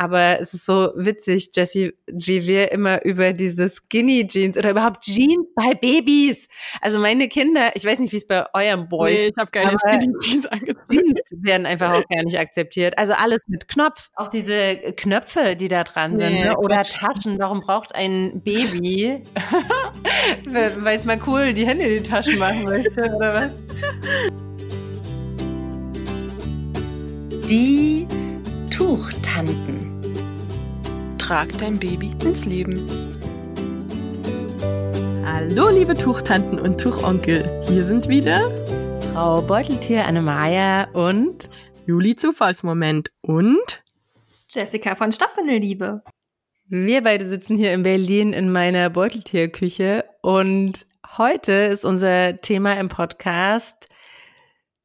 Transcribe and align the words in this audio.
Aber 0.00 0.40
es 0.40 0.54
ist 0.54 0.64
so 0.64 0.92
witzig, 0.96 1.50
Jessie, 1.52 1.92
wir 2.06 2.72
immer 2.72 3.04
über 3.04 3.34
diese 3.34 3.68
Skinny 3.68 4.26
Jeans 4.26 4.56
oder 4.56 4.70
überhaupt 4.70 5.02
Jeans 5.02 5.46
bei 5.54 5.74
Babys. 5.74 6.48
Also 6.80 6.98
meine 6.98 7.28
Kinder, 7.28 7.72
ich 7.74 7.84
weiß 7.84 7.98
nicht, 7.98 8.10
wie 8.14 8.16
es 8.16 8.26
bei 8.26 8.46
eurem 8.54 8.88
Boys. 8.88 9.12
Nee, 9.12 9.26
ich 9.26 9.36
habe 9.36 9.50
keine 9.50 9.76
Skinny 9.78 10.10
Jeans 10.22 10.46
angezogen. 10.46 10.86
Jeans 10.90 11.20
werden 11.42 11.66
einfach 11.66 11.92
auch 11.92 12.08
gar 12.08 12.22
nicht 12.22 12.38
akzeptiert. 12.38 12.96
Also 12.96 13.12
alles 13.12 13.42
mit 13.46 13.68
Knopf. 13.68 14.08
Auch 14.14 14.28
diese 14.28 14.94
Knöpfe, 14.96 15.54
die 15.54 15.68
da 15.68 15.84
dran 15.84 16.16
sind. 16.16 16.32
Nee, 16.32 16.44
ne? 16.44 16.56
Oder 16.56 16.80
Taschen. 16.82 17.38
Warum 17.38 17.60
braucht 17.60 17.94
ein 17.94 18.40
Baby, 18.42 19.22
weil 20.46 20.96
es 20.96 21.04
mal 21.04 21.20
cool 21.26 21.52
die 21.52 21.66
Hände 21.66 21.84
in 21.84 22.02
die 22.02 22.08
Taschen 22.08 22.38
machen 22.38 22.64
möchte 22.64 23.14
oder 23.14 23.34
was? 23.34 23.58
Die 27.50 28.06
Tuchtanten. 28.80 29.89
Trag 31.30 31.56
dein 31.58 31.78
Baby 31.78 32.10
ins 32.24 32.44
Leben. 32.44 32.84
Hallo, 35.24 35.68
liebe 35.70 35.94
Tuchtanten 35.94 36.58
und 36.58 36.80
Tuchonkel. 36.80 37.62
Hier 37.68 37.84
sind 37.84 38.08
wieder 38.08 38.50
Frau 39.12 39.40
Beuteltier 39.40 40.06
Annemaja 40.06 40.90
und 40.90 41.48
Juli 41.86 42.16
Zufallsmoment 42.16 43.12
und 43.20 43.80
Jessica 44.48 44.96
von 44.96 45.12
Stoffwindelliebe. 45.12 46.02
Wir 46.66 47.00
beide 47.00 47.28
sitzen 47.28 47.56
hier 47.56 47.74
in 47.74 47.84
Berlin 47.84 48.32
in 48.32 48.50
meiner 48.50 48.90
Beuteltierküche 48.90 50.06
und 50.22 50.84
heute 51.16 51.52
ist 51.52 51.84
unser 51.84 52.40
Thema 52.40 52.72
im 52.72 52.88
Podcast 52.88 53.86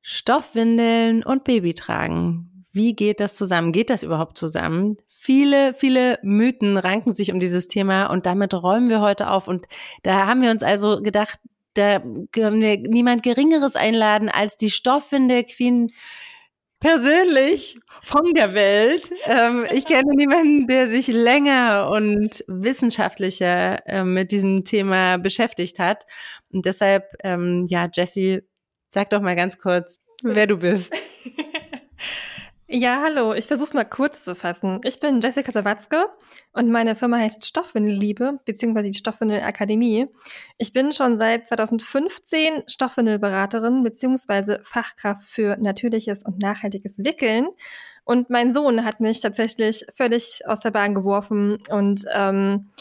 Stoffwindeln 0.03 1.23
und 1.23 1.43
Babytragen. 1.43 2.54
Wie 2.75 2.93
geht 2.93 3.21
das 3.21 3.35
zusammen? 3.35 3.71
Geht 3.71 3.89
das 3.89 4.03
überhaupt 4.03 4.37
zusammen? 4.37 4.97
Viele, 5.07 5.73
viele 5.73 6.19
Mythen 6.23 6.75
ranken 6.75 7.13
sich 7.13 7.31
um 7.31 7.39
dieses 7.39 7.69
Thema 7.69 8.07
und 8.07 8.25
damit 8.25 8.53
räumen 8.53 8.89
wir 8.89 8.99
heute 8.99 9.29
auf. 9.29 9.47
Und 9.47 9.65
da 10.03 10.27
haben 10.27 10.41
wir 10.41 10.51
uns 10.51 10.61
also 10.61 11.01
gedacht, 11.01 11.39
da 11.75 11.99
können 12.33 12.59
wir 12.59 12.77
niemand 12.77 13.23
Geringeres 13.23 13.77
einladen 13.77 14.27
als 14.27 14.57
die 14.57 14.71
Stoffwindel-Queen 14.71 15.89
persönlich 16.81 17.77
von 18.03 18.33
der 18.33 18.53
Welt. 18.53 19.09
Ähm, 19.25 19.65
ich 19.71 19.85
kenne 19.85 20.11
niemanden, 20.13 20.67
der 20.67 20.89
sich 20.89 21.07
länger 21.07 21.89
und 21.89 22.43
wissenschaftlicher 22.47 23.87
äh, 23.87 24.03
mit 24.03 24.31
diesem 24.31 24.65
Thema 24.65 25.17
beschäftigt 25.17 25.79
hat. 25.79 26.05
Und 26.51 26.65
deshalb, 26.65 27.05
ähm, 27.23 27.67
ja, 27.69 27.87
Jessie, 27.93 28.41
sag 28.89 29.11
doch 29.11 29.21
mal 29.21 29.37
ganz 29.37 29.57
kurz, 29.59 29.97
wer 30.23 30.45
du 30.45 30.57
bist. 30.57 30.93
Ja, 32.67 33.01
hallo. 33.03 33.33
Ich 33.33 33.45
versuche 33.45 33.67
es 33.67 33.73
mal 33.75 33.83
kurz 33.83 34.23
zu 34.23 34.33
fassen. 34.33 34.81
Ich 34.83 34.99
bin 34.99 35.21
Jessica 35.21 35.51
Sawatzke 35.51 36.07
und 36.51 36.71
meine 36.71 36.95
Firma 36.95 37.17
heißt 37.17 37.45
Stoffwindelliebe 37.45 38.39
beziehungsweise 38.43 38.89
die 38.89 38.97
Stoffwindel 38.97 39.41
Akademie. 39.41 40.07
Ich 40.57 40.73
bin 40.73 40.91
schon 40.91 41.15
seit 41.15 41.47
2015 41.47 42.63
Stoffwindelberaterin 42.65 43.83
beziehungsweise 43.83 44.61
Fachkraft 44.63 45.29
für 45.29 45.57
natürliches 45.57 46.23
und 46.23 46.41
nachhaltiges 46.41 46.97
Wickeln. 46.97 47.49
Und 48.03 48.31
mein 48.31 48.51
Sohn 48.51 48.83
hat 48.83 48.99
mich 48.99 49.19
tatsächlich 49.19 49.85
völlig 49.93 50.41
aus 50.47 50.61
der 50.61 50.71
Bahn 50.71 50.95
geworfen 50.95 51.59
und 51.69 52.05
ähm, 52.11 52.71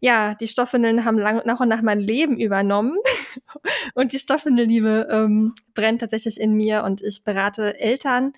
ja, 0.00 0.34
die 0.34 0.48
Stoffwindeln 0.48 1.04
haben 1.04 1.18
lang, 1.18 1.42
nach 1.44 1.60
und 1.60 1.68
nach 1.68 1.82
mein 1.82 2.00
Leben 2.00 2.38
übernommen 2.38 2.96
und 3.94 4.12
die 4.14 4.18
Stoffwindelliebe 4.18 5.06
ähm, 5.10 5.54
brennt 5.74 6.00
tatsächlich 6.00 6.40
in 6.40 6.54
mir 6.54 6.82
und 6.84 7.02
ich 7.02 7.24
berate 7.24 7.78
Eltern 7.78 8.32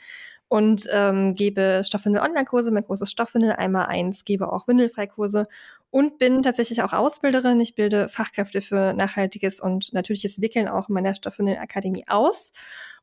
und 0.48 0.86
ähm, 0.92 1.34
gebe 1.34 1.82
Stoffwindel-Online-Kurse, 1.84 2.70
mein 2.70 2.84
großes 2.84 3.10
Stoffwindel 3.10 3.52
einmal 3.52 3.86
eins, 3.86 4.24
gebe 4.24 4.52
auch 4.52 4.68
Windelfreikurse 4.68 5.46
und 5.90 6.18
bin 6.18 6.42
tatsächlich 6.42 6.82
auch 6.82 6.92
Ausbilderin. 6.92 7.60
Ich 7.60 7.74
bilde 7.74 8.08
Fachkräfte 8.08 8.60
für 8.60 8.92
nachhaltiges 8.92 9.60
und 9.60 9.92
natürliches 9.92 10.40
Wickeln 10.40 10.68
auch 10.68 10.88
in 10.88 10.94
meiner 10.94 11.14
Stoffwindel-Akademie 11.14 12.04
aus. 12.08 12.52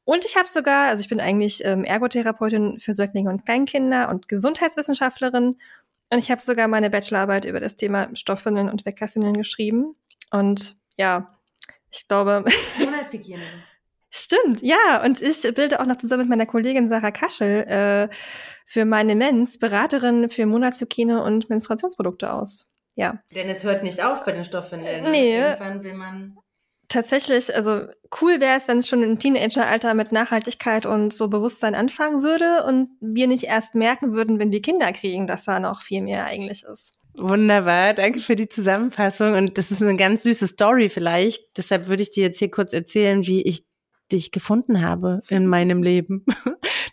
Und 0.06 0.26
ich 0.26 0.36
habe 0.36 0.48
sogar, 0.48 0.90
also 0.90 1.02
ich 1.02 1.10
bin 1.10 1.22
eigentlich 1.22 1.64
ähm, 1.66 1.84
Ergotherapeutin 1.84 2.80
für 2.80 2.94
Säuglinge 2.94 3.30
und 3.30 3.46
Kleinkinder 3.46 4.10
und 4.10 4.28
Gesundheitswissenschaftlerin. 4.28 5.56
Und 6.12 6.20
ich 6.20 6.30
habe 6.30 6.42
sogar 6.42 6.68
meine 6.68 6.90
Bachelorarbeit 6.90 7.46
über 7.46 7.60
das 7.60 7.76
Thema 7.76 8.10
Stoffwindeln 8.14 8.70
und 8.70 8.86
Weckerfindeln 8.86 9.36
geschrieben. 9.36 9.96
Und 10.32 10.76
ja, 10.98 11.32
ich 11.92 12.08
glaube. 12.08 12.44
Monatshygiene. 12.80 13.44
Stimmt, 14.16 14.62
ja. 14.62 15.04
Und 15.04 15.22
ich 15.24 15.42
bilde 15.56 15.80
auch 15.80 15.88
noch 15.88 15.98
zusammen 15.98 16.22
mit 16.22 16.30
meiner 16.30 16.46
Kollegin 16.46 16.88
Sarah 16.88 17.10
Kaschel 17.10 17.64
äh, 17.64 18.16
für 18.68 18.86
meine 18.86 19.16
Mens 19.16 19.58
Beraterin 19.58 20.30
für 20.30 20.46
Monatshygiene 20.46 21.24
und 21.24 21.50
Menstruationsprodukte 21.50 22.32
aus. 22.32 22.68
Ja. 22.94 23.20
Denn 23.34 23.50
es 23.50 23.64
hört 23.64 23.82
nicht 23.82 24.04
auf 24.04 24.24
bei 24.24 24.32
den 24.32 24.46
Stoffwindeln. 24.46 25.04
Ne? 25.04 25.10
Nee. 25.10 25.40
Irgendwann 25.40 25.84
will 25.84 25.96
man 25.96 26.38
tatsächlich, 26.90 27.56
also 27.56 27.88
cool 28.22 28.40
wäre 28.40 28.56
es, 28.56 28.68
wenn 28.68 28.78
es 28.78 28.88
schon 28.88 29.02
im 29.02 29.18
Teenageralter 29.18 29.96
mit 29.96 30.12
Nachhaltigkeit 30.12 30.86
und 30.86 31.12
so 31.12 31.28
Bewusstsein 31.28 31.74
anfangen 31.74 32.22
würde 32.22 32.66
und 32.66 32.90
wir 33.02 33.28
nicht 33.28 33.46
erst 33.46 33.74
merken 33.74 34.14
würden, 34.14 34.40
wenn 34.40 34.52
wir 34.52 34.62
Kinder 34.62 34.92
kriegen, 34.92 35.26
dass 35.26 35.46
da 35.46 35.60
noch 35.60 35.82
viel 35.82 36.04
mehr 36.04 36.28
eigentlich 36.28 36.62
ist. 36.72 36.94
Wunderbar, 37.16 37.96
danke 37.96 38.20
für 38.20 38.36
die 38.36 38.48
Zusammenfassung. 38.48 39.34
Und 39.34 39.58
das 39.58 39.72
ist 39.72 39.82
eine 39.82 39.98
ganz 39.98 40.22
süße 40.22 40.48
Story 40.48 40.90
vielleicht. 40.90 41.58
Deshalb 41.58 41.88
würde 41.88 42.04
ich 42.04 42.12
dir 42.12 42.24
jetzt 42.24 42.38
hier 42.38 42.52
kurz 42.52 42.74
erzählen, 42.74 43.26
wie 43.26 43.42
ich 43.42 43.66
dich 44.14 44.32
gefunden 44.32 44.82
habe 44.82 45.22
in 45.30 45.48
meinem 45.48 45.84
Leben. 45.84 46.26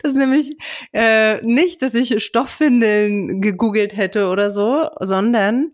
Das 0.02 0.12
ist 0.12 0.18
nämlich 0.18 0.56
äh, 0.94 1.44
nicht, 1.44 1.82
dass 1.82 1.92
ich 1.94 2.24
Stoffwindeln 2.24 3.42
gegoogelt 3.42 3.94
hätte 3.94 4.28
oder 4.28 4.50
so, 4.50 4.88
sondern 4.98 5.72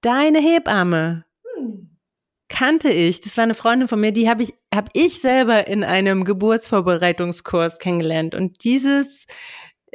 deine 0.00 0.40
Hebamme 0.40 1.24
kannte 2.48 2.90
ich. 2.90 3.20
Das 3.20 3.36
war 3.36 3.44
eine 3.44 3.54
Freundin 3.54 3.86
von 3.86 4.00
mir, 4.00 4.10
die 4.10 4.28
habe 4.28 4.42
ich 4.42 4.54
habe 4.74 4.88
ich 4.92 5.20
selber 5.20 5.68
in 5.68 5.84
einem 5.84 6.24
Geburtsvorbereitungskurs 6.24 7.78
kennengelernt 7.78 8.34
und 8.34 8.64
dieses 8.64 9.26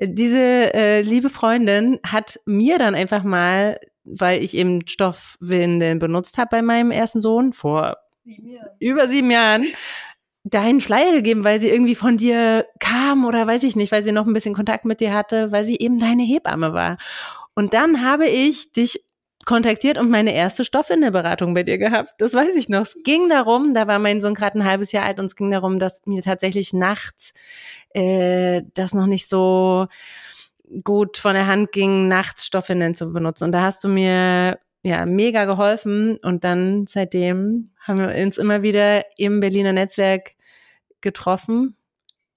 diese 0.01 0.73
äh, 0.73 1.01
liebe 1.01 1.29
Freundin 1.29 1.99
hat 2.05 2.39
mir 2.45 2.77
dann 2.79 2.95
einfach 2.95 3.23
mal, 3.23 3.79
weil 4.03 4.43
ich 4.43 4.55
eben 4.55 4.87
Stoffwindeln 4.87 5.99
benutzt 5.99 6.37
habe 6.37 6.49
bei 6.51 6.61
meinem 6.61 6.91
ersten 6.91 7.21
Sohn 7.21 7.53
vor 7.53 7.97
über 8.79 9.07
sieben 9.07 9.31
Jahren, 9.31 9.67
deinen 10.43 10.79
Flyer 10.79 11.11
gegeben, 11.11 11.43
weil 11.43 11.59
sie 11.59 11.69
irgendwie 11.69 11.95
von 11.95 12.17
dir 12.17 12.67
kam 12.79 13.25
oder 13.25 13.47
weiß 13.47 13.63
ich 13.63 13.75
nicht, 13.75 13.91
weil 13.91 14.03
sie 14.03 14.11
noch 14.11 14.27
ein 14.27 14.33
bisschen 14.33 14.53
Kontakt 14.53 14.85
mit 14.85 14.99
dir 14.99 15.13
hatte, 15.13 15.51
weil 15.51 15.65
sie 15.65 15.77
eben 15.77 15.99
deine 15.99 16.23
Hebamme 16.23 16.73
war. 16.73 16.97
Und 17.55 17.73
dann 17.73 18.03
habe 18.03 18.27
ich 18.27 18.71
dich 18.71 19.01
kontaktiert 19.45 19.97
und 19.97 20.09
meine 20.09 20.33
erste 20.33 20.63
Stoffwindelberatung 20.63 21.53
bei 21.53 21.63
dir 21.63 21.77
gehabt. 21.77 22.13
Das 22.19 22.33
weiß 22.33 22.55
ich 22.55 22.69
noch. 22.69 22.81
Es 22.81 22.95
ging 23.03 23.29
darum, 23.29 23.73
da 23.73 23.87
war 23.87 23.99
mein 23.99 24.21
Sohn 24.21 24.33
gerade 24.33 24.59
ein 24.59 24.65
halbes 24.65 24.91
Jahr 24.91 25.05
alt 25.05 25.19
und 25.19 25.25
es 25.25 25.35
ging 25.35 25.51
darum, 25.51 25.79
dass 25.79 26.01
mir 26.05 26.21
tatsächlich 26.21 26.73
nachts 26.73 27.33
äh, 27.93 28.63
das 28.73 28.93
noch 28.93 29.07
nicht 29.07 29.27
so 29.27 29.87
gut 30.83 31.17
von 31.17 31.35
der 31.35 31.47
Hand 31.47 31.71
ging, 31.71 32.07
nachts 32.07 32.45
Stoffwindeln 32.45 32.95
zu 32.95 33.11
benutzen. 33.11 33.45
Und 33.45 33.51
da 33.51 33.61
hast 33.61 33.83
du 33.83 33.87
mir 33.87 34.59
ja 34.85 35.05
mega 35.07 35.45
geholfen 35.45 36.17
und 36.17 36.43
dann 36.43 36.85
seitdem 36.85 37.71
haben 37.79 37.97
wir 37.97 38.23
uns 38.23 38.37
immer 38.37 38.61
wieder 38.61 39.03
im 39.17 39.39
Berliner 39.39 39.73
Netzwerk 39.73 40.33
getroffen. 41.01 41.75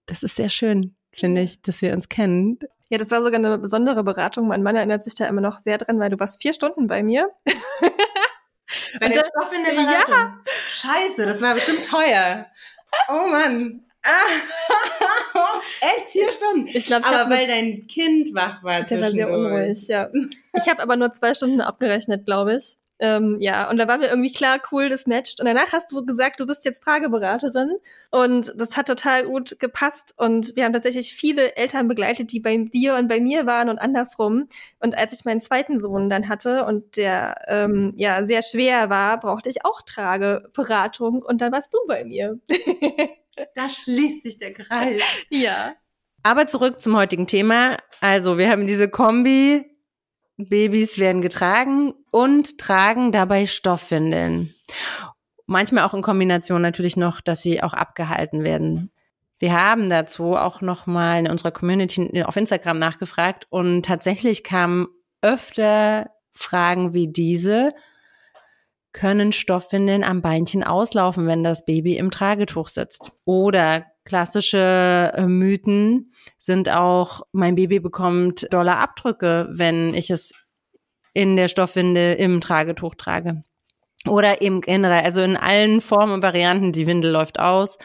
Das 0.06 0.22
ist 0.22 0.36
sehr 0.36 0.48
schön, 0.48 0.96
finde 1.12 1.42
ich, 1.42 1.60
dass 1.60 1.82
wir 1.82 1.92
uns 1.92 2.08
kennen. 2.08 2.58
Ja, 2.88 2.96
das 2.96 3.10
war 3.10 3.22
sogar 3.22 3.38
eine 3.38 3.58
besondere 3.58 4.02
Beratung. 4.02 4.48
Mein 4.48 4.62
Mann 4.62 4.76
erinnert 4.76 5.02
sich 5.02 5.14
da 5.14 5.26
immer 5.26 5.42
noch 5.42 5.60
sehr 5.60 5.76
dran, 5.76 6.00
weil 6.00 6.08
du 6.08 6.18
warst 6.18 6.40
vier 6.40 6.54
Stunden 6.54 6.86
bei 6.86 7.02
mir. 7.02 7.30
Bei 9.00 9.08
der 9.08 9.24
Stoffwindelberatung? 9.24 10.14
Ja. 10.14 10.40
Scheiße, 10.70 11.24
das 11.24 11.40
war 11.40 11.54
bestimmt 11.54 11.86
teuer. 11.86 12.46
Oh 13.08 13.26
Mann. 13.26 13.84
Echt 15.80 16.10
vier 16.10 16.32
Stunden? 16.32 16.68
Ich 16.68 16.86
glaube, 16.86 17.06
aber 17.06 17.30
weil 17.30 17.46
dein 17.46 17.86
Kind 17.86 18.34
wach 18.34 18.62
war. 18.62 18.82
Der 18.82 19.00
war 19.00 19.10
sehr 19.10 19.30
unruhig, 19.30 19.88
ja. 19.88 20.08
Ich 20.54 20.68
habe 20.68 20.82
aber 20.82 20.96
nur 20.96 21.12
zwei 21.12 21.34
Stunden 21.34 21.60
abgerechnet, 21.60 22.26
glaube 22.26 22.56
ich. 22.56 22.78
Ähm, 23.00 23.36
ja, 23.40 23.70
und 23.70 23.76
da 23.76 23.86
war 23.86 23.98
mir 23.98 24.08
irgendwie 24.08 24.32
klar, 24.32 24.60
cool, 24.72 24.88
das 24.88 25.06
matcht. 25.06 25.38
Und 25.38 25.46
danach 25.46 25.72
hast 25.72 25.92
du 25.92 26.04
gesagt, 26.04 26.40
du 26.40 26.46
bist 26.46 26.64
jetzt 26.64 26.82
Trageberaterin. 26.82 27.76
Und 28.10 28.52
das 28.56 28.76
hat 28.76 28.88
total 28.88 29.24
gut 29.24 29.60
gepasst. 29.60 30.14
Und 30.16 30.56
wir 30.56 30.64
haben 30.64 30.72
tatsächlich 30.72 31.14
viele 31.14 31.54
Eltern 31.56 31.86
begleitet, 31.86 32.32
die 32.32 32.40
bei 32.40 32.56
dir 32.56 32.96
und 32.96 33.06
bei 33.06 33.20
mir 33.20 33.46
waren 33.46 33.68
und 33.68 33.78
andersrum. 33.78 34.48
Und 34.80 34.98
als 34.98 35.12
ich 35.12 35.24
meinen 35.24 35.40
zweiten 35.40 35.80
Sohn 35.80 36.08
dann 36.08 36.28
hatte 36.28 36.64
und 36.64 36.96
der 36.96 37.36
ähm, 37.46 37.92
ja 37.96 38.26
sehr 38.26 38.42
schwer 38.42 38.90
war, 38.90 39.20
brauchte 39.20 39.48
ich 39.48 39.64
auch 39.64 39.82
Trageberatung. 39.82 41.22
Und 41.22 41.40
dann 41.40 41.52
warst 41.52 41.72
du 41.74 41.78
bei 41.86 42.04
mir. 42.04 42.38
da 43.54 43.68
schließt 43.68 44.22
sich 44.22 44.38
der 44.38 44.52
Kreis. 44.52 45.00
Ja. 45.30 45.74
Aber 46.22 46.46
zurück 46.46 46.80
zum 46.80 46.96
heutigen 46.96 47.26
Thema. 47.26 47.76
Also, 48.00 48.38
wir 48.38 48.50
haben 48.50 48.66
diese 48.66 48.88
Kombi 48.90 49.64
Babys 50.38 50.98
werden 50.98 51.20
getragen 51.20 51.94
und 52.12 52.58
tragen 52.58 53.10
dabei 53.10 53.46
Stoffwindeln. 53.46 54.54
Manchmal 55.46 55.84
auch 55.84 55.94
in 55.94 56.02
Kombination 56.02 56.62
natürlich 56.62 56.96
noch, 56.96 57.20
dass 57.20 57.42
sie 57.42 57.62
auch 57.62 57.72
abgehalten 57.72 58.44
werden. 58.44 58.92
Wir 59.40 59.60
haben 59.60 59.90
dazu 59.90 60.36
auch 60.36 60.60
nochmal 60.60 61.20
in 61.20 61.30
unserer 61.30 61.50
Community 61.50 62.22
auf 62.22 62.36
Instagram 62.36 62.78
nachgefragt 62.78 63.46
und 63.50 63.84
tatsächlich 63.84 64.44
kamen 64.44 64.86
öfter 65.22 66.08
Fragen 66.34 66.92
wie 66.92 67.08
diese. 67.08 67.72
Können 68.98 69.30
Stoffwindeln 69.30 70.02
am 70.02 70.22
Beinchen 70.22 70.64
auslaufen, 70.64 71.28
wenn 71.28 71.44
das 71.44 71.64
Baby 71.64 71.96
im 71.96 72.10
Tragetuch 72.10 72.66
sitzt? 72.66 73.12
Oder 73.24 73.86
klassische 74.04 75.12
äh, 75.14 75.24
Mythen 75.28 76.12
sind 76.36 76.68
auch, 76.68 77.20
mein 77.30 77.54
Baby 77.54 77.78
bekommt 77.78 78.52
dolle 78.52 78.76
Abdrücke, 78.76 79.50
wenn 79.52 79.94
ich 79.94 80.10
es 80.10 80.32
in 81.14 81.36
der 81.36 81.46
Stoffwindel 81.46 82.16
im 82.16 82.40
Tragetuch 82.40 82.96
trage. 82.96 83.44
Oder 84.04 84.42
eben 84.42 84.62
generell, 84.62 85.04
also 85.04 85.20
in 85.20 85.36
allen 85.36 85.80
Formen 85.80 86.14
und 86.14 86.22
Varianten, 86.24 86.72
die 86.72 86.88
Windel 86.88 87.12
läuft 87.12 87.38
aus. 87.38 87.78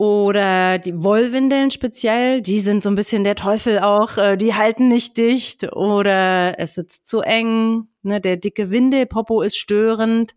Oder 0.00 0.78
die 0.78 1.02
Wollwindeln 1.02 1.70
speziell, 1.70 2.40
die 2.40 2.60
sind 2.60 2.82
so 2.82 2.88
ein 2.88 2.94
bisschen 2.94 3.22
der 3.22 3.34
Teufel 3.34 3.80
auch, 3.80 4.16
äh, 4.16 4.38
die 4.38 4.54
halten 4.54 4.88
nicht 4.88 5.18
dicht 5.18 5.74
oder 5.74 6.58
es 6.58 6.76
sitzt 6.76 7.06
zu 7.06 7.20
eng, 7.20 7.86
ne, 8.00 8.18
der 8.18 8.38
dicke 8.38 8.70
Windelpopo 8.70 9.42
ist 9.42 9.58
störend. 9.58 10.34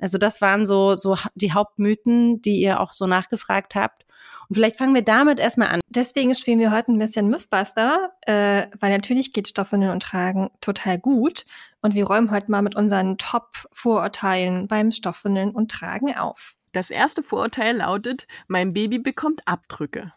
Also 0.00 0.18
das 0.18 0.40
waren 0.40 0.66
so, 0.66 0.96
so 0.96 1.16
die 1.36 1.52
Hauptmythen, 1.52 2.42
die 2.42 2.60
ihr 2.60 2.80
auch 2.80 2.92
so 2.92 3.06
nachgefragt 3.06 3.76
habt. 3.76 4.06
Und 4.48 4.56
vielleicht 4.56 4.76
fangen 4.76 4.96
wir 4.96 5.02
damit 5.02 5.38
erstmal 5.38 5.68
an. 5.68 5.80
Deswegen 5.88 6.34
spielen 6.34 6.58
wir 6.58 6.72
heute 6.72 6.90
ein 6.90 6.98
bisschen 6.98 7.28
Mythbuster, 7.28 8.10
äh, 8.22 8.66
weil 8.80 8.90
natürlich 8.90 9.32
geht 9.32 9.46
Stoffwindeln 9.46 9.92
und 9.92 10.02
Tragen 10.02 10.50
total 10.60 10.98
gut. 10.98 11.46
Und 11.80 11.94
wir 11.94 12.08
räumen 12.08 12.32
heute 12.32 12.50
mal 12.50 12.62
mit 12.62 12.74
unseren 12.74 13.18
Top-Vorurteilen 13.18 14.66
beim 14.66 14.90
Stoffwindeln 14.90 15.52
und 15.52 15.70
Tragen 15.70 16.12
auf. 16.16 16.56
Das 16.76 16.90
erste 16.90 17.22
Vorurteil 17.22 17.78
lautet, 17.78 18.26
mein 18.48 18.74
Baby 18.74 18.98
bekommt 18.98 19.40
Abdrücke. 19.46 20.12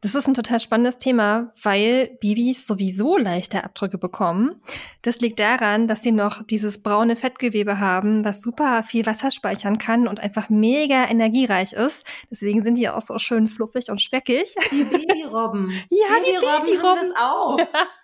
Das 0.00 0.16
ist 0.16 0.26
ein 0.26 0.34
total 0.34 0.58
spannendes 0.58 0.98
Thema, 0.98 1.52
weil 1.62 2.18
Babys 2.20 2.66
sowieso 2.66 3.16
leichte 3.16 3.62
Abdrücke 3.62 3.96
bekommen. 3.96 4.60
Das 5.02 5.20
liegt 5.20 5.38
daran, 5.38 5.86
dass 5.86 6.02
sie 6.02 6.10
noch 6.10 6.42
dieses 6.42 6.82
braune 6.82 7.14
Fettgewebe 7.14 7.78
haben, 7.78 8.24
was 8.24 8.42
super 8.42 8.82
viel 8.82 9.06
Wasser 9.06 9.30
speichern 9.30 9.78
kann 9.78 10.08
und 10.08 10.18
einfach 10.18 10.50
mega 10.50 11.08
energiereich 11.08 11.74
ist. 11.74 12.04
Deswegen 12.28 12.64
sind 12.64 12.76
die 12.76 12.88
auch 12.88 13.02
so 13.02 13.16
schön 13.20 13.46
fluffig 13.46 13.88
und 13.88 14.02
speckig. 14.02 14.56
Die 14.72 14.82
Babyrobben. 14.82 15.70
ja, 15.90 16.06
die 16.26 16.32
Babyrobben, 16.40 16.66
die 16.66 16.76
Babyrobben. 16.76 17.12
auch. 17.16 17.58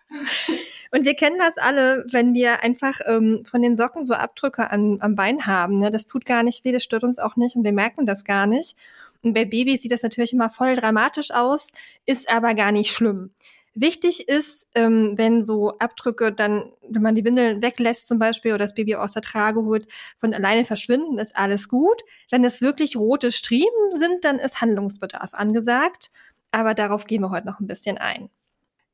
Und 0.90 1.04
wir 1.04 1.14
kennen 1.14 1.38
das 1.38 1.58
alle, 1.58 2.06
wenn 2.10 2.32
wir 2.34 2.62
einfach 2.62 3.00
ähm, 3.04 3.42
von 3.44 3.60
den 3.60 3.76
Socken 3.76 4.02
so 4.02 4.14
Abdrücke 4.14 4.70
an, 4.70 4.98
am 5.00 5.14
Bein 5.14 5.46
haben. 5.46 5.78
Ne? 5.78 5.90
Das 5.90 6.06
tut 6.06 6.24
gar 6.24 6.42
nicht 6.42 6.64
weh, 6.64 6.72
das 6.72 6.82
stört 6.82 7.04
uns 7.04 7.18
auch 7.18 7.36
nicht 7.36 7.56
und 7.56 7.64
wir 7.64 7.72
merken 7.72 8.06
das 8.06 8.24
gar 8.24 8.46
nicht. 8.46 8.76
Und 9.22 9.34
bei 9.34 9.44
Babys 9.44 9.82
sieht 9.82 9.90
das 9.90 10.02
natürlich 10.02 10.32
immer 10.32 10.48
voll 10.48 10.76
dramatisch 10.76 11.30
aus, 11.30 11.68
ist 12.06 12.30
aber 12.30 12.54
gar 12.54 12.72
nicht 12.72 12.90
schlimm. 12.90 13.32
Wichtig 13.74 14.28
ist, 14.28 14.68
ähm, 14.74 15.12
wenn 15.16 15.44
so 15.44 15.78
Abdrücke 15.78 16.32
dann, 16.32 16.72
wenn 16.88 17.02
man 17.02 17.14
die 17.14 17.24
Windel 17.24 17.62
weglässt 17.62 18.08
zum 18.08 18.18
Beispiel 18.18 18.52
oder 18.52 18.64
das 18.64 18.74
Baby 18.74 18.96
aus 18.96 19.12
der 19.12 19.22
Trage 19.22 19.62
holt, 19.62 19.86
von 20.18 20.34
alleine 20.34 20.64
verschwinden, 20.64 21.18
ist 21.18 21.36
alles 21.36 21.68
gut. 21.68 22.02
Wenn 22.30 22.44
es 22.44 22.60
wirklich 22.60 22.96
rote 22.96 23.30
Striemen 23.30 23.96
sind, 23.96 24.24
dann 24.24 24.38
ist 24.40 24.60
Handlungsbedarf 24.60 25.32
angesagt. 25.32 26.10
Aber 26.50 26.74
darauf 26.74 27.04
gehen 27.04 27.20
wir 27.22 27.30
heute 27.30 27.46
noch 27.46 27.60
ein 27.60 27.66
bisschen 27.68 27.98
ein. 27.98 28.30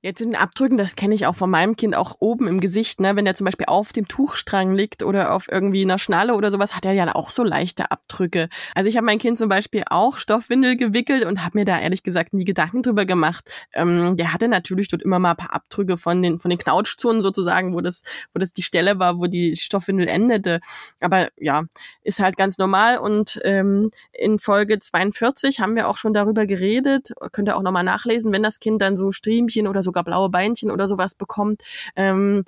Ja, 0.05 0.15
zu 0.15 0.25
den 0.25 0.37
Abdrücken, 0.37 0.77
das 0.77 0.97
kenne 0.97 1.15
ich 1.15 1.25
auch 1.25 1.35
von 1.35 1.49
meinem 1.49 1.77
Kind 1.77 1.97
auch 1.97 2.17
oben 2.19 2.47
im 2.47 2.61
Gesicht, 2.61 3.01
ne? 3.01 3.17
Wenn 3.17 3.25
der 3.25 3.33
zum 3.33 3.47
Beispiel 3.47 3.65
auf 3.69 3.91
dem 3.95 4.07
Tuchstrang 4.07 4.75
liegt 4.75 5.03
oder 5.03 5.33
auf 5.33 5.51
irgendwie 5.51 5.81
einer 5.81 5.99
Schnalle 5.99 6.35
oder 6.35 6.51
sowas, 6.51 6.77
hat 6.77 6.85
er 6.85 6.93
ja 6.93 7.15
auch 7.15 7.31
so 7.31 7.43
leichte 7.43 7.91
Abdrücke. 7.91 8.51
Also 8.75 8.91
ich 8.91 8.99
habe 8.99 9.07
mein 9.07 9.19
Kind 9.19 9.39
zum 9.39 9.49
Beispiel 9.49 9.83
auch 9.89 10.19
Stoffwindel 10.19 10.77
gewickelt 10.77 11.25
und 11.25 11.43
habe 11.43 11.57
mir 11.57 11.65
da 11.65 11.81
ehrlich 11.81 12.03
gesagt 12.03 12.35
nie 12.35 12.45
Gedanken 12.45 12.83
drüber 12.83 13.07
gemacht. 13.07 13.51
Ähm, 13.73 14.15
der 14.19 14.35
hatte 14.35 14.47
natürlich 14.47 14.89
dort 14.89 15.01
immer 15.01 15.19
mal 15.19 15.31
ein 15.31 15.37
paar 15.39 15.55
Abdrücke 15.55 15.97
von 15.97 16.21
den 16.21 16.39
von 16.39 16.51
den 16.51 16.59
Knautschzonen 16.59 17.23
sozusagen, 17.23 17.73
wo 17.73 17.81
das 17.81 18.03
wo 18.35 18.39
das 18.39 18.53
die 18.53 18.61
Stelle 18.63 18.99
war, 18.99 19.17
wo 19.17 19.27
die 19.27 19.57
Stoffwindel 19.57 20.07
endete. 20.07 20.61
Aber 21.01 21.31
ja, 21.39 21.63
ist 22.03 22.21
halt 22.21 22.37
ganz 22.37 22.59
normal 22.59 22.99
und 22.99 23.41
ähm, 23.43 23.91
in 24.13 24.39
Folge 24.39 24.79
42 24.79 25.61
haben 25.61 25.75
wir 25.77 25.89
auch 25.89 25.97
schon 25.97 26.13
darüber 26.13 26.45
geredet. 26.45 27.15
Könnt 27.33 27.49
ihr 27.49 27.57
auch 27.57 27.63
nochmal 27.63 27.85
nachlesen, 27.85 28.33
wenn 28.33 28.43
das 28.43 28.61
Kind 28.61 28.83
dann 28.83 28.99
so 28.99 29.11
Striemchen 29.11 29.67
oder 29.67 29.81
so 29.81 29.94
sogar 29.95 30.05
blaue 30.05 30.29
Beinchen 30.29 30.71
oder 30.71 30.89
sowas 30.89 31.15
bekommt, 31.15 31.63
ähm, 31.95 32.43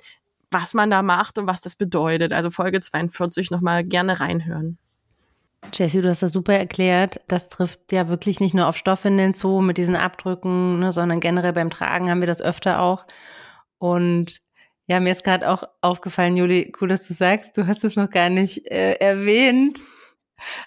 was 0.51 0.73
man 0.73 0.89
da 0.89 1.01
macht 1.01 1.37
und 1.37 1.47
was 1.47 1.61
das 1.61 1.75
bedeutet. 1.75 2.33
Also 2.33 2.51
Folge 2.51 2.79
42 2.79 3.51
nochmal 3.51 3.83
gerne 3.83 4.19
reinhören. 4.19 4.77
Jessie, 5.73 6.01
du 6.01 6.09
hast 6.09 6.21
das 6.21 6.33
super 6.33 6.53
erklärt. 6.53 7.21
Das 7.27 7.47
trifft 7.47 7.91
ja 7.91 8.07
wirklich 8.07 8.39
nicht 8.39 8.53
nur 8.53 8.67
auf 8.67 8.77
Stoffwindeln 8.77 9.33
zu 9.33 9.59
mit 9.61 9.77
diesen 9.77 9.95
Abdrücken, 9.95 10.79
ne, 10.79 10.91
sondern 10.91 11.19
generell 11.19 11.53
beim 11.53 11.69
Tragen 11.69 12.09
haben 12.09 12.21
wir 12.21 12.27
das 12.27 12.41
öfter 12.41 12.81
auch. 12.81 13.05
Und 13.79 14.39
ja, 14.87 14.99
mir 14.99 15.11
ist 15.11 15.23
gerade 15.23 15.49
auch 15.49 15.63
aufgefallen, 15.81 16.37
Juli, 16.37 16.71
cool, 16.79 16.87
dass 16.87 17.07
du 17.07 17.13
sagst, 17.13 17.57
du 17.57 17.67
hast 17.67 17.83
es 17.83 17.95
noch 17.95 18.09
gar 18.09 18.29
nicht 18.29 18.67
äh, 18.71 18.93
erwähnt. 18.93 19.79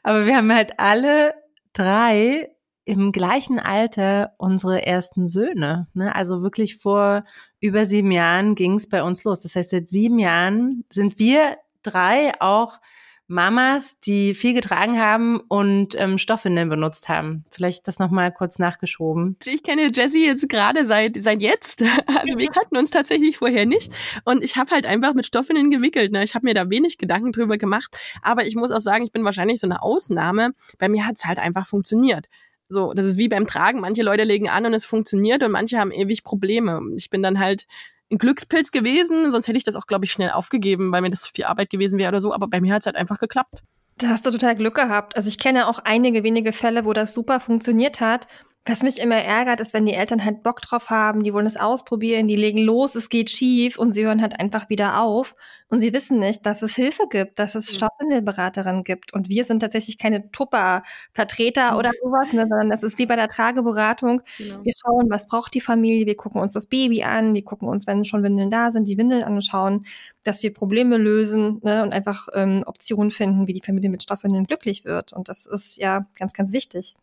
Aber 0.03 0.27
wir 0.27 0.37
haben 0.37 0.53
halt 0.53 0.79
alle 0.79 1.33
drei 1.73 2.51
im 2.91 3.13
gleichen 3.13 3.61
Alter 3.61 4.33
unsere 4.37 4.85
ersten 4.85 5.29
Söhne. 5.29 5.87
Ne? 5.95 6.13
Also 6.13 6.43
wirklich 6.43 6.77
vor 6.77 7.25
über 7.61 7.87
sieben 7.87 8.11
Jahren 8.11 8.57
ging 8.57 8.75
es 8.75 8.89
bei 8.89 9.05
uns 9.05 9.23
los. 9.23 9.41
Das 9.41 9.55
heißt, 9.55 9.71
seit 9.71 9.89
sieben 9.89 10.19
Jahren 10.19 10.85
sind 10.91 11.21
wir 11.21 11.57
drei 11.85 12.33
auch 12.41 12.81
Mamas, 13.29 14.01
die 14.01 14.35
viel 14.35 14.55
getragen 14.55 14.99
haben 14.99 15.39
und 15.39 15.95
ähm, 15.97 16.19
Stoffwindeln 16.19 16.69
benutzt 16.69 17.09
haben. 17.09 17.45
Vielleicht 17.53 17.87
das 17.87 18.01
nochmal 18.01 18.33
kurz 18.33 18.59
nachgeschoben. 18.59 19.37
Ich 19.45 19.63
kenne 19.63 19.93
Jessie 19.95 20.27
jetzt 20.27 20.49
gerade 20.49 20.85
seit 20.85 21.17
seit 21.23 21.41
jetzt. 21.41 21.85
Also 22.21 22.37
wir 22.37 22.49
kannten 22.49 22.77
uns 22.77 22.91
tatsächlich 22.91 23.39
vorher 23.39 23.67
nicht. 23.67 23.93
Und 24.25 24.43
ich 24.43 24.57
habe 24.57 24.73
halt 24.73 24.85
einfach 24.85 25.15
mit 25.15 25.27
Stoffwindeln 25.27 25.71
gewickelt. 25.71 26.11
Ne? 26.11 26.25
Ich 26.25 26.35
habe 26.35 26.45
mir 26.45 26.55
da 26.55 26.69
wenig 26.69 26.99
Gedanken 26.99 27.31
drüber 27.31 27.57
gemacht. 27.57 27.97
Aber 28.21 28.45
ich 28.47 28.57
muss 28.57 28.73
auch 28.73 28.81
sagen, 28.81 29.05
ich 29.05 29.13
bin 29.13 29.25
wahrscheinlich 29.25 29.61
so 29.61 29.69
eine 29.69 29.81
Ausnahme. 29.81 30.51
Bei 30.79 30.89
mir 30.89 31.07
hat 31.07 31.17
es 31.17 31.25
halt 31.25 31.39
einfach 31.39 31.69
funktioniert. 31.69 32.27
So, 32.71 32.95
das 32.95 33.05
ist 33.05 33.17
wie 33.19 33.29
beim 33.29 33.47
Tragen. 33.47 33.81
Manche 33.81 34.03
Leute 34.03 34.25
legen 34.25 34.49
an 34.49 34.65
und 34.65 34.75
es 34.75 34.85
funktioniert 34.85 35.43
und 35.43 35.51
manche 35.51 35.79
haben 35.79 35.91
ewig 35.91 36.23
Probleme. 36.23 36.81
Ich 36.97 37.11
bin 37.11 37.23
dann 37.23 37.41
halt 37.41 37.67
ein 38.13 38.19
Glückspilz 38.19 38.71
gewesen, 38.71 39.31
sonst 39.31 39.49
hätte 39.49 39.59
ich 39.59 39.65
das 39.65 39.77
auch, 39.77 39.87
glaube 39.87 40.05
ich, 40.05 40.13
schnell 40.13 40.31
aufgegeben, 40.31 40.91
weil 40.93 41.03
mir 41.03 41.11
das 41.11 41.23
zu 41.23 41.33
viel 41.35 41.45
Arbeit 41.45 41.71
gewesen 41.71 41.99
wäre 41.99 42.09
oder 42.09 42.21
so. 42.21 42.33
Aber 42.33 42.49
bei 42.49 42.61
mir 42.61 42.73
hat 42.73 42.81
es 42.81 42.87
halt 42.87 42.97
einfach 42.97 43.19
geklappt. 43.19 43.63
Da 43.99 44.09
hast 44.09 44.25
du 44.25 44.31
total 44.31 44.57
Glück 44.57 44.77
gehabt. 44.77 45.17
Also 45.17 45.29
ich 45.29 45.39
kenne 45.39 45.69
auch 45.69 45.79
einige 45.81 46.25
wenige 46.25 46.53
Fälle, 46.53 46.85
wo 46.85 46.93
das 46.93 47.13
super 47.13 47.39
funktioniert 47.41 48.01
hat. 48.01 48.29
Was 48.71 48.85
mich 48.85 49.01
immer 49.01 49.17
ärgert, 49.17 49.61
ist, 49.61 49.75
wenn 49.75 49.85
die 49.85 49.95
Eltern 49.95 50.25
halt 50.25 50.45
Bock 50.45 50.61
drauf 50.61 50.91
haben, 50.91 51.25
die 51.25 51.35
wollen 51.35 51.45
es 51.45 51.57
ausprobieren, 51.57 52.29
die 52.29 52.37
legen 52.37 52.61
los, 52.61 52.95
es 52.95 53.09
geht 53.09 53.29
schief 53.29 53.77
und 53.77 53.91
sie 53.91 54.07
hören 54.07 54.23
halt 54.23 54.39
einfach 54.39 54.69
wieder 54.69 55.03
auf. 55.03 55.35
Und 55.69 55.81
sie 55.81 55.93
wissen 55.93 56.21
nicht, 56.21 56.47
dass 56.47 56.63
es 56.63 56.77
Hilfe 56.77 57.03
gibt, 57.11 57.41
dass 57.41 57.57
es 57.57 57.75
Stoffwindelberaterinnen 57.75 58.85
gibt. 58.85 59.13
Und 59.13 59.29
wir 59.29 59.43
sind 59.43 59.59
tatsächlich 59.59 59.99
keine 59.99 60.31
Tupper-Vertreter 60.31 61.79
oder 61.79 61.91
sowas, 62.01 62.33
ne, 62.33 62.43
sondern 62.43 62.71
das 62.71 62.85
ist 62.85 62.97
wie 63.01 63.07
bei 63.07 63.17
der 63.17 63.27
Trageberatung. 63.27 64.23
Genau. 64.39 64.63
Wir 64.63 64.73
schauen, 64.81 65.11
was 65.11 65.27
braucht 65.27 65.53
die 65.55 65.61
Familie, 65.61 66.07
wir 66.07 66.17
gucken 66.17 66.41
uns 66.41 66.53
das 66.53 66.69
Baby 66.69 67.03
an, 67.03 67.35
wir 67.35 67.43
gucken 67.43 67.69
uns, 67.69 67.89
wenn 67.89 68.05
schon 68.05 68.23
Windeln 68.23 68.51
da 68.51 68.71
sind, 68.71 68.87
die 68.87 68.99
Windeln 68.99 69.25
anschauen, 69.25 69.85
dass 70.23 70.45
wir 70.45 70.55
Probleme 70.55 70.97
lösen 70.97 71.59
ne, 71.65 71.83
und 71.83 71.93
einfach 71.93 72.29
ähm, 72.35 72.63
Optionen 72.67 73.11
finden, 73.11 73.49
wie 73.49 73.53
die 73.53 73.67
Familie 73.67 73.91
mit 73.91 74.05
Stoffwindeln 74.05 74.45
glücklich 74.45 74.85
wird. 74.85 75.13
Und 75.13 75.29
das 75.29 75.45
ist 75.45 75.77
ja 75.77 76.07
ganz, 76.17 76.35
ganz 76.35 76.53
wichtig. 76.53 76.95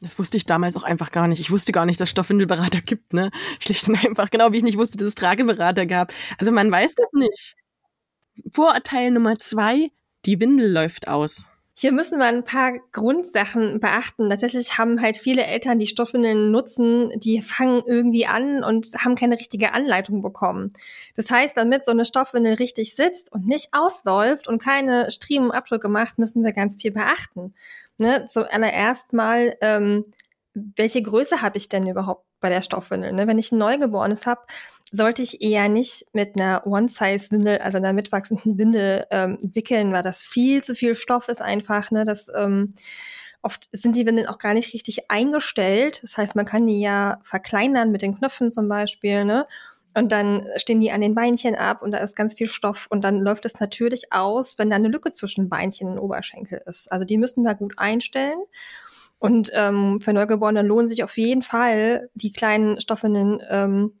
Das 0.00 0.18
wusste 0.18 0.36
ich 0.36 0.44
damals 0.44 0.76
auch 0.76 0.82
einfach 0.82 1.10
gar 1.10 1.26
nicht. 1.26 1.40
Ich 1.40 1.50
wusste 1.50 1.72
gar 1.72 1.86
nicht, 1.86 1.98
dass 2.00 2.08
es 2.08 2.10
Stoffwindelberater 2.10 2.82
gibt, 2.82 3.14
ne? 3.14 3.30
Schlicht 3.60 3.88
und 3.88 4.04
einfach. 4.04 4.30
Genau 4.30 4.52
wie 4.52 4.58
ich 4.58 4.62
nicht 4.62 4.78
wusste, 4.78 4.98
dass 4.98 5.08
es 5.08 5.14
Trageberater 5.14 5.86
gab. 5.86 6.12
Also 6.38 6.52
man 6.52 6.70
weiß 6.70 6.94
das 6.94 7.06
nicht. 7.12 7.54
Vorurteil 8.52 9.10
Nummer 9.10 9.36
zwei, 9.38 9.88
die 10.26 10.38
Windel 10.38 10.70
läuft 10.70 11.08
aus. 11.08 11.48
Hier 11.78 11.92
müssen 11.92 12.18
wir 12.18 12.24
ein 12.24 12.42
paar 12.42 12.72
Grundsachen 12.92 13.80
beachten. 13.80 14.30
Tatsächlich 14.30 14.78
haben 14.78 15.02
halt 15.02 15.18
viele 15.18 15.44
Eltern, 15.44 15.78
die 15.78 15.86
Stoffwindeln 15.86 16.50
nutzen, 16.50 17.10
die 17.16 17.42
fangen 17.42 17.82
irgendwie 17.86 18.26
an 18.26 18.64
und 18.64 18.86
haben 18.98 19.14
keine 19.14 19.38
richtige 19.38 19.74
Anleitung 19.74 20.22
bekommen. 20.22 20.72
Das 21.16 21.30
heißt, 21.30 21.54
damit 21.54 21.84
so 21.84 21.90
eine 21.90 22.06
Stoffwindel 22.06 22.54
richtig 22.54 22.94
sitzt 22.94 23.30
und 23.30 23.46
nicht 23.46 23.68
ausläuft 23.72 24.48
und 24.48 24.62
keine 24.62 25.10
Striemenabdrücke 25.10 25.90
macht, 25.90 26.18
müssen 26.18 26.42
wir 26.44 26.52
ganz 26.52 26.80
viel 26.80 26.92
beachten 26.92 27.52
ne, 27.98 28.26
zuallererst 28.28 29.12
mal, 29.12 29.56
ähm, 29.60 30.04
welche 30.54 31.02
Größe 31.02 31.42
habe 31.42 31.58
ich 31.58 31.68
denn 31.68 31.88
überhaupt 31.88 32.24
bei 32.40 32.48
der 32.48 32.62
Stoffwindel? 32.62 33.12
Ne? 33.12 33.26
Wenn 33.26 33.38
ich 33.38 33.52
ein 33.52 33.58
Neugeborenes 33.58 34.26
habe, 34.26 34.42
sollte 34.92 35.22
ich 35.22 35.42
eher 35.42 35.68
nicht 35.68 36.06
mit 36.12 36.36
einer 36.36 36.66
One-Size-Windel, 36.66 37.58
also 37.58 37.78
einer 37.78 37.92
mitwachsenden 37.92 38.58
Windel 38.58 39.06
ähm, 39.10 39.36
wickeln, 39.42 39.92
weil 39.92 40.02
das 40.02 40.22
viel 40.22 40.62
zu 40.62 40.74
viel 40.74 40.94
Stoff 40.94 41.28
ist 41.28 41.42
einfach. 41.42 41.90
Ne? 41.90 42.04
Das 42.04 42.28
ähm, 42.34 42.74
oft 43.42 43.68
sind 43.72 43.96
die 43.96 44.06
Windeln 44.06 44.28
auch 44.28 44.38
gar 44.38 44.54
nicht 44.54 44.72
richtig 44.72 45.10
eingestellt. 45.10 46.02
Das 46.02 46.16
heißt, 46.16 46.36
man 46.36 46.46
kann 46.46 46.66
die 46.66 46.80
ja 46.80 47.18
verkleinern 47.22 47.90
mit 47.90 48.02
den 48.02 48.16
Knöpfen 48.16 48.52
zum 48.52 48.68
Beispiel. 48.68 49.24
Ne? 49.24 49.46
Und 49.96 50.12
dann 50.12 50.46
stehen 50.56 50.80
die 50.80 50.92
an 50.92 51.00
den 51.00 51.14
Beinchen 51.14 51.54
ab 51.54 51.80
und 51.80 51.90
da 51.92 51.98
ist 51.98 52.14
ganz 52.14 52.34
viel 52.34 52.48
Stoff 52.48 52.86
und 52.90 53.02
dann 53.02 53.20
läuft 53.20 53.46
es 53.46 53.58
natürlich 53.60 54.12
aus, 54.12 54.58
wenn 54.58 54.68
da 54.68 54.76
eine 54.76 54.88
Lücke 54.88 55.10
zwischen 55.10 55.48
Beinchen 55.48 55.88
und 55.88 55.98
Oberschenkel 55.98 56.60
ist. 56.66 56.92
Also 56.92 57.06
die 57.06 57.16
müssen 57.16 57.44
wir 57.44 57.54
gut 57.54 57.72
einstellen. 57.78 58.38
Und 59.18 59.50
ähm, 59.54 60.02
für 60.02 60.12
Neugeborene 60.12 60.60
lohnen 60.60 60.88
sich 60.88 61.02
auf 61.02 61.16
jeden 61.16 61.40
Fall 61.40 62.10
die 62.12 62.30
kleinen 62.30 62.78
Stoffwindeln 62.78 63.40
ähm, 63.48 63.92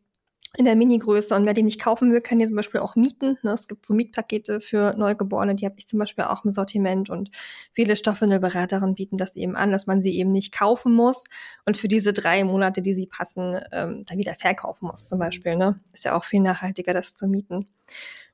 in 0.56 0.64
der 0.64 0.76
Mini-Größe. 0.76 1.34
Und 1.34 1.44
wer 1.46 1.54
die 1.54 1.62
nicht 1.62 1.80
kaufen 1.80 2.10
will, 2.10 2.20
kann 2.20 2.38
die 2.38 2.46
zum 2.46 2.56
Beispiel 2.56 2.80
auch 2.80 2.96
mieten. 2.96 3.38
Ne? 3.42 3.52
Es 3.52 3.68
gibt 3.68 3.84
so 3.84 3.94
Mietpakete 3.94 4.60
für 4.60 4.94
Neugeborene, 4.96 5.54
die 5.54 5.66
habe 5.66 5.76
ich 5.78 5.86
zum 5.86 5.98
Beispiel 5.98 6.24
auch 6.24 6.44
im 6.44 6.52
Sortiment. 6.52 7.10
Und 7.10 7.30
viele 7.72 7.96
Stoffwindelberaterinnen 7.96 8.94
bieten 8.94 9.16
das 9.18 9.36
eben 9.36 9.56
an, 9.56 9.70
dass 9.70 9.86
man 9.86 10.02
sie 10.02 10.18
eben 10.18 10.32
nicht 10.32 10.52
kaufen 10.52 10.94
muss 10.94 11.24
und 11.64 11.76
für 11.76 11.88
diese 11.88 12.12
drei 12.12 12.44
Monate, 12.44 12.82
die 12.82 12.94
sie 12.94 13.06
passen, 13.06 13.58
ähm, 13.72 14.04
dann 14.06 14.18
wieder 14.18 14.34
verkaufen 14.38 14.86
muss 14.86 15.06
zum 15.06 15.18
Beispiel. 15.18 15.56
Ne? 15.56 15.80
Ist 15.92 16.04
ja 16.04 16.16
auch 16.16 16.24
viel 16.24 16.40
nachhaltiger, 16.40 16.94
das 16.94 17.14
zu 17.14 17.26
mieten. 17.26 17.66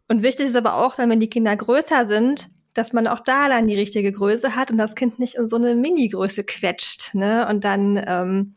Und 0.09 0.23
wichtig 0.23 0.47
ist 0.47 0.57
aber 0.57 0.77
auch 0.77 0.95
dann, 0.95 1.11
wenn 1.11 1.21
die 1.21 1.31
Kinder 1.31 1.57
größer 1.57 2.07
sind, 2.07 2.51
dass 2.75 2.93
man 2.93 3.07
auch 3.07 3.21
da 3.21 3.49
dann 3.49 3.67
die 3.67 3.77
richtige 3.77 4.13
Größe 4.13 4.57
hat 4.57 4.71
und 4.71 4.79
das 4.79 4.95
Kind 4.95 5.19
nicht 5.19 5.35
in 5.35 5.49
so 5.49 5.57
eine 5.57 5.75
Mini-Größe 5.75 6.45
quetscht, 6.45 7.15
ne? 7.15 7.47
Und 7.49 7.65
dann 7.65 8.03
ähm, 8.07 8.55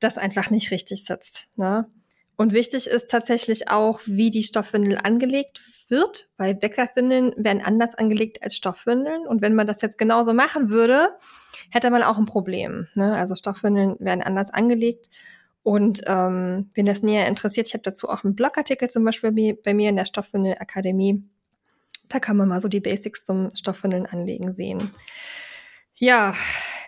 das 0.00 0.18
einfach 0.18 0.50
nicht 0.50 0.70
richtig 0.70 1.04
sitzt. 1.04 1.48
Ne? 1.56 1.86
Und 2.36 2.52
wichtig 2.52 2.86
ist 2.86 3.10
tatsächlich 3.10 3.70
auch, 3.70 4.00
wie 4.04 4.30
die 4.30 4.42
Stoffwindel 4.42 4.98
angelegt 5.02 5.62
wird, 5.88 6.28
weil 6.36 6.54
Deckerwindeln 6.54 7.32
werden 7.36 7.62
anders 7.62 7.94
angelegt 7.94 8.42
als 8.42 8.56
Stoffwindeln. 8.56 9.26
Und 9.26 9.40
wenn 9.40 9.54
man 9.54 9.66
das 9.66 9.82
jetzt 9.82 9.98
genauso 9.98 10.34
machen 10.34 10.68
würde, 10.68 11.10
hätte 11.70 11.90
man 11.90 12.02
auch 12.02 12.18
ein 12.18 12.26
Problem. 12.26 12.88
Ne? 12.94 13.14
Also 13.14 13.34
Stoffwindeln 13.34 13.96
werden 14.00 14.22
anders 14.22 14.50
angelegt. 14.50 15.08
Und 15.62 16.02
ähm, 16.06 16.70
wenn 16.74 16.86
das 16.86 17.02
näher 17.02 17.26
interessiert, 17.26 17.68
ich 17.68 17.74
habe 17.74 17.82
dazu 17.82 18.08
auch 18.08 18.22
einen 18.22 18.36
Blogartikel 18.36 18.88
zum 18.90 19.04
Beispiel 19.04 19.54
bei 19.54 19.74
mir 19.74 19.90
in 19.90 19.96
der 19.96 20.04
Stoffwindelakademie. 20.04 21.22
Da 22.08 22.20
kann 22.20 22.36
man 22.36 22.48
mal 22.48 22.60
so 22.60 22.68
die 22.68 22.80
Basics 22.80 23.24
zum 23.24 23.48
Stoffwindeln 23.54 24.06
anlegen 24.06 24.54
sehen. 24.54 24.92
Ja, 25.94 26.34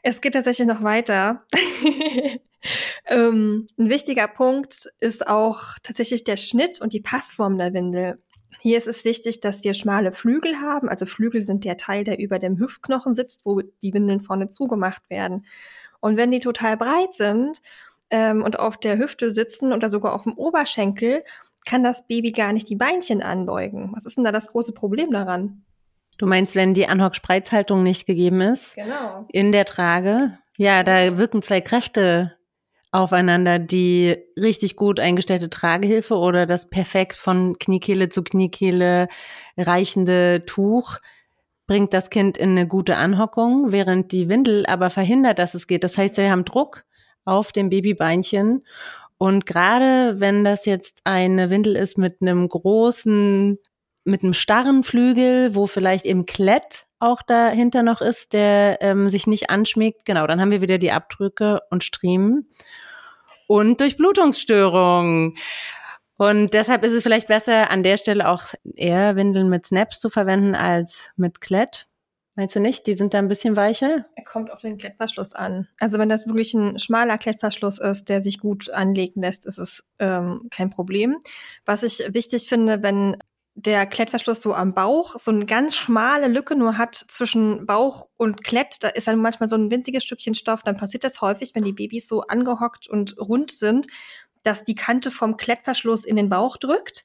es 0.03 0.21
geht 0.21 0.35
tatsächlich 0.35 0.69
noch 0.69 0.83
weiter. 0.83 1.45
ähm, 3.07 3.67
ein 3.79 3.89
wichtiger 3.89 4.29
Punkt 4.29 4.91
ist 5.01 5.27
auch 5.29 5.61
tatsächlich 5.83 6.25
der 6.25 6.37
Schnitt 6.37 6.81
und 6.81 6.93
die 6.93 7.01
Passform 7.01 7.59
der 7.59 7.73
Windel. 7.73 8.19
Hier 8.61 8.79
ist 8.79 8.89
es 8.89 9.05
wichtig, 9.05 9.41
dass 9.41 9.63
wir 9.63 9.75
schmale 9.75 10.13
Flügel 10.13 10.57
haben. 10.61 10.89
Also 10.89 11.07
Flügel 11.07 11.43
sind 11.43 11.65
der 11.65 11.77
Teil, 11.77 12.05
der 12.05 12.19
über 12.19 12.39
dem 12.39 12.59
Hüftknochen 12.59 13.15
sitzt, 13.15 13.45
wo 13.45 13.61
die 13.61 13.95
Windeln 13.95 14.21
vorne 14.21 14.49
zugemacht 14.49 15.09
werden. 15.11 15.47
Und 16.01 16.17
wenn 16.17 16.31
die 16.31 16.41
total 16.41 16.77
breit 16.77 17.15
sind 17.15 17.61
ähm, 18.11 18.43
und 18.43 18.59
auf 18.59 18.77
der 18.77 18.99
Hüfte 18.99 19.31
sitzen 19.31 19.73
oder 19.73 19.89
sogar 19.89 20.15
auf 20.15 20.25
dem 20.25 20.35
Oberschenkel, 20.35 21.23
kann 21.65 21.85
das 21.85 22.07
Baby 22.07 22.33
gar 22.33 22.53
nicht 22.53 22.69
die 22.69 22.77
Beinchen 22.77 23.23
anbeugen. 23.23 23.93
Was 23.95 24.07
ist 24.07 24.17
denn 24.17 24.25
da 24.25 24.33
das 24.33 24.49
große 24.49 24.73
Problem 24.73 25.11
daran? 25.11 25.65
Du 26.17 26.27
meinst, 26.27 26.57
wenn 26.57 26.75
die 26.75 26.89
Anhock-Spreizhaltung 26.89 27.83
nicht 27.83 28.07
gegeben 28.07 28.41
ist? 28.41 28.75
Genau. 28.75 29.27
In 29.31 29.53
der 29.53 29.65
Trage? 29.65 30.39
Ja, 30.57 30.83
da 30.83 31.17
wirken 31.19 31.43
zwei 31.43 31.61
Kräfte 31.61 32.38
aufeinander, 32.91 33.59
die 33.59 34.17
richtig 34.39 34.77
gut 34.77 34.99
eingestellte 34.99 35.51
Tragehilfe 35.51 36.15
oder 36.15 36.47
das 36.47 36.71
perfekt 36.71 37.17
von 37.17 37.59
Kniekehle 37.59 38.09
zu 38.09 38.23
Kniekehle 38.23 39.09
reichende 39.57 40.45
Tuch 40.47 40.99
bringt 41.67 41.93
das 41.93 42.09
Kind 42.11 42.39
in 42.39 42.51
eine 42.51 42.67
gute 42.67 42.97
Anhockung, 42.97 43.73
während 43.73 44.11
die 44.11 44.29
Windel 44.29 44.65
aber 44.67 44.89
verhindert, 44.91 45.39
dass 45.39 45.55
es 45.55 45.67
geht. 45.67 45.85
Das 45.85 45.99
heißt, 45.99 46.17
wir 46.17 46.31
haben 46.31 46.47
Druck 46.47 46.85
auf 47.25 47.53
dem 47.53 47.69
Babybeinchen. 47.69 48.65
Und 49.19 49.45
gerade 49.45 50.19
wenn 50.19 50.45
das 50.45 50.65
jetzt 50.65 51.01
eine 51.05 51.51
Windel 51.51 51.77
ist 51.77 51.99
mit 51.99 52.23
einem 52.23 52.49
großen, 52.49 53.59
mit 54.05 54.23
einem 54.23 54.33
starren 54.33 54.83
Flügel, 54.83 55.55
wo 55.55 55.67
vielleicht 55.67 56.07
eben 56.07 56.25
Klett 56.25 56.88
auch 57.01 57.23
dahinter 57.23 57.83
noch 57.83 58.01
ist, 58.01 58.33
der 58.33 58.83
ähm, 58.83 59.09
sich 59.09 59.27
nicht 59.27 59.51
anschmiegt, 59.51 60.05
genau, 60.05 60.27
dann 60.27 60.41
haben 60.41 60.51
wir 60.51 60.61
wieder 60.61 60.79
die 60.79 60.93
Abdrücke 60.93 61.61
und 61.71 61.85
Striemen 61.85 62.49
und 63.47 63.81
Durchblutungsstörungen. 63.81 65.37
Und 66.17 66.53
deshalb 66.53 66.85
ist 66.85 66.93
es 66.93 67.03
vielleicht 67.03 67.29
besser, 67.29 67.71
an 67.71 67.85
der 67.85 67.97
Stelle 67.97 68.29
auch 68.29 68.43
eher 68.75 69.15
Windeln 69.15 69.49
mit 69.49 69.67
Snaps 69.67 70.01
zu 70.01 70.11
verwenden 70.11 70.57
als 70.57 71.13
mit 71.17 71.41
Klett. 71.41 71.87
Meinst 72.39 72.55
du 72.55 72.61
nicht? 72.61 72.87
Die 72.87 72.95
sind 72.95 73.15
da 73.15 73.19
ein 73.19 73.27
bisschen 73.27 73.57
weicher? 73.57 74.07
Er 74.15 74.25
kommt 74.25 74.53
auf 74.53 74.61
den 74.61 74.79
Klettverschluss 74.79 75.33
an. 75.33 75.67
Also 75.81 75.99
wenn 75.99 76.09
das 76.09 76.27
wirklich 76.27 76.55
ein 76.55 76.79
schmaler 76.79 77.19
Klettverschluss 77.19 77.81
ist, 77.81 78.09
der 78.09 78.23
sich 78.23 78.39
gut 78.39 78.71
anlegen 78.71 79.23
lässt, 79.23 79.45
ist 79.45 79.59
es 79.59 79.89
ähm, 79.99 80.47
kein 80.51 80.71
Problem. 80.71 81.17
Was 81.65 81.83
ich 81.83 82.05
wichtig 82.15 82.49
finde, 82.49 82.81
wenn 82.81 83.17
der 83.61 83.87
Klettverschluss 83.87 84.41
so 84.41 84.55
am 84.55 84.73
Bauch 84.73 85.19
so 85.19 85.33
eine 85.33 85.45
ganz 85.45 85.75
schmale 85.75 86.29
Lücke 86.29 86.55
nur 86.55 86.79
hat 86.79 86.95
zwischen 86.95 87.67
Bauch 87.67 88.09
und 88.17 88.45
Klett, 88.45 88.77
da 88.81 88.89
ist 88.89 89.09
dann 89.09 89.21
manchmal 89.21 89.49
so 89.49 89.57
ein 89.57 89.71
winziges 89.71 90.05
Stückchen 90.05 90.35
Stoff, 90.35 90.63
dann 90.63 90.77
passiert 90.77 91.03
das 91.03 91.21
häufig, 91.21 91.57
wenn 91.57 91.65
die 91.65 91.73
Babys 91.73 92.07
so 92.07 92.23
angehockt 92.23 92.87
und 92.89 93.19
rund 93.19 93.51
sind, 93.51 93.89
dass 94.45 94.63
die 94.63 94.77
Kante 94.77 95.11
vom 95.11 95.37
Klettverschluss 95.37 96.05
in 96.05 96.15
den 96.15 96.29
Bauch 96.29 96.57
drückt. 96.57 97.05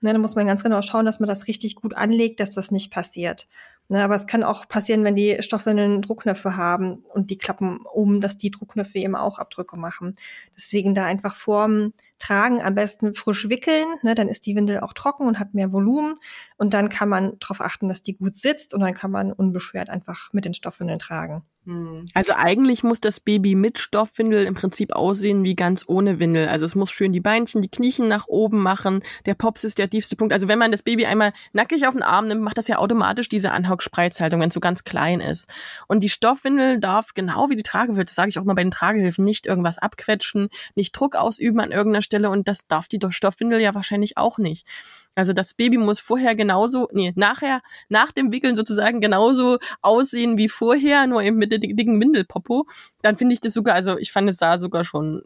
Ne, 0.00 0.12
da 0.12 0.18
muss 0.18 0.34
man 0.34 0.48
ganz 0.48 0.64
genau 0.64 0.82
schauen, 0.82 1.06
dass 1.06 1.20
man 1.20 1.28
das 1.28 1.46
richtig 1.46 1.76
gut 1.76 1.96
anlegt, 1.96 2.40
dass 2.40 2.50
das 2.50 2.72
nicht 2.72 2.92
passiert. 2.92 3.46
Ne, 3.88 4.02
aber 4.02 4.14
es 4.14 4.26
kann 4.26 4.42
auch 4.42 4.68
passieren, 4.68 5.04
wenn 5.04 5.16
die 5.16 5.36
Stoffwindeln 5.40 6.00
Druckknöpfe 6.00 6.56
haben 6.56 7.04
und 7.12 7.30
die 7.30 7.36
klappen 7.36 7.80
um, 7.92 8.20
dass 8.20 8.38
die 8.38 8.50
Druckknöpfe 8.50 8.98
eben 8.98 9.16
auch 9.16 9.38
Abdrücke 9.38 9.76
machen. 9.76 10.14
Deswegen 10.56 10.94
da 10.94 11.04
einfach 11.04 11.36
vorm 11.36 11.92
Tragen 12.18 12.62
am 12.62 12.74
besten 12.74 13.14
frisch 13.14 13.48
wickeln, 13.48 13.86
ne, 14.02 14.14
dann 14.14 14.28
ist 14.28 14.46
die 14.46 14.54
Windel 14.56 14.80
auch 14.80 14.92
trocken 14.94 15.26
und 15.26 15.38
hat 15.38 15.54
mehr 15.54 15.72
Volumen 15.72 16.14
und 16.56 16.72
dann 16.72 16.88
kann 16.88 17.08
man 17.08 17.38
darauf 17.40 17.60
achten, 17.60 17.88
dass 17.88 18.00
die 18.02 18.16
gut 18.16 18.36
sitzt 18.36 18.72
und 18.74 18.80
dann 18.80 18.94
kann 18.94 19.10
man 19.10 19.32
unbeschwert 19.32 19.90
einfach 19.90 20.32
mit 20.32 20.44
den 20.44 20.54
Stoffwindeln 20.54 21.00
tragen. 21.00 21.42
Hm. 21.64 22.06
Also 22.12 22.32
eigentlich 22.34 22.82
muss 22.82 23.00
das 23.00 23.20
Baby 23.20 23.54
mit 23.54 23.78
Stoffwindel 23.78 24.46
im 24.46 24.54
Prinzip 24.54 24.92
aussehen 24.92 25.44
wie 25.44 25.54
ganz 25.54 25.84
ohne 25.86 26.18
Windel. 26.18 26.48
Also 26.48 26.64
es 26.64 26.74
muss 26.74 26.90
schön 26.90 27.12
die 27.12 27.20
Beinchen, 27.20 27.62
die 27.62 27.68
Kniechen 27.68 28.08
nach 28.08 28.26
oben 28.26 28.60
machen. 28.60 29.00
Der 29.26 29.34
Pops 29.34 29.62
ist 29.62 29.78
der 29.78 29.88
tiefste 29.88 30.16
Punkt. 30.16 30.32
Also 30.32 30.48
wenn 30.48 30.58
man 30.58 30.72
das 30.72 30.82
Baby 30.82 31.06
einmal 31.06 31.32
nackig 31.52 31.86
auf 31.86 31.94
den 31.94 32.02
Arm 32.02 32.26
nimmt, 32.26 32.42
macht 32.42 32.58
das 32.58 32.66
ja 32.66 32.78
automatisch 32.78 33.28
diese 33.28 33.52
Anhock-Spreizhaltung, 33.52 34.40
wenn 34.40 34.48
es 34.48 34.54
so 34.54 34.60
ganz 34.60 34.82
klein 34.82 35.20
ist. 35.20 35.48
Und 35.86 36.02
die 36.02 36.08
Stoffwindel 36.08 36.80
darf 36.80 37.14
genau 37.14 37.48
wie 37.48 37.56
die 37.56 37.62
Tragehilfe, 37.62 38.04
das 38.04 38.16
sage 38.16 38.30
ich 38.30 38.40
auch 38.40 38.44
mal 38.44 38.54
bei 38.54 38.64
den 38.64 38.72
Tragehilfen, 38.72 39.24
nicht 39.24 39.46
irgendwas 39.46 39.78
abquetschen, 39.78 40.48
nicht 40.74 40.98
Druck 40.98 41.14
ausüben 41.14 41.60
an 41.60 41.70
irgendeiner 41.70 42.02
Stelle 42.02 42.30
und 42.30 42.48
das 42.48 42.66
darf 42.66 42.88
die 42.88 42.98
Stoffwindel 43.10 43.60
ja 43.60 43.74
wahrscheinlich 43.74 44.16
auch 44.16 44.38
nicht. 44.38 44.66
Also 45.14 45.32
das 45.32 45.54
Baby 45.54 45.76
muss 45.78 46.00
vorher 46.00 46.34
genauso, 46.34 46.88
nee, 46.92 47.12
nachher, 47.16 47.60
nach 47.88 48.12
dem 48.12 48.32
Wickeln 48.32 48.56
sozusagen 48.56 49.00
genauso 49.00 49.58
aussehen 49.82 50.38
wie 50.38 50.48
vorher, 50.48 51.06
nur 51.06 51.22
eben 51.22 51.36
mit 51.36 51.52
der 51.52 51.58
dicken 51.58 52.00
Windelpopo. 52.00 52.66
Dann 53.02 53.16
finde 53.16 53.34
ich 53.34 53.40
das 53.40 53.52
sogar, 53.54 53.74
also 53.74 53.98
ich 53.98 54.12
fand 54.12 54.28
es 54.30 54.38
sah 54.38 54.58
sogar 54.58 54.84
schon 54.84 55.22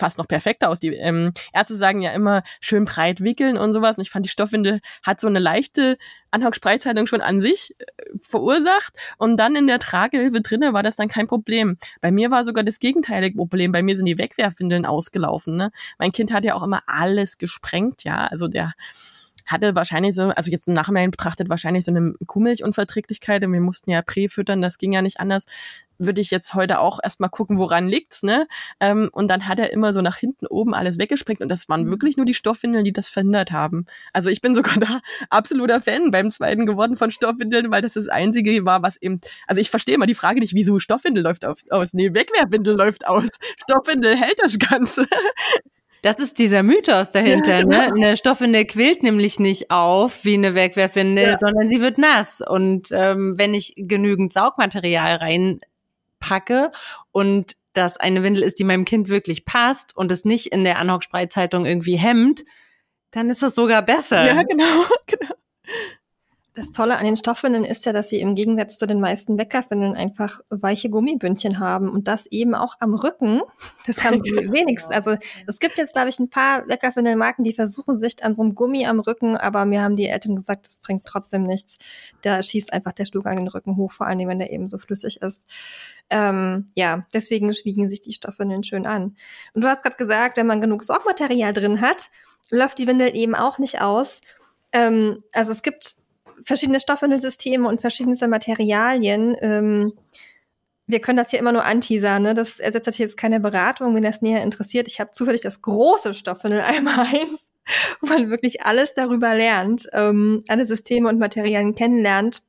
fast 0.00 0.18
noch 0.18 0.26
perfekter 0.26 0.68
aus. 0.68 0.80
Die 0.80 0.88
ähm, 0.88 1.32
Ärzte 1.52 1.76
sagen 1.76 2.00
ja 2.00 2.10
immer 2.10 2.42
schön 2.60 2.84
breit 2.84 3.20
wickeln 3.20 3.56
und 3.56 3.72
sowas. 3.72 3.98
Und 3.98 4.02
ich 4.02 4.10
fand, 4.10 4.26
die 4.26 4.30
Stoffwindel 4.30 4.80
hat 5.04 5.20
so 5.20 5.28
eine 5.28 5.38
leichte 5.38 5.96
Anhockspreizhaltung 6.32 7.06
schon 7.06 7.20
an 7.20 7.40
sich 7.40 7.76
äh, 7.78 7.84
verursacht. 8.20 8.96
Und 9.18 9.36
dann 9.36 9.54
in 9.54 9.66
der 9.66 9.78
Tragehilfe 9.78 10.40
drinne 10.40 10.72
war 10.72 10.82
das 10.82 10.96
dann 10.96 11.08
kein 11.08 11.28
Problem. 11.28 11.76
Bei 12.00 12.10
mir 12.10 12.30
war 12.30 12.44
sogar 12.44 12.64
das 12.64 12.80
gegenteilige 12.80 13.36
Problem. 13.36 13.70
Bei 13.70 13.82
mir 13.82 13.94
sind 13.94 14.06
die 14.06 14.18
Wegwerfwindeln 14.18 14.86
ausgelaufen. 14.86 15.56
Ne? 15.56 15.70
Mein 15.98 16.12
Kind 16.12 16.32
hat 16.32 16.44
ja 16.44 16.54
auch 16.54 16.62
immer 16.62 16.82
alles 16.86 17.38
gesprengt, 17.38 18.02
ja. 18.04 18.26
Also 18.26 18.48
der 18.48 18.72
hatte 19.50 19.74
wahrscheinlich 19.74 20.14
so, 20.14 20.24
also 20.24 20.50
jetzt 20.50 20.68
im 20.68 20.74
Nachhinein 20.74 21.10
betrachtet, 21.10 21.48
wahrscheinlich 21.48 21.84
so 21.84 21.90
eine 21.90 22.14
Kuhmilchunverträglichkeit 22.26 23.44
und 23.44 23.52
wir 23.52 23.60
mussten 23.60 23.90
ja 23.90 24.02
Prä 24.02 24.28
füttern, 24.28 24.62
das 24.62 24.78
ging 24.78 24.92
ja 24.92 25.02
nicht 25.02 25.20
anders 25.20 25.44
würde 26.00 26.20
ich 26.20 26.30
jetzt 26.30 26.54
heute 26.54 26.80
auch 26.80 26.98
erstmal 27.02 27.30
gucken, 27.30 27.58
woran 27.58 27.86
liegt's, 27.86 28.22
ne? 28.22 28.48
Ähm, 28.80 29.10
und 29.12 29.28
dann 29.28 29.46
hat 29.46 29.58
er 29.58 29.72
immer 29.72 29.92
so 29.92 30.00
nach 30.00 30.16
hinten 30.16 30.46
oben 30.46 30.74
alles 30.74 30.98
weggesprengt 30.98 31.40
und 31.40 31.48
das 31.48 31.68
waren 31.68 31.84
mhm. 31.84 31.90
wirklich 31.90 32.16
nur 32.16 32.26
die 32.26 32.34
Stoffwindeln, 32.34 32.84
die 32.84 32.92
das 32.92 33.08
verhindert 33.08 33.52
haben. 33.52 33.86
Also 34.12 34.30
ich 34.30 34.40
bin 34.40 34.54
sogar 34.60 34.78
da 34.78 35.00
absoluter 35.28 35.80
Fan 35.80 36.10
beim 36.10 36.30
zweiten 36.30 36.66
geworden 36.66 36.96
von 36.96 37.10
Stoffwindeln, 37.10 37.70
weil 37.70 37.82
das 37.82 37.92
das 37.92 38.08
einzige 38.08 38.64
war, 38.64 38.82
was 38.82 38.96
eben, 38.96 39.20
also 39.46 39.60
ich 39.60 39.70
verstehe 39.70 39.94
immer 39.94 40.06
die 40.06 40.14
Frage 40.14 40.40
nicht, 40.40 40.54
wieso 40.54 40.78
Stoffwindel 40.78 41.22
läuft 41.22 41.44
auf, 41.44 41.58
aus? 41.70 41.92
Nee, 41.92 42.14
Wegwerfwindel 42.14 42.74
läuft 42.74 43.06
aus. 43.06 43.28
Stoffwindel 43.62 44.16
hält 44.16 44.38
das 44.42 44.58
Ganze. 44.58 45.06
Das 46.02 46.18
ist 46.18 46.38
dieser 46.38 46.62
Mythos 46.62 47.10
dahinter. 47.10 47.58
Ja, 47.58 47.64
ne? 47.64 47.64
genau. 47.64 47.78
ne? 47.78 48.06
Eine 48.06 48.16
Stoffwindel 48.16 48.64
quillt 48.64 49.02
nämlich 49.02 49.38
nicht 49.38 49.70
auf 49.70 50.24
wie 50.24 50.34
eine 50.34 50.54
Wegwerfwindel, 50.54 51.24
ja. 51.24 51.38
sondern 51.38 51.68
sie 51.68 51.80
wird 51.80 51.98
nass. 51.98 52.40
Und 52.40 52.88
ähm, 52.92 53.34
wenn 53.36 53.54
ich 53.54 53.74
genügend 53.76 54.32
Saugmaterial 54.32 55.16
rein 55.16 55.60
packe 56.18 56.70
und 57.12 57.56
das 57.72 57.96
eine 57.96 58.22
Windel 58.22 58.42
ist, 58.42 58.58
die 58.58 58.64
meinem 58.64 58.84
Kind 58.84 59.08
wirklich 59.08 59.44
passt 59.44 59.96
und 59.96 60.10
es 60.10 60.24
nicht 60.24 60.48
in 60.48 60.64
der 60.64 60.78
Anhockspreizhaltung 60.78 61.66
irgendwie 61.66 61.96
hemmt, 61.96 62.44
dann 63.10 63.30
ist 63.30 63.42
das 63.42 63.54
sogar 63.54 63.82
besser. 63.82 64.26
Ja, 64.26 64.42
genau, 64.42 64.64
genau. 65.06 65.34
Das 66.52 66.72
Tolle 66.72 66.98
an 66.98 67.04
den 67.04 67.16
Stoffwindeln 67.16 67.64
ist 67.64 67.86
ja, 67.86 67.92
dass 67.92 68.08
sie 68.08 68.18
im 68.18 68.34
Gegensatz 68.34 68.76
zu 68.76 68.86
den 68.86 68.98
meisten 68.98 69.38
Weckerwindeln 69.38 69.94
einfach 69.94 70.40
weiche 70.50 70.90
Gummibündchen 70.90 71.60
haben 71.60 71.88
und 71.88 72.08
das 72.08 72.26
eben 72.26 72.56
auch 72.56 72.74
am 72.80 72.94
Rücken. 72.94 73.40
Das 73.86 74.02
haben 74.02 74.20
die 74.22 74.32
wenigsten. 74.52 74.92
Also 74.92 75.16
es 75.46 75.60
gibt 75.60 75.78
jetzt, 75.78 75.92
glaube 75.92 76.08
ich, 76.08 76.18
ein 76.18 76.28
paar 76.28 76.66
Weckerwindelmarken, 76.66 77.44
die 77.44 77.52
versuchen 77.52 77.96
sich 77.96 78.24
an 78.24 78.34
so 78.34 78.42
einem 78.42 78.56
Gummi 78.56 78.84
am 78.84 78.98
Rücken, 78.98 79.36
aber 79.36 79.64
mir 79.64 79.82
haben 79.82 79.94
die 79.94 80.08
Eltern 80.08 80.34
gesagt, 80.34 80.66
das 80.66 80.80
bringt 80.80 81.04
trotzdem 81.04 81.44
nichts. 81.44 81.78
Da 82.22 82.42
schießt 82.42 82.72
einfach 82.72 82.92
der 82.92 83.04
Stuhl 83.04 83.24
an 83.26 83.36
den 83.36 83.48
Rücken 83.48 83.76
hoch, 83.76 83.92
vor 83.92 84.08
allem 84.08 84.26
wenn 84.26 84.40
der 84.40 84.52
eben 84.52 84.68
so 84.68 84.78
flüssig 84.78 85.22
ist. 85.22 85.48
Ähm, 86.10 86.66
ja, 86.74 87.06
deswegen 87.14 87.54
schwiegen 87.54 87.88
sich 87.88 88.00
die 88.00 88.12
Stoffwindeln 88.12 88.64
schön 88.64 88.86
an. 88.86 89.14
Und 89.54 89.62
du 89.62 89.68
hast 89.68 89.82
gerade 89.82 89.96
gesagt, 89.96 90.36
wenn 90.36 90.48
man 90.48 90.60
genug 90.60 90.82
Sorgmaterial 90.82 91.52
drin 91.52 91.80
hat, 91.80 92.10
läuft 92.50 92.78
die 92.78 92.88
Windel 92.88 93.14
eben 93.14 93.36
auch 93.36 93.58
nicht 93.58 93.80
aus. 93.80 94.20
Ähm, 94.72 95.22
also 95.32 95.52
es 95.52 95.62
gibt 95.62 95.99
verschiedene 96.44 96.80
Stoffwindelsysteme 96.80 97.68
und 97.68 97.80
verschiedenste 97.80 98.28
Materialien. 98.28 99.36
Ähm, 99.40 99.92
wir 100.86 101.00
können 101.00 101.18
das 101.18 101.30
hier 101.30 101.38
immer 101.38 101.52
nur 101.52 101.64
anteasern, 101.64 102.22
ne? 102.22 102.34
Das 102.34 102.58
ersetzt 102.58 102.86
natürlich 102.86 103.10
jetzt 103.10 103.16
keine 103.16 103.40
Beratung, 103.40 103.94
wenn 103.94 104.02
das 104.02 104.22
näher 104.22 104.42
interessiert. 104.42 104.88
Ich 104.88 105.00
habe 105.00 105.12
zufällig 105.12 105.40
das 105.40 105.62
große 105.62 106.14
Stoffwindel 106.14 106.60
einmal 106.66 107.06
eins, 107.06 107.52
wo 108.00 108.08
man 108.08 108.30
wirklich 108.30 108.62
alles 108.62 108.94
darüber 108.94 109.34
lernt, 109.34 109.88
ähm, 109.92 110.42
alle 110.48 110.64
Systeme 110.64 111.08
und 111.08 111.18
Materialien 111.18 111.74
kennenlernt. 111.74 112.42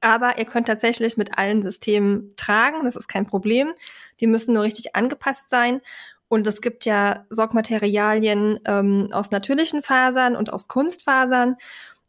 Aber 0.00 0.38
ihr 0.38 0.44
könnt 0.44 0.68
tatsächlich 0.68 1.16
mit 1.16 1.36
allen 1.38 1.62
Systemen 1.62 2.30
tragen, 2.36 2.84
das 2.84 2.94
ist 2.94 3.08
kein 3.08 3.26
Problem. 3.26 3.72
Die 4.20 4.28
müssen 4.28 4.54
nur 4.54 4.62
richtig 4.62 4.94
angepasst 4.94 5.50
sein. 5.50 5.80
Und 6.28 6.46
es 6.46 6.60
gibt 6.60 6.84
ja 6.84 7.24
Sorgmaterialien 7.30 8.60
ähm, 8.66 9.08
aus 9.12 9.30
natürlichen 9.30 9.82
Fasern 9.82 10.36
und 10.36 10.52
aus 10.52 10.68
Kunstfasern. 10.68 11.56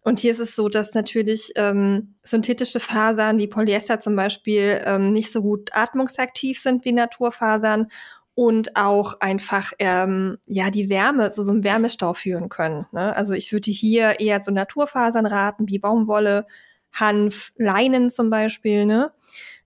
Und 0.01 0.20
hier 0.20 0.32
ist 0.32 0.39
es 0.39 0.56
so, 0.56 0.70
dass 0.70 0.94
natürlich 0.94 1.51
ähm, 1.56 2.15
synthetische 2.24 2.79
Fasern 2.79 3.38
wie 3.38 3.48
Polyester 3.48 4.00
zum 4.00 4.15
Beispiel 4.15 4.82
ähm, 4.86 5.12
nicht 5.12 5.32
so 5.32 5.41
gut 5.41 5.72
atmungsaktiv 5.74 6.60
sind 6.60 6.86
wie 6.86 6.94
Naturfasern 6.94 7.88
und 8.34 8.77
auch 8.77 9.20
einfach 9.20 9.74
ähm, 9.79 10.38
ja 10.46 10.70
die 10.70 10.89
Wärme 10.89 11.32
zu 11.32 11.44
so 11.44 11.51
einem 11.51 11.65
Wärmestau 11.65 12.13
führen 12.13 12.48
können. 12.48 12.86
Ne? 12.94 13.13
Also 13.13 13.34
ich 13.34 13.51
würde 13.51 13.70
hier 13.70 14.22
eher 14.22 14.39
zu 14.39 14.53
Naturfasern 14.53 15.25
raten, 15.25 15.68
wie 15.68 15.79
Baumwolle, 15.79 16.46
Hanf, 16.94 17.51
Leinen 17.58 18.10
zum 18.10 18.29
Beispiel. 18.29 18.86
Ne? 18.86 19.12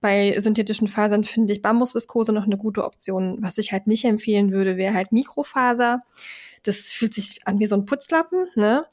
Bei 0.00 0.38
synthetischen 0.40 0.88
Fasern 0.88 1.22
finde 1.22 1.52
ich 1.52 1.62
Bambusviskose 1.62 2.32
noch 2.32 2.46
eine 2.46 2.58
gute 2.58 2.84
Option. 2.84 3.38
Was 3.40 3.58
ich 3.58 3.70
halt 3.70 3.86
nicht 3.86 4.04
empfehlen 4.04 4.50
würde, 4.50 4.76
wäre 4.76 4.94
halt 4.94 5.12
Mikrofaser. 5.12 6.02
Das 6.64 6.88
fühlt 6.88 7.14
sich 7.14 7.38
an 7.46 7.60
wie 7.60 7.66
so 7.66 7.76
ein 7.76 7.84
Putzlappen. 7.84 8.46
Ne? 8.56 8.84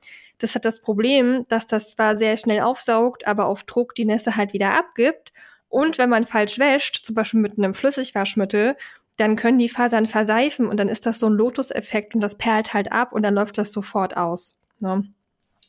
Das 0.41 0.55
hat 0.55 0.65
das 0.65 0.81
Problem, 0.81 1.45
dass 1.50 1.67
das 1.67 1.91
zwar 1.91 2.15
sehr 2.15 2.38
schnell 2.38 2.62
aufsaugt, 2.62 3.27
aber 3.27 3.45
auf 3.45 3.63
Druck 3.63 3.95
die 3.95 4.05
Nässe 4.05 4.36
halt 4.36 4.53
wieder 4.53 4.77
abgibt. 4.77 5.31
Und 5.69 5.98
wenn 5.98 6.10
man 6.10 6.25
falsch 6.25 6.60
wäscht, 6.60 7.05
zum 7.05 7.15
Beispiel 7.15 7.39
mit 7.39 7.57
einem 7.57 7.74
Flüssigwaschmittel, 7.74 8.75
dann 9.17 9.36
können 9.36 9.60
die 9.60 9.69
Fasern 9.69 10.05
verseifen 10.05 10.65
und 10.65 10.79
dann 10.79 10.89
ist 10.89 11.05
das 11.05 11.19
so 11.19 11.27
ein 11.27 11.33
Lotus-Effekt 11.33 12.15
und 12.15 12.21
das 12.21 12.36
perlt 12.36 12.74
halt 12.74 12.91
ab 12.91 13.13
und 13.13 13.24
dann 13.24 13.36
läuft 13.36 13.57
das 13.57 13.71
sofort 13.71 14.17
aus. 14.17 14.57
Ne? 14.79 15.03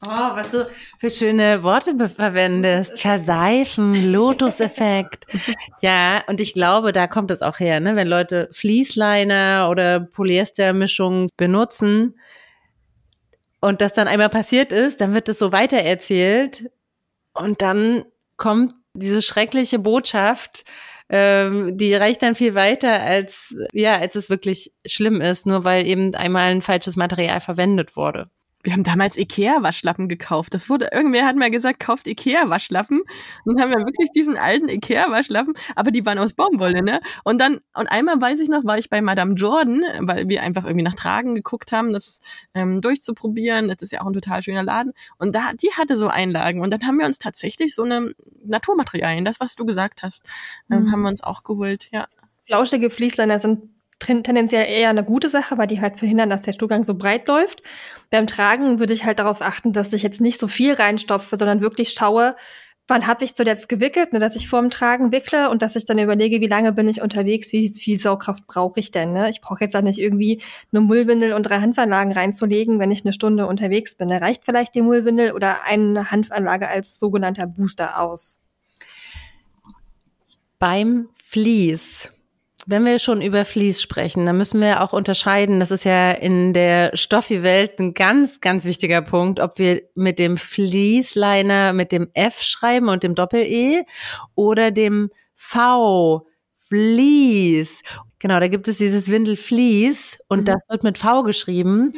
Oh, 0.05 0.11
was 0.11 0.51
du 0.51 0.69
für 0.99 1.11
schöne 1.11 1.63
Worte 1.63 2.09
verwendest. 2.09 3.01
Verseifen, 3.01 4.11
Lotus-Effekt. 4.11 5.27
ja, 5.81 6.25
und 6.27 6.41
ich 6.41 6.55
glaube, 6.55 6.91
da 6.91 7.07
kommt 7.07 7.31
es 7.31 7.41
auch 7.41 7.61
her, 7.61 7.79
ne? 7.79 7.95
Wenn 7.95 8.09
Leute 8.09 8.49
Fließliner 8.51 9.69
oder 9.71 10.01
Polyestermischungen 10.01 11.29
benutzen, 11.37 12.19
und 13.63 13.81
das 13.81 13.95
dann 13.95 14.09
einmal 14.09 14.29
passiert 14.29 14.73
ist, 14.73 15.01
dann 15.01 15.15
wird 15.15 15.29
es 15.31 15.39
so 15.39 15.53
weitererzählt. 15.53 16.71
Und 17.33 17.63
dann 17.63 18.05
kommt 18.37 18.75
diese 18.93 19.23
schreckliche 19.23 19.79
Botschaft, 19.79 20.65
ähm, 21.09 21.79
die 21.79 21.95
reicht 21.95 22.23
dann 22.23 22.35
viel 22.35 22.55
weiter 22.55 23.01
als 23.01 23.55
ja, 23.73 23.97
als 23.97 24.17
es 24.17 24.29
wirklich 24.29 24.73
schlimm 24.85 25.21
ist, 25.21 25.47
nur 25.47 25.65
weil 25.65 25.87
eben 25.87 26.15
einmal 26.15 26.51
ein 26.51 26.63
falsches 26.63 26.97
Material 26.97 27.41
verwendet 27.41 27.97
wurde 27.97 28.29
wir 28.63 28.73
haben 28.73 28.85
damals 28.85 29.17
Ikea-Waschlappen 29.17 30.09
gekauft. 30.09 30.55
Das 30.55 30.69
wurde, 30.69 30.91
irgendwer 30.93 31.27
hat 31.27 31.37
mal 31.37 31.51
gesagt, 31.51 31.81
kauft 31.81 32.07
Ikea-Waschlappen. 32.07 33.01
Und 33.45 33.59
dann 33.59 33.61
haben 33.61 33.71
wir 33.71 33.85
wirklich 33.85 34.11
diesen 34.11 34.37
alten 34.37 34.69
Ikea-Waschlappen, 34.69 35.55
aber 35.75 35.91
die 35.91 36.07
waren 36.07 36.19
aus 36.19 36.33
Baumwolle, 36.33 36.83
ne? 36.83 37.01
Und 37.25 37.41
dann, 37.41 37.59
und 37.75 37.87
einmal 37.89 38.21
weiß 38.21 38.39
ich 38.39 38.49
noch, 38.49 38.65
war 38.65 38.79
ich 38.79 38.89
bei 38.89 39.03
Madame 39.03 39.35
Jordan, 39.35 39.83
weil 40.01 40.29
wir 40.29 40.43
einfach 40.43 40.65
irgendwie 40.65 40.85
nach 40.85 40.95
Tragen 40.95 41.35
geguckt 41.35 41.73
haben, 41.73 41.93
das 41.93 42.21
ähm, 42.55 42.81
durchzuprobieren. 42.81 43.69
Das 43.69 43.83
ist 43.83 43.93
ja 43.93 44.03
auch 44.03 44.07
ein 44.07 44.13
total 44.13 44.43
schöner 44.43 44.63
Laden. 44.63 44.93
Und 45.19 45.35
da, 45.35 45.53
die 45.55 45.73
hatte 45.73 45.97
so 45.97 46.09
Einlagen. 46.09 46.61
Und 46.61 46.71
dann 46.71 46.87
haben 46.87 46.99
wir 46.99 47.07
uns 47.07 47.19
tatsächlich 47.19 47.75
so 47.75 47.83
eine 47.83 48.15
Naturmaterialien, 48.45 49.25
das, 49.25 49.41
was 49.41 49.57
du 49.57 49.65
gesagt 49.65 50.03
hast, 50.03 50.23
ähm, 50.71 50.85
mhm. 50.85 50.93
haben 50.93 51.03
wir 51.03 51.09
uns 51.09 51.23
auch 51.23 51.43
geholt, 51.43 51.89
ja. 51.93 52.07
Flauschige 52.47 52.91
Fließliner 52.91 53.39
sind 53.39 53.71
tendenziell 54.07 54.67
eher 54.69 54.91
eine 54.91 55.05
gute 55.05 55.29
Sache, 55.29 55.59
weil 55.59 55.67
die 55.67 55.81
halt 55.81 55.99
verhindern, 55.99 56.31
dass 56.31 56.43
der 56.43 56.53
Stuhlgang 56.53 56.85
so 56.85 56.95
breit 56.95 57.27
läuft. 57.29 57.63
Beim 58.11 58.27
Tragen 58.27 58.79
würde 58.79 58.93
ich 58.93 59.05
halt 59.05 59.19
darauf 59.19 59.43
achten, 59.43 59.73
dass 59.73 59.93
ich 59.93 60.03
jetzt 60.03 60.21
nicht 60.21 60.39
so 60.39 60.49
viel 60.49 60.75
reinstopfe, 60.75 61.37
sondern 61.37 61.61
wirklich 61.61 61.91
schaue, 61.91 62.37
wann 62.89 63.07
habe 63.07 63.25
ich 63.25 63.35
zuletzt 63.35 63.69
gewickelt, 63.69 64.13
ne, 64.13 64.19
dass 64.19 64.37
ich 64.37 64.49
vorm 64.49 64.69
Tragen 64.69 65.13
wickle 65.13 65.51
und 65.51 65.63
dass 65.63 65.77
ich 65.77 65.87
dann 65.87 65.99
überlege, 65.99 66.41
wie 66.41 66.47
lange 66.47 66.73
bin 66.73 66.89
ich 66.89 67.01
unterwegs, 67.01 67.53
wie 67.53 67.69
viel 67.69 67.99
Saugkraft 67.99 68.47
brauche 68.47 68.81
ich 68.81 68.91
denn. 68.91 69.13
Ne? 69.13 69.31
Ich 69.31 69.41
brauche 69.41 69.65
jetzt 69.65 69.75
auch 69.77 69.83
nicht 69.83 69.99
irgendwie 69.99 70.43
eine 70.73 70.81
Mullwindel 70.81 71.33
und 71.33 71.45
drei 71.45 71.61
Hanfanlagen 71.61 72.13
reinzulegen, 72.13 72.79
wenn 72.79 72.91
ich 72.91 73.05
eine 73.05 73.13
Stunde 73.13 73.47
unterwegs 73.47 73.95
bin. 73.95 74.09
Da 74.09 74.19
reicht 74.19 74.45
vielleicht 74.45 74.75
die 74.75 74.83
Mullwindel 74.83 75.33
oder 75.33 75.65
eine 75.65 76.11
Hanfanlage 76.11 76.69
als 76.69 76.99
sogenannter 76.99 77.47
Booster 77.47 78.01
aus. 78.01 78.41
Beim 80.59 81.09
Vlies 81.13 82.12
wenn 82.67 82.85
wir 82.85 82.99
schon 82.99 83.23
über 83.23 83.45
Vlies 83.45 83.83
sprechen, 83.83 84.27
dann 84.27 84.37
müssen 84.37 84.61
wir 84.61 84.83
auch 84.83 84.93
unterscheiden, 84.93 85.61
das 85.61 85.71
ist 85.71 85.85
ja 85.85 86.13
in 86.13 86.53
der 86.53 86.97
Stoffi-Welt 86.97 87.79
ein 87.79 87.95
ganz, 87.95 88.41
ganz 88.41 88.65
wichtiger 88.65 89.03
Punkt, 89.03 89.41
ob 89.41 89.59
wir 89.59 89.83
mit 89.95 90.19
dem 90.19 90.37
Fließliner 90.37 91.73
mit 91.73 91.93
dem 91.93 92.09
F 92.15 92.41
schreiben 92.41 92.89
und 92.89 93.03
dem 93.03 93.15
Doppel-E 93.15 93.85
oder 94.35 94.71
dem 94.71 95.11
V, 95.35 96.27
Vlies. 96.69 97.83
Genau, 98.19 98.39
da 98.39 98.49
gibt 98.49 98.69
es 98.69 98.79
dieses 98.79 99.11
Windel 99.11 99.37
Vlies 99.37 100.19
und 100.29 100.41
mhm. 100.41 100.45
das 100.45 100.63
wird 100.69 100.85
mit 100.85 100.99
V 100.99 101.23
geschrieben 101.25 101.95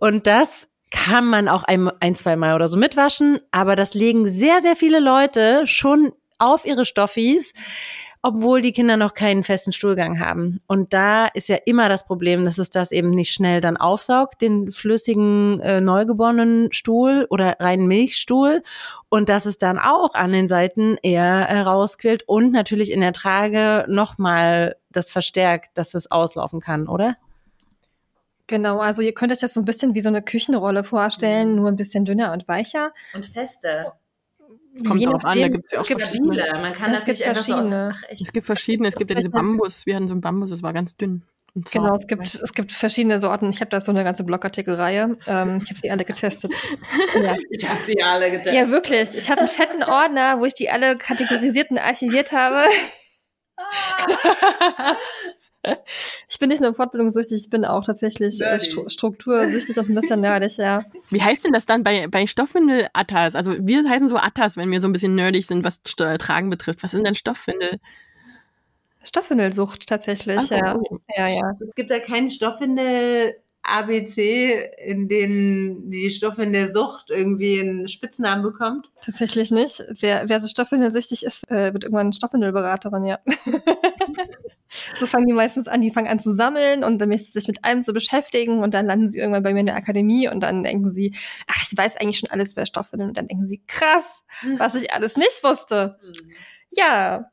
und 0.00 0.26
das 0.26 0.68
kann 0.90 1.24
man 1.24 1.48
auch 1.48 1.64
ein, 1.64 1.88
ein, 2.00 2.14
zwei 2.14 2.36
Mal 2.36 2.54
oder 2.54 2.68
so 2.68 2.76
mitwaschen, 2.76 3.40
aber 3.50 3.76
das 3.76 3.94
legen 3.94 4.26
sehr, 4.26 4.60
sehr 4.60 4.76
viele 4.76 5.00
Leute 5.00 5.66
schon 5.66 6.12
auf 6.38 6.66
ihre 6.66 6.84
Stoffis 6.84 7.54
obwohl 8.22 8.62
die 8.62 8.72
Kinder 8.72 8.96
noch 8.96 9.14
keinen 9.14 9.42
festen 9.42 9.72
Stuhlgang 9.72 10.20
haben. 10.20 10.60
Und 10.68 10.94
da 10.94 11.26
ist 11.26 11.48
ja 11.48 11.56
immer 11.66 11.88
das 11.88 12.06
Problem, 12.06 12.44
dass 12.44 12.58
es 12.58 12.70
das 12.70 12.92
eben 12.92 13.10
nicht 13.10 13.32
schnell 13.32 13.60
dann 13.60 13.76
aufsaugt, 13.76 14.40
den 14.40 14.70
flüssigen 14.70 15.60
äh, 15.60 15.80
neugeborenen 15.80 16.72
Stuhl 16.72 17.26
oder 17.30 17.56
reinen 17.58 17.88
Milchstuhl 17.88 18.62
und 19.08 19.28
dass 19.28 19.44
es 19.44 19.58
dann 19.58 19.78
auch 19.78 20.14
an 20.14 20.30
den 20.30 20.46
Seiten 20.46 20.96
eher 21.02 21.46
herausquillt 21.46 22.22
und 22.28 22.52
natürlich 22.52 22.92
in 22.92 23.00
der 23.00 23.12
Trage 23.12 23.84
nochmal 23.88 24.76
das 24.90 25.10
verstärkt, 25.10 25.76
dass 25.76 25.94
es 25.94 26.10
auslaufen 26.10 26.60
kann, 26.60 26.86
oder? 26.86 27.16
Genau, 28.46 28.78
also 28.78 29.02
ihr 29.02 29.14
könnt 29.14 29.32
euch 29.32 29.38
das 29.38 29.54
so 29.54 29.60
ein 29.60 29.64
bisschen 29.64 29.94
wie 29.94 30.00
so 30.00 30.08
eine 30.08 30.22
Küchenrolle 30.22 30.84
vorstellen, 30.84 31.56
nur 31.56 31.68
ein 31.68 31.76
bisschen 31.76 32.04
dünner 32.04 32.32
und 32.32 32.46
weicher. 32.48 32.92
Und 33.14 33.26
fester. 33.26 33.94
Kommt 34.86 35.00
Je 35.00 35.06
darauf 35.06 35.24
an, 35.24 35.38
da 35.38 35.48
gibt 35.48 35.66
es 35.66 35.72
ja 35.72 35.80
auch 35.80 35.84
verschiedene. 35.84 36.44
Man 36.54 36.72
kann 36.72 36.92
das, 36.92 37.06
nicht 37.06 37.22
verschiedene. 37.22 37.94
So 38.06 38.12
aus, 38.12 38.20
es 38.20 38.32
gibt 38.32 38.46
verschiedene. 38.46 38.88
Es 38.88 38.96
gibt 38.96 39.10
ja 39.10 39.16
diese 39.16 39.28
Bambus. 39.28 39.84
Wir 39.84 39.96
hatten 39.96 40.08
so 40.08 40.14
einen 40.14 40.22
Bambus, 40.22 40.50
das 40.50 40.62
war 40.62 40.72
ganz 40.72 40.96
dünn. 40.96 41.22
Genau, 41.54 41.94
es 41.94 42.06
gibt, 42.06 42.34
es 42.34 42.54
gibt 42.54 42.72
verschiedene 42.72 43.20
Sorten. 43.20 43.50
Ich 43.50 43.60
habe 43.60 43.68
da 43.68 43.82
so 43.82 43.92
eine 43.92 44.04
ganze 44.04 44.24
Blogartikelreihe. 44.24 45.18
Ähm, 45.26 45.60
ich 45.62 45.68
habe 45.68 45.78
sie 45.78 45.90
alle 45.90 46.06
getestet. 46.06 46.54
ja. 47.22 47.36
Ich 47.50 47.68
habe 47.68 47.82
sie 47.82 48.02
alle 48.02 48.30
getestet. 48.30 48.54
Ja, 48.54 48.70
wirklich. 48.70 49.14
Ich 49.18 49.30
habe 49.30 49.40
einen 49.40 49.50
fetten 49.50 49.82
Ordner, 49.82 50.40
wo 50.40 50.46
ich 50.46 50.54
die 50.54 50.70
alle 50.70 50.96
kategorisierten 50.96 51.76
archiviert 51.76 52.32
habe. 52.32 52.62
Ich 56.28 56.38
bin 56.38 56.48
nicht 56.48 56.60
nur 56.60 56.74
fortbildungssüchtig, 56.74 57.40
ich 57.44 57.50
bin 57.50 57.64
auch 57.64 57.84
tatsächlich 57.84 58.40
äh, 58.40 58.58
Stru 58.58 58.88
struktursüchtig 58.88 59.78
und 59.78 59.90
ein 59.90 59.94
bisschen 59.94 60.20
nerdig, 60.20 60.56
ja. 60.56 60.84
Wie 61.10 61.22
heißt 61.22 61.44
denn 61.44 61.52
das 61.52 61.66
dann 61.66 61.84
bei, 61.84 62.08
bei 62.08 62.26
Stoffwindel 62.26 62.88
Attas? 62.92 63.34
Also 63.34 63.54
wir 63.58 63.88
heißen 63.88 64.08
so 64.08 64.16
Attas, 64.16 64.56
wenn 64.56 64.70
wir 64.70 64.80
so 64.80 64.88
ein 64.88 64.92
bisschen 64.92 65.14
nerdig 65.14 65.46
sind, 65.46 65.64
was 65.64 65.80
Tragen 65.82 66.50
betrifft. 66.50 66.82
Was 66.82 66.90
sind 66.90 67.06
denn 67.06 67.14
Stoffwindel? 67.14 67.78
Stoffwindelsucht 69.04 69.86
tatsächlich, 69.88 70.40
so. 70.42 70.54
ja. 70.54 70.80
ja. 71.16 71.28
Ja, 71.28 71.52
Es 71.60 71.74
gibt 71.74 71.90
da 71.90 71.98
keine 71.98 72.30
Stoffwindel 72.30 73.36
ABC, 73.62 74.70
in 74.78 75.08
denen 75.08 75.90
die 75.90 76.10
Stoffe 76.10 76.42
in 76.42 76.52
der 76.52 76.68
Sucht 76.68 77.10
irgendwie 77.10 77.60
einen 77.60 77.86
Spitznamen 77.86 78.42
bekommt? 78.42 78.90
Tatsächlich 79.04 79.50
nicht. 79.50 79.82
Wer, 80.00 80.28
wer 80.28 80.40
so 80.40 80.48
stoffwindelsüchtig 80.48 81.24
ist, 81.24 81.48
äh, 81.48 81.72
wird 81.72 81.84
irgendwann 81.84 82.12
Stoffwindelberaterin, 82.12 83.04
ja. 83.04 83.20
so 84.98 85.06
fangen 85.06 85.26
die 85.26 85.32
meistens 85.32 85.68
an, 85.68 85.80
die 85.80 85.90
fangen 85.90 86.08
an 86.08 86.18
zu 86.18 86.34
sammeln 86.34 86.82
und 86.82 86.98
dann 86.98 87.12
sich 87.12 87.46
mit 87.46 87.64
allem 87.64 87.82
zu 87.82 87.92
beschäftigen 87.92 88.62
und 88.62 88.74
dann 88.74 88.86
landen 88.86 89.08
sie 89.08 89.18
irgendwann 89.18 89.44
bei 89.44 89.52
mir 89.52 89.60
in 89.60 89.66
der 89.66 89.76
Akademie 89.76 90.28
und 90.28 90.40
dann 90.40 90.64
denken 90.64 90.92
sie, 90.92 91.14
ach, 91.46 91.62
ich 91.62 91.76
weiß 91.76 91.96
eigentlich 91.98 92.18
schon 92.18 92.30
alles 92.30 92.52
über 92.52 92.66
Stoffwindeln 92.66 93.10
und 93.10 93.16
dann 93.16 93.28
denken 93.28 93.46
sie, 93.46 93.62
krass, 93.68 94.24
was 94.56 94.74
ich 94.74 94.92
alles 94.92 95.16
nicht 95.16 95.44
wusste. 95.44 95.98
Mhm. 96.02 96.32
Ja, 96.70 97.30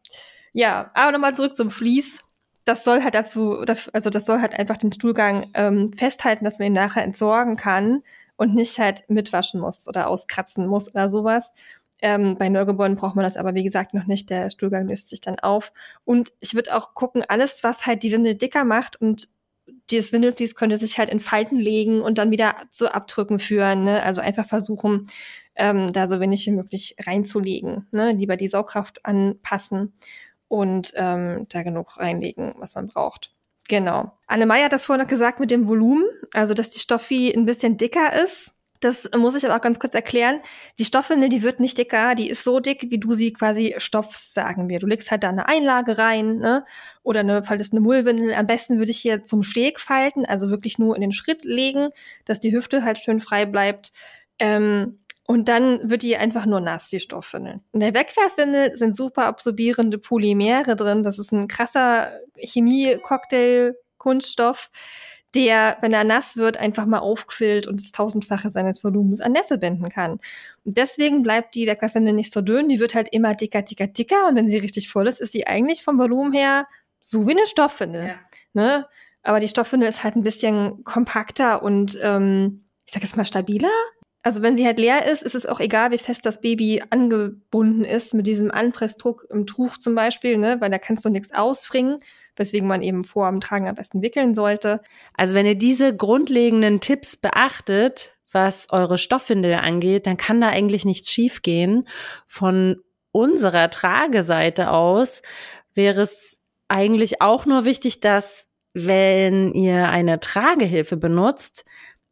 ja, 0.54 0.92
aber 0.94 1.12
nochmal 1.12 1.34
zurück 1.34 1.56
zum 1.56 1.72
Vlies 1.72 2.22
das 2.70 2.84
soll 2.84 3.04
halt 3.04 3.16
dazu, 3.16 3.66
also 3.94 4.10
das 4.12 4.26
soll 4.28 4.42
halt 4.42 4.54
einfach 4.54 4.78
den 4.78 4.94
Stuhlgang 4.94 5.50
ähm, 5.56 5.92
festhalten, 5.94 6.46
dass 6.46 6.60
man 6.60 6.68
ihn 6.68 6.74
nachher 6.74 7.04
entsorgen 7.04 7.56
kann 7.56 8.04
und 8.38 8.54
nicht 8.54 8.78
halt 8.78 9.10
mitwaschen 9.10 9.60
muss 9.60 9.88
oder 9.88 10.08
auskratzen 10.08 10.68
muss 10.68 10.88
oder 10.88 11.10
sowas. 11.10 11.54
Ähm, 12.00 12.38
bei 12.38 12.48
Neugeborenen 12.48 12.96
braucht 12.96 13.16
man 13.16 13.24
das 13.24 13.38
aber, 13.38 13.56
wie 13.56 13.64
gesagt, 13.64 13.96
noch 13.96 14.06
nicht. 14.06 14.30
Der 14.30 14.52
Stuhlgang 14.52 14.88
löst 14.88 15.10
sich 15.10 15.20
dann 15.20 15.40
auf. 15.40 15.74
Und 16.06 16.32
ich 16.40 16.54
würde 16.54 16.76
auch 16.76 16.94
gucken, 16.94 17.26
alles, 17.28 17.64
was 17.64 17.88
halt 17.88 18.04
die 18.04 18.12
Windel 18.12 18.36
dicker 18.36 18.64
macht 18.64 19.02
und 19.02 19.28
dieses 19.90 20.14
Windelflies 20.14 20.56
könnte 20.56 20.78
sich 20.78 21.00
halt 21.00 21.10
in 21.10 21.20
Falten 21.20 21.58
legen 21.58 22.02
und 22.02 22.20
dann 22.20 22.32
wieder 22.32 22.54
zu 22.70 22.94
Abdrücken 22.94 23.40
führen. 23.40 23.84
Ne? 23.84 24.04
Also 24.04 24.22
einfach 24.22 24.48
versuchen, 24.48 25.08
ähm, 25.56 25.92
da 25.92 26.08
so 26.08 26.20
wenig 26.20 26.46
wie 26.46 26.52
möglich 26.52 26.96
reinzulegen. 27.02 27.88
Ne? 27.92 28.12
Lieber 28.14 28.38
die 28.38 28.48
Saugkraft 28.48 29.06
anpassen 29.06 29.94
und 30.50 30.92
ähm, 30.96 31.46
da 31.48 31.64
genug 31.64 31.98
reinlegen, 31.98 32.56
was 32.58 32.76
man 32.76 32.88
braucht. 32.88 33.32
Genau. 33.70 34.12
Anne-Marie 34.28 34.64
hat 34.64 34.74
das 34.74 34.84
vorhin 34.84 35.04
noch 35.04 35.10
gesagt 35.10 35.40
mit 35.40 35.52
dem 35.52 35.68
Volumen, 35.68 36.04
also 36.34 36.54
dass 36.54 36.72
die 36.72 36.80
Stoffi 36.80 37.32
ein 37.32 37.46
bisschen 37.46 37.78
dicker 37.78 38.22
ist. 38.22 38.56
Das 38.80 39.10
muss 39.16 39.36
ich 39.36 39.46
aber 39.46 39.58
auch 39.58 39.62
ganz 39.62 39.78
kurz 39.78 39.94
erklären. 39.94 40.40
Die 40.80 40.86
Stoffwindel, 40.86 41.28
die 41.30 41.44
wird 41.44 41.60
nicht 41.60 41.78
dicker, 41.78 42.16
die 42.16 42.30
ist 42.30 42.46
so 42.46 42.62
dick, 42.62 42.88
wie 42.90 42.98
du 42.98 43.14
sie 43.14 43.34
quasi 43.34 43.76
stopfst, 43.78 44.34
sagen 44.34 44.70
wir. 44.70 44.80
Du 44.80 44.88
legst 44.88 45.12
halt 45.12 45.24
da 45.24 45.30
eine 45.30 45.48
Einlage 45.50 45.98
rein, 45.98 46.38
ne? 46.38 46.66
Oder 47.04 47.20
eine, 47.20 47.44
faltest 47.44 47.74
eine 47.74 47.82
Mullwindel. 47.82 48.34
Am 48.34 48.48
besten 48.48 48.78
würde 48.78 48.92
ich 48.92 49.00
hier 49.00 49.26
zum 49.26 49.44
Steg 49.44 49.80
falten, 49.82 50.26
also 50.26 50.50
wirklich 50.50 50.80
nur 50.80 50.96
in 50.96 51.02
den 51.02 51.12
Schritt 51.12 51.44
legen, 51.44 51.90
dass 52.24 52.40
die 52.40 52.54
Hüfte 52.54 52.84
halt 52.84 53.00
schön 53.00 53.20
frei 53.20 53.46
bleibt. 53.46 53.92
Ähm, 54.40 55.00
und 55.30 55.48
dann 55.48 55.88
wird 55.88 56.02
die 56.02 56.18
einfach 56.18 56.48
nur 56.48 56.60
nass, 56.60 56.90
die 56.90 57.00
Stoffwindel. 57.00 57.60
In 57.72 57.82
der 57.82 57.94
Wegwerfwindel 57.94 58.76
sind 58.76 58.96
super 58.96 59.28
absorbierende 59.28 60.00
Polymere 60.00 60.76
drin. 60.76 61.04
Das 61.04 61.20
ist 61.20 61.32
ein 61.32 61.48
krasser 61.48 62.10
Chemie-Cocktail-Kunststoff, 62.38 64.72
der, 65.36 65.78
wenn 65.82 65.94
er 65.94 66.04
nass 66.04 66.36
wird, 66.36 66.58
einfach 66.58 66.88
mal 66.88 66.98
aufquillt 66.98 67.68
und 67.68 67.80
das 67.80 67.92
Tausendfache 67.92 68.50
seines 68.50 68.84
Volumens 68.84 69.22
an 69.22 69.34
Nässe 69.34 69.60
binden 69.60 69.90
kann. 69.90 70.14
Und 70.66 70.78
deswegen 70.78 71.22
bleibt 71.22 71.54
die 71.54 71.68
Wegwerfwindel 71.68 72.16
nicht 72.16 72.34
so 72.34 72.42
dünn. 72.42 72.68
Die 72.68 72.80
wird 72.80 72.96
halt 72.96 73.10
immer 73.12 73.36
dicker, 73.36 73.62
dicker, 73.62 73.86
dicker. 73.86 74.30
Und 74.30 74.36
wenn 74.36 74.50
sie 74.50 74.58
richtig 74.58 74.90
voll 74.90 75.08
ist, 75.08 75.22
ist 75.22 75.34
sie 75.34 75.46
eigentlich 75.46 75.84
vom 75.84 76.00
Volumen 76.00 76.34
her 76.34 76.66
so 77.04 77.28
wie 77.28 77.34
eine 77.34 77.46
Stoffwindel. 77.46 78.08
Ja. 78.08 78.16
Ne? 78.54 78.88
Aber 79.22 79.40
die 79.40 79.48
Stoffwindel 79.48 79.90
ist 79.90 80.04
halt 80.04 80.16
ein 80.16 80.24
bisschen 80.24 80.84
kompakter 80.84 81.62
und, 81.62 82.00
ähm, 82.02 82.64
ich 82.88 82.94
sag 82.94 83.04
jetzt 83.04 83.16
mal, 83.16 83.28
stabiler 83.28 83.70
also 84.22 84.42
wenn 84.42 84.58
sie 84.58 84.66
halt 84.66 84.80
leer 84.80 85.06
ist, 85.06 85.24
ist 85.24 85.36
es 85.36 85.46
auch 85.46 85.60
egal, 85.60 85.92
wie 85.92 85.98
fest 85.98 86.26
das 86.26 86.42
Baby 86.42 86.84
angebunden 86.90 87.86
ist 87.86 88.14
mit 88.14 88.28
diesem 88.28 88.52
Anpressdruck 88.52 89.26
im 89.30 89.46
Tuch 89.46 89.78
zum 89.78 89.96
Beispiel, 89.96 90.38
ne? 90.38 90.58
weil 90.60 90.70
da 90.70 90.78
kannst 90.78 91.06
du 91.06 91.10
nichts 91.10 91.34
ausfringen, 91.34 91.98
weswegen 92.36 92.68
man 92.68 92.82
eben 92.82 93.04
vor 93.04 93.30
dem 93.30 93.40
Tragen 93.40 93.68
am 93.68 93.76
besten 93.76 94.02
wickeln 94.02 94.36
sollte. 94.36 94.82
Also 95.16 95.36
wenn 95.36 95.46
ihr 95.46 95.56
diese 95.56 95.96
grundlegenden 95.96 96.82
Tipps 96.82 97.16
beachtet, 97.16 98.14
was 98.32 98.68
eure 98.72 98.98
Stoffwindel 98.98 99.56
angeht, 99.56 100.06
dann 100.06 100.18
kann 100.18 100.42
da 100.42 100.50
eigentlich 100.50 100.86
nichts 100.86 101.10
schiefgehen. 101.12 101.86
Von 102.28 102.78
unserer 103.12 103.70
Trageseite 103.70 104.72
aus 104.72 105.22
wäre 105.74 106.02
es 106.02 106.42
eigentlich 106.68 107.22
auch 107.22 107.46
nur 107.46 107.66
wichtig, 107.66 108.02
dass 108.02 108.48
wenn 108.74 109.54
ihr 109.54 109.90
eine 109.90 110.20
Tragehilfe 110.20 110.96
benutzt, 110.96 111.66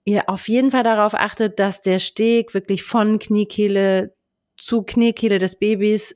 ihr 0.08 0.30
auf 0.30 0.48
jeden 0.48 0.72
Fall 0.72 0.84
darauf 0.84 1.14
achtet, 1.14 1.60
dass 1.60 1.82
der 1.82 2.00
Steg 2.00 2.54
wirklich 2.54 2.84
von 2.84 3.20
Kniekehle 3.20 4.16
zu 4.58 4.82
Kniekehle 4.84 5.38
des 5.38 5.58
Babys 5.58 6.16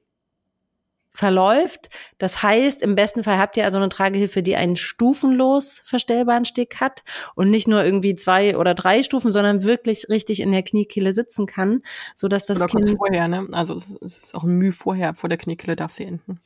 verläuft. 1.14 1.90
Das 2.18 2.42
heißt, 2.42 2.82
im 2.82 2.96
besten 2.96 3.24
Fall 3.24 3.38
habt 3.38 3.58
ihr 3.58 3.66
also 3.66 3.78
eine 3.78 3.90
Tragehilfe, 3.90 4.42
die 4.42 4.56
einen 4.56 4.78
stufenlos 4.78 5.82
verstellbaren 5.84 6.46
Steg 6.46 6.80
hat 6.80 7.04
und 7.36 7.50
nicht 7.50 7.68
nur 7.68 7.84
irgendwie 7.84 8.16
zwei 8.16 8.58
oder 8.58 8.74
drei 8.74 9.04
Stufen, 9.04 9.34
sondern 9.34 9.66
wirklich 9.66 10.08
richtig 10.08 10.40
in 10.40 10.54
der 10.54 10.64
Kniekehle 10.64 11.14
sitzen 11.14 11.46
kann, 11.46 11.82
so 12.16 12.30
dass 12.30 12.46
das 12.46 12.58
oder 12.58 12.68
Kind 12.68 12.86
kurz 12.86 12.98
vorher, 12.98 13.28
ne? 13.28 13.46
Also 13.52 13.76
es 13.76 14.00
ist 14.00 14.36
auch 14.36 14.46
ein 14.46 14.58
Mühe 14.58 14.72
vorher 14.72 15.14
vor 15.14 15.28
der 15.28 15.38
Kniekehle 15.38 15.76
darf 15.76 15.94
sie 15.94 16.06
enden. 16.06 16.40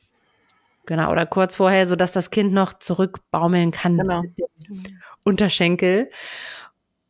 Genau, 0.84 1.12
oder 1.12 1.26
kurz 1.26 1.54
vorher, 1.54 1.86
so 1.86 1.94
dass 1.94 2.10
das 2.10 2.30
Kind 2.30 2.52
noch 2.52 2.72
zurückbaumeln 2.72 3.70
kann. 3.70 3.98
Genau. 3.98 4.22
Unterschenkel. 5.22 6.10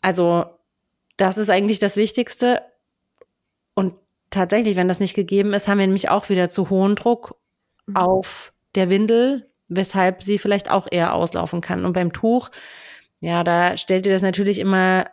Also 0.07 0.45
das 1.17 1.37
ist 1.37 1.51
eigentlich 1.51 1.81
das 1.81 1.97
Wichtigste. 1.97 2.63
Und 3.75 3.95
tatsächlich, 4.31 4.77
wenn 4.77 4.87
das 4.87 5.01
nicht 5.01 5.17
gegeben 5.17 5.53
ist, 5.53 5.67
haben 5.67 5.81
wir 5.81 5.87
nämlich 5.89 6.11
auch 6.11 6.29
wieder 6.29 6.49
zu 6.49 6.71
hohen 6.71 6.95
Druck 6.95 7.35
mhm. 7.87 7.97
auf 7.97 8.53
der 8.77 8.89
Windel, 8.89 9.51
weshalb 9.67 10.23
sie 10.23 10.39
vielleicht 10.39 10.71
auch 10.71 10.87
eher 10.89 11.13
auslaufen 11.13 11.61
kann. 11.61 11.85
Und 11.85 11.95
beim 11.95 12.13
Tuch, 12.13 12.51
ja, 13.21 13.43
da 13.43 13.77
stellt 13.77 14.07
ihr 14.07 14.13
das 14.13 14.23
natürlich 14.23 14.61
immer 14.61 15.07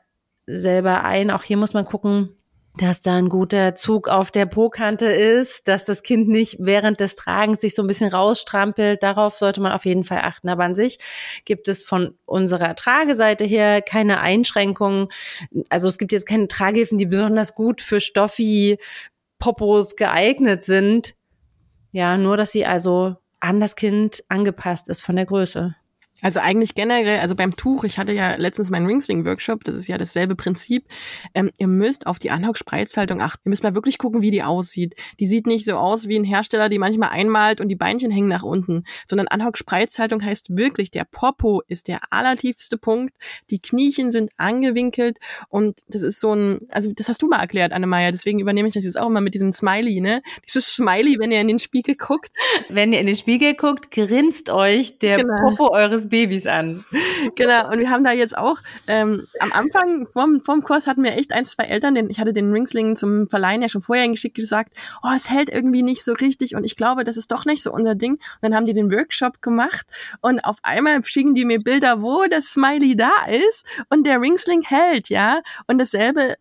selber 0.46 1.04
ein. 1.04 1.32
Auch 1.32 1.42
hier 1.42 1.58
muss 1.58 1.74
man 1.74 1.86
gucken, 1.86 2.38
dass 2.78 3.02
da 3.02 3.16
ein 3.16 3.30
guter 3.30 3.76
Zug 3.76 4.08
auf 4.08 4.32
der 4.32 4.48
Po-Kante 4.48 5.06
ist, 5.06 5.68
dass 5.68 5.86
das 5.86 6.02
Kind 6.02 6.28
nicht 6.28 6.58
während 6.60 7.00
des 7.00 7.16
Tragens 7.16 7.62
sich 7.62 7.76
so 7.76 7.84
ein 7.84 7.88
bisschen 7.88 8.12
rausstrampelt. 8.12 9.04
Darauf 9.04 9.36
sollte 9.36 9.62
man 9.62 9.74
auf 9.74 9.86
jeden 9.86 10.04
Fall 10.04 10.22
achten. 10.24 10.50
Aber 10.50 10.64
an 10.64 10.74
sich 10.74 10.98
gibt 11.46 11.68
es 11.68 11.84
von 11.84 12.18
unserer 12.26 12.76
Trageseite 12.76 13.44
her 13.44 13.82
keine 13.82 14.22
Einschränkungen. 14.22 15.10
Also 15.70 15.88
es 15.88 16.00
gibt 16.00 16.12
jetzt 16.12 16.28
keine 16.28 16.48
Tragehilfen, 16.48 16.98
die 16.98 17.06
besonders 17.06 17.54
gut 17.54 17.82
für 17.82 18.02
Stoffi 18.02 18.80
Popos 19.38 19.96
geeignet 19.96 20.64
sind. 20.64 21.16
Ja, 21.92 22.18
nur 22.18 22.38
dass 22.38 22.52
sie 22.52 22.66
also 22.66 23.18
an 23.40 23.60
das 23.60 23.76
Kind 23.76 24.24
angepasst 24.30 24.90
ist 24.90 25.02
von 25.02 25.16
der 25.16 25.26
Größe. 25.26 25.76
Also 26.22 26.40
eigentlich 26.40 26.74
generell, 26.74 27.20
also 27.20 27.36
beim 27.36 27.56
Tuch, 27.56 27.84
ich 27.84 27.98
hatte 27.98 28.14
ja 28.14 28.36
letztens 28.36 28.70
meinen 28.70 28.86
Ringsling-Workshop, 28.86 29.64
das 29.66 29.76
ist 29.76 29.88
ja 29.88 29.98
dasselbe 29.98 30.36
Prinzip. 30.36 30.86
Ähm, 31.34 31.52
ihr 31.58 31.68
müsst 31.68 32.08
auf 32.08 32.18
die 32.18 32.32
Anhock-Spreizhaltung 32.32 33.22
achten. 33.22 33.42
Ihr 33.46 33.50
müsst 33.50 33.64
mal 33.64 33.76
wirklich 33.76 33.98
gucken, 33.98 34.22
wie 34.22 34.32
die 34.32 34.44
aussieht. 34.44 34.96
Die 35.20 35.26
sieht 35.26 35.48
nicht 35.48 35.66
so 35.66 35.74
aus 35.74 36.08
wie 36.08 36.18
ein 36.18 36.24
Hersteller, 36.24 36.70
die 36.70 36.80
manchmal 36.80 37.10
einmalt 37.10 37.60
und 37.60 37.68
die 37.68 37.76
Beinchen 37.76 38.10
hängen 38.10 38.30
nach 38.30 38.44
unten, 38.44 38.84
sondern 39.06 39.28
Anhock-Spreizhaltung 39.28 40.24
heißt 40.24 40.56
wirklich, 40.56 40.92
der 40.92 41.04
Popo 41.04 41.62
ist 41.68 41.90
der 41.90 42.00
allertiefste 42.10 42.78
Punkt, 42.78 43.18
die 43.50 43.60
Kniechen 43.60 44.12
sind 44.12 44.32
angewinkelt 44.38 45.18
und 45.50 45.80
das 45.88 46.04
ist 46.04 46.20
so 46.20 46.34
ein, 46.34 46.60
also 46.70 46.92
das 46.94 47.10
hast 47.10 47.22
du 47.22 47.28
mal 47.28 47.40
erklärt, 47.40 47.74
Annemeier, 47.74 48.12
deswegen 48.12 48.40
übernehme 48.40 48.68
ich 48.68 48.74
das 48.74 48.86
jetzt 48.86 48.98
auch 48.98 49.08
immer 49.08 49.22
mit 49.22 49.34
diesem 49.34 49.52
Smiley, 49.52 50.00
ne? 50.00 50.22
Dieses 50.48 50.68
Smiley, 50.76 51.18
wenn 51.20 51.32
ihr 51.32 51.42
in 51.42 51.48
den 51.48 51.60
Spiegel 51.60 51.96
guckt. 51.96 52.32
Wenn 52.70 52.94
ihr 52.94 53.00
in 53.00 53.08
den 53.08 53.18
Spiegel 53.18 53.56
guckt, 53.56 53.92
grinst 53.92 54.50
euch 54.50 55.00
der 55.00 55.18
genau. 55.18 55.50
Popo 55.50 55.74
eures 55.74 56.03
Babys 56.10 56.48
an. 56.48 56.86
Genau, 57.36 57.72
und 57.72 57.80
wir 57.80 57.90
haben 57.90 58.04
da 58.04 58.12
jetzt 58.12 58.38
auch 58.38 58.60
ähm, 58.86 59.28
am 59.40 59.54
Anfang 59.54 60.08
vom, 60.12 60.44
vom 60.44 60.62
Kurs 60.62 60.88
hatten 60.88 61.04
wir 61.04 61.14
echt 61.18 61.32
ein, 61.32 61.46
zwei 61.46 61.64
Eltern, 61.64 61.96
den, 61.96 62.10
ich 62.10 62.20
hatte 62.20 62.34
den 62.34 62.52
Ringsling 62.52 62.98
zum 62.98 63.30
Verleihen 63.30 63.62
ja 63.62 63.70
schon 63.70 63.82
vorher 63.82 64.08
geschickt, 64.10 64.36
gesagt, 64.36 64.74
oh, 65.04 65.10
es 65.16 65.30
hält 65.30 65.50
irgendwie 65.50 65.84
nicht 65.84 66.04
so 66.04 66.12
richtig 66.14 66.56
und 66.56 66.66
ich 66.66 66.76
glaube, 66.76 67.06
das 67.06 67.16
ist 67.16 67.32
doch 67.32 67.46
nicht 67.46 67.64
so 67.64 67.72
unser 67.72 67.96
Ding. 67.96 68.14
Und 68.14 68.20
dann 68.42 68.56
haben 68.56 68.66
die 68.66 68.74
den 68.74 68.92
Workshop 68.92 69.42
gemacht 69.42 69.86
und 70.22 70.42
auf 70.42 70.58
einmal 70.64 71.04
schicken 71.06 71.34
die 71.34 71.46
mir 71.46 71.60
Bilder, 71.60 72.02
wo 72.02 72.26
das 72.30 72.48
Smiley 72.48 72.96
da 72.96 73.14
ist 73.30 73.66
und 73.90 74.06
der 74.06 74.20
Ringsling 74.20 74.62
hält, 74.64 75.10
ja. 75.10 75.42
Und 75.68 75.78
dasselbe 75.78 76.36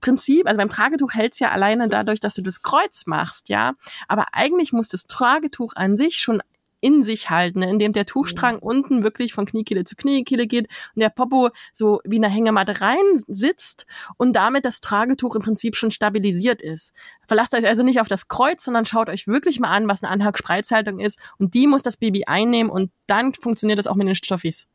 Prinzip, 0.00 0.46
also 0.46 0.58
beim 0.58 0.68
Tragetuch 0.68 1.12
hält's 1.12 1.38
ja 1.38 1.50
alleine 1.50 1.88
dadurch, 1.88 2.20
dass 2.20 2.34
du 2.34 2.42
das 2.42 2.62
Kreuz 2.62 3.06
machst, 3.06 3.48
ja. 3.48 3.74
Aber 4.08 4.26
eigentlich 4.32 4.72
muss 4.72 4.88
das 4.88 5.06
Tragetuch 5.06 5.74
an 5.76 5.96
sich 5.96 6.16
schon 6.18 6.42
in 6.80 7.02
sich 7.02 7.30
halten, 7.30 7.60
ne? 7.60 7.70
indem 7.70 7.92
der 7.92 8.06
Tuchstrang 8.06 8.56
mhm. 8.56 8.62
unten 8.62 9.04
wirklich 9.04 9.32
von 9.32 9.46
Kniekehle 9.46 9.84
zu 9.84 9.96
Kniekehle 9.96 10.46
geht 10.46 10.66
und 10.94 11.00
der 11.00 11.10
Popo 11.10 11.50
so 11.72 12.00
wie 12.04 12.16
eine 12.16 12.28
Hängematte 12.28 12.80
rein 12.80 13.24
sitzt 13.26 13.86
und 14.16 14.34
damit 14.34 14.64
das 14.64 14.80
Tragetuch 14.80 15.34
im 15.34 15.42
Prinzip 15.42 15.76
schon 15.76 15.90
stabilisiert 15.90 16.62
ist. 16.62 16.92
Verlasst 17.26 17.54
euch 17.54 17.66
also 17.66 17.82
nicht 17.82 18.00
auf 18.00 18.08
das 18.08 18.28
Kreuz, 18.28 18.64
sondern 18.64 18.84
schaut 18.84 19.08
euch 19.08 19.26
wirklich 19.26 19.60
mal 19.60 19.70
an, 19.70 19.88
was 19.88 20.02
eine 20.02 20.12
Anhag-Spreizhaltung 20.12 20.98
ist 21.00 21.20
und 21.38 21.54
die 21.54 21.66
muss 21.66 21.82
das 21.82 21.96
Baby 21.96 22.24
einnehmen 22.24 22.70
und 22.70 22.90
dann 23.06 23.34
funktioniert 23.34 23.78
das 23.78 23.86
auch 23.86 23.96
mit 23.96 24.06
den 24.06 24.14
Stoffis. 24.14 24.68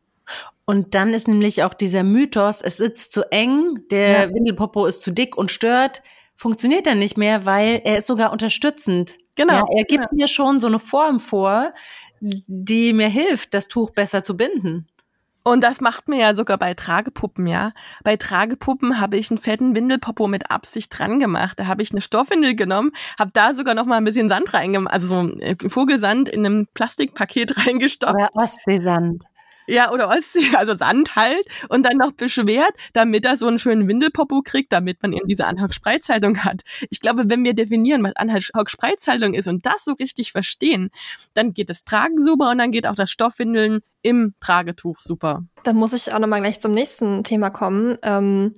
Und 0.65 0.95
dann 0.95 1.13
ist 1.13 1.27
nämlich 1.27 1.63
auch 1.63 1.73
dieser 1.73 2.03
Mythos, 2.03 2.61
es 2.61 2.77
sitzt 2.77 3.13
zu 3.13 3.31
eng, 3.31 3.79
der 3.91 4.27
ja. 4.27 4.33
Windelpopo 4.33 4.85
ist 4.87 5.01
zu 5.01 5.11
dick 5.11 5.37
und 5.37 5.51
stört, 5.51 6.01
funktioniert 6.35 6.87
dann 6.87 6.99
nicht 6.99 7.17
mehr, 7.17 7.45
weil 7.45 7.81
er 7.83 7.97
ist 7.99 8.07
sogar 8.07 8.31
unterstützend. 8.31 9.17
Genau. 9.35 9.53
Ja, 9.53 9.65
er 9.69 9.83
gibt 9.83 10.05
ja. 10.05 10.09
mir 10.11 10.27
schon 10.27 10.59
so 10.59 10.67
eine 10.67 10.79
Form 10.79 11.19
vor, 11.19 11.73
die 12.19 12.93
mir 12.93 13.09
hilft, 13.09 13.53
das 13.53 13.67
Tuch 13.67 13.91
besser 13.91 14.23
zu 14.23 14.35
binden. 14.35 14.87
Und 15.47 15.63
das 15.63 15.79
macht 15.79 16.07
mir 16.07 16.19
ja 16.19 16.33
sogar 16.33 16.57
bei 16.57 16.73
Tragepuppen, 16.73 17.45
ja. 17.45 17.71
Bei 18.03 18.17
Tragepuppen 18.17 18.99
habe 18.99 19.17
ich 19.17 19.29
einen 19.29 19.37
fetten 19.37 19.75
Windelpopo 19.75 20.27
mit 20.27 20.49
Absicht 20.49 20.97
dran 20.97 21.19
gemacht. 21.19 21.59
Da 21.59 21.67
habe 21.67 21.83
ich 21.83 21.91
eine 21.91 22.01
Stoffwindel 22.01 22.55
genommen, 22.55 22.91
habe 23.19 23.29
da 23.31 23.53
sogar 23.53 23.75
noch 23.75 23.85
mal 23.85 23.97
ein 23.97 24.05
bisschen 24.05 24.27
Sand 24.27 24.55
reingemacht, 24.55 24.91
also 24.91 25.05
so 25.05 25.37
äh, 25.37 25.55
Vogelsand 25.67 26.29
in 26.29 26.47
einem 26.47 26.67
Plastikpaket 26.73 27.57
reingestopft. 27.67 28.15
Oder 28.15 28.29
Ostseesand. 28.33 29.23
Ja, 29.67 29.91
oder 29.91 30.09
Ostsee, 30.09 30.39
also 30.55 30.75
Sand 30.75 31.15
halt 31.15 31.45
und 31.69 31.83
dann 31.83 31.97
noch 31.97 32.11
beschwert, 32.11 32.73
damit 32.93 33.25
er 33.25 33.37
so 33.37 33.47
einen 33.47 33.59
schönen 33.59 33.87
Windelpopo 33.87 34.41
kriegt, 34.43 34.71
damit 34.71 35.01
man 35.01 35.13
eben 35.13 35.27
diese 35.27 35.45
Anhauch-Spreizhaltung 35.45 36.43
hat. 36.43 36.61
Ich 36.89 37.01
glaube, 37.01 37.23
wenn 37.27 37.43
wir 37.43 37.53
definieren, 37.53 38.03
was 38.03 38.15
Anhauch-Spreizhaltung 38.15 39.33
ist 39.33 39.47
und 39.47 39.65
das 39.65 39.83
so 39.85 39.93
richtig 39.93 40.31
verstehen, 40.31 40.89
dann 41.33 41.53
geht 41.53 41.69
das 41.69 41.83
Tragen 41.83 42.19
super 42.19 42.51
und 42.51 42.57
dann 42.57 42.71
geht 42.71 42.87
auch 42.87 42.95
das 42.95 43.11
Stoffwindeln 43.11 43.81
im 44.01 44.35
Tragetuch 44.39 44.99
super. 44.99 45.43
Dann 45.63 45.77
muss 45.77 45.93
ich 45.93 46.13
auch 46.13 46.19
nochmal 46.19 46.41
gleich 46.41 46.59
zum 46.59 46.71
nächsten 46.71 47.23
Thema 47.23 47.49
kommen. 47.49 47.97
Ähm 48.03 48.53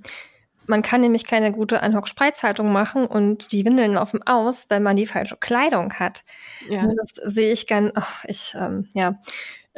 man 0.70 0.82
kann 0.82 1.00
nämlich 1.00 1.26
keine 1.26 1.54
gute 1.54 1.82
Anhock-Spreizhaltung 1.82 2.74
machen 2.74 3.06
und 3.06 3.54
die 3.54 3.64
Windeln 3.64 3.94
laufen 3.94 4.22
aus, 4.28 4.66
wenn 4.68 4.84
man 4.84 4.98
die 4.98 5.08
falsche 5.08 5.38
Kleidung 5.38 5.94
hat. 5.94 6.26
Ja. 6.70 6.86
Das 6.98 7.12
sehe 7.34 7.54
ich 7.54 7.68
gern, 7.68 7.94
ach, 7.96 8.26
ich, 8.26 8.54
ähm, 8.60 8.90
ja 8.94 9.18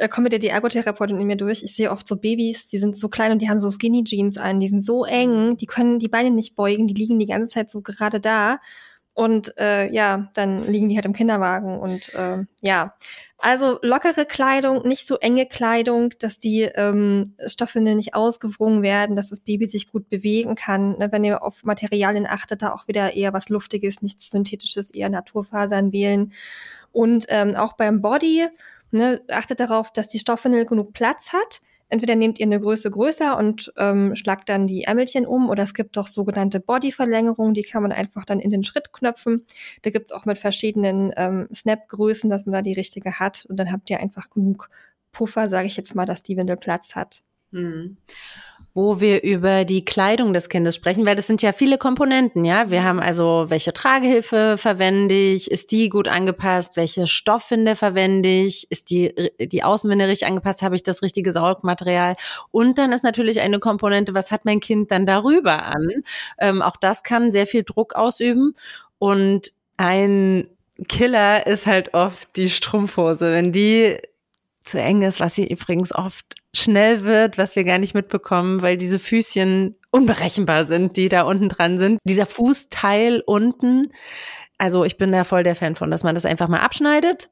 äh, 0.00 0.08
kommt 0.08 0.26
wieder 0.26 0.38
die 0.38 0.48
Ergotherapeutin 0.48 1.20
in 1.20 1.26
mir 1.26 1.36
durch. 1.36 1.62
Ich 1.62 1.74
sehe 1.74 1.90
oft 1.90 2.08
so 2.08 2.16
Babys, 2.16 2.68
die 2.68 2.78
sind 2.78 2.96
so 2.96 3.08
klein 3.08 3.32
und 3.32 3.42
die 3.42 3.50
haben 3.50 3.60
so 3.60 3.70
Skinny 3.70 4.02
Jeans 4.04 4.38
an, 4.38 4.58
die 4.58 4.68
sind 4.68 4.84
so 4.84 5.04
eng, 5.04 5.56
die 5.56 5.66
können 5.66 5.98
die 5.98 6.08
Beine 6.08 6.30
nicht 6.30 6.56
beugen, 6.56 6.86
die 6.86 6.94
liegen 6.94 7.18
die 7.18 7.26
ganze 7.26 7.52
Zeit 7.52 7.70
so 7.70 7.82
gerade 7.82 8.18
da. 8.18 8.58
Und 9.12 9.58
äh, 9.58 9.92
ja, 9.92 10.30
dann 10.34 10.66
liegen 10.70 10.88
die 10.88 10.94
halt 10.94 11.04
im 11.04 11.12
Kinderwagen 11.12 11.78
und 11.78 12.14
äh, 12.14 12.44
ja. 12.62 12.94
Also 13.36 13.78
lockere 13.82 14.24
Kleidung, 14.24 14.86
nicht 14.86 15.06
so 15.06 15.16
enge 15.16 15.46
Kleidung, 15.46 16.10
dass 16.18 16.38
die 16.38 16.62
ähm, 16.62 17.34
Stoffe 17.46 17.80
nicht 17.80 18.14
ausgewrungen 18.14 18.82
werden, 18.82 19.16
dass 19.16 19.30
das 19.30 19.40
Baby 19.40 19.66
sich 19.66 19.90
gut 19.90 20.08
bewegen 20.08 20.54
kann. 20.54 20.98
Ne, 20.98 21.10
wenn 21.10 21.24
ihr 21.24 21.42
auf 21.42 21.64
Materialien 21.64 22.26
achtet, 22.26 22.62
da 22.62 22.72
auch 22.72 22.86
wieder 22.86 23.14
eher 23.14 23.32
was 23.32 23.48
Luftiges, 23.48 24.02
nichts 24.02 24.30
Synthetisches, 24.30 24.90
eher 24.90 25.10
Naturfasern 25.10 25.92
wählen. 25.92 26.32
Und 26.92 27.26
ähm, 27.28 27.56
auch 27.56 27.74
beim 27.74 28.02
Body, 28.02 28.46
Ne, 28.92 29.22
achtet 29.28 29.60
darauf, 29.60 29.92
dass 29.92 30.08
die 30.08 30.18
Stoffwindel 30.18 30.64
genug 30.66 30.92
Platz 30.92 31.32
hat. 31.32 31.60
Entweder 31.88 32.14
nehmt 32.14 32.38
ihr 32.38 32.46
eine 32.46 32.60
Größe 32.60 32.88
größer 32.88 33.36
und 33.36 33.72
ähm, 33.76 34.14
schlagt 34.14 34.48
dann 34.48 34.68
die 34.68 34.84
Ärmelchen 34.84 35.26
um 35.26 35.50
oder 35.50 35.64
es 35.64 35.74
gibt 35.74 35.98
auch 35.98 36.06
sogenannte 36.06 36.60
Bodyverlängerungen, 36.60 37.52
die 37.52 37.62
kann 37.62 37.82
man 37.82 37.90
einfach 37.90 38.24
dann 38.24 38.38
in 38.38 38.50
den 38.50 38.62
Schritt 38.62 38.92
knöpfen. 38.92 39.44
Da 39.82 39.90
gibt's 39.90 40.12
auch 40.12 40.24
mit 40.24 40.38
verschiedenen 40.38 41.12
ähm, 41.16 41.48
Snap-Größen, 41.52 42.30
dass 42.30 42.46
man 42.46 42.52
da 42.52 42.62
die 42.62 42.74
richtige 42.74 43.18
hat 43.18 43.44
und 43.48 43.56
dann 43.56 43.72
habt 43.72 43.90
ihr 43.90 43.98
einfach 43.98 44.30
genug 44.30 44.70
Puffer, 45.10 45.48
sage 45.48 45.66
ich 45.66 45.76
jetzt 45.76 45.96
mal, 45.96 46.06
dass 46.06 46.22
die 46.22 46.36
Windel 46.36 46.56
Platz 46.56 46.94
hat. 46.94 47.24
Hm. 47.52 47.96
Wo 48.72 49.00
wir 49.00 49.22
über 49.22 49.64
die 49.64 49.84
Kleidung 49.84 50.32
des 50.32 50.48
Kindes 50.48 50.76
sprechen, 50.76 51.04
weil 51.06 51.16
das 51.16 51.26
sind 51.26 51.42
ja 51.42 51.52
viele 51.52 51.76
Komponenten, 51.76 52.44
ja. 52.44 52.70
Wir 52.70 52.84
haben 52.84 53.00
also, 53.00 53.46
welche 53.48 53.72
Tragehilfe 53.72 54.56
verwende 54.56 55.14
ich? 55.14 55.50
Ist 55.50 55.72
die 55.72 55.88
gut 55.88 56.06
angepasst? 56.06 56.76
Welche 56.76 57.06
Stoffwinde 57.06 57.74
verwende 57.76 58.28
ich? 58.28 58.70
Ist 58.70 58.90
die, 58.90 59.12
die 59.40 59.64
Außenwinde 59.64 60.06
richtig 60.06 60.28
angepasst? 60.28 60.62
Habe 60.62 60.76
ich 60.76 60.82
das 60.82 61.02
richtige 61.02 61.32
Saugmaterial? 61.32 62.14
Und 62.50 62.78
dann 62.78 62.92
ist 62.92 63.02
natürlich 63.02 63.40
eine 63.40 63.58
Komponente, 63.58 64.14
was 64.14 64.30
hat 64.30 64.44
mein 64.44 64.60
Kind 64.60 64.90
dann 64.90 65.06
darüber 65.06 65.64
an? 65.64 65.88
Ähm, 66.38 66.62
auch 66.62 66.76
das 66.76 67.02
kann 67.02 67.30
sehr 67.30 67.46
viel 67.46 67.64
Druck 67.64 67.94
ausüben. 67.94 68.54
Und 68.98 69.52
ein 69.76 70.48
Killer 70.88 71.46
ist 71.46 71.66
halt 71.66 71.94
oft 71.94 72.36
die 72.36 72.50
Strumpfhose. 72.50 73.32
Wenn 73.32 73.52
die 73.52 73.98
zu 74.70 74.80
eng 74.80 75.02
ist, 75.02 75.20
was 75.20 75.34
sie 75.34 75.46
übrigens 75.46 75.94
oft 75.94 76.36
schnell 76.54 77.04
wird, 77.04 77.38
was 77.38 77.56
wir 77.56 77.64
gar 77.64 77.78
nicht 77.78 77.94
mitbekommen, 77.94 78.62
weil 78.62 78.76
diese 78.76 78.98
Füßchen 78.98 79.76
unberechenbar 79.90 80.64
sind, 80.64 80.96
die 80.96 81.08
da 81.08 81.22
unten 81.22 81.48
dran 81.48 81.78
sind. 81.78 81.98
Dieser 82.04 82.26
Fußteil 82.26 83.22
unten, 83.24 83.92
also 84.58 84.84
ich 84.84 84.98
bin 84.98 85.10
da 85.10 85.24
voll 85.24 85.42
der 85.42 85.54
Fan 85.54 85.74
von, 85.74 85.90
dass 85.90 86.04
man 86.04 86.14
das 86.14 86.26
einfach 86.26 86.48
mal 86.48 86.60
abschneidet 86.60 87.30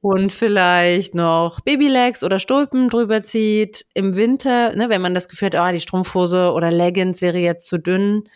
und 0.00 0.32
vielleicht 0.32 1.14
noch 1.14 1.60
Babylegs 1.60 2.24
oder 2.24 2.38
Stulpen 2.38 2.88
drüber 2.88 3.22
zieht. 3.22 3.84
Im 3.92 4.16
Winter, 4.16 4.74
ne, 4.74 4.88
wenn 4.88 5.02
man 5.02 5.14
das 5.14 5.28
Gefühl 5.28 5.50
hat, 5.52 5.56
oh, 5.56 5.72
die 5.72 5.80
Strumpfhose 5.80 6.52
oder 6.52 6.70
Leggings 6.70 7.20
wäre 7.20 7.38
jetzt 7.38 7.66
zu 7.66 7.78
dünn, 7.78 8.28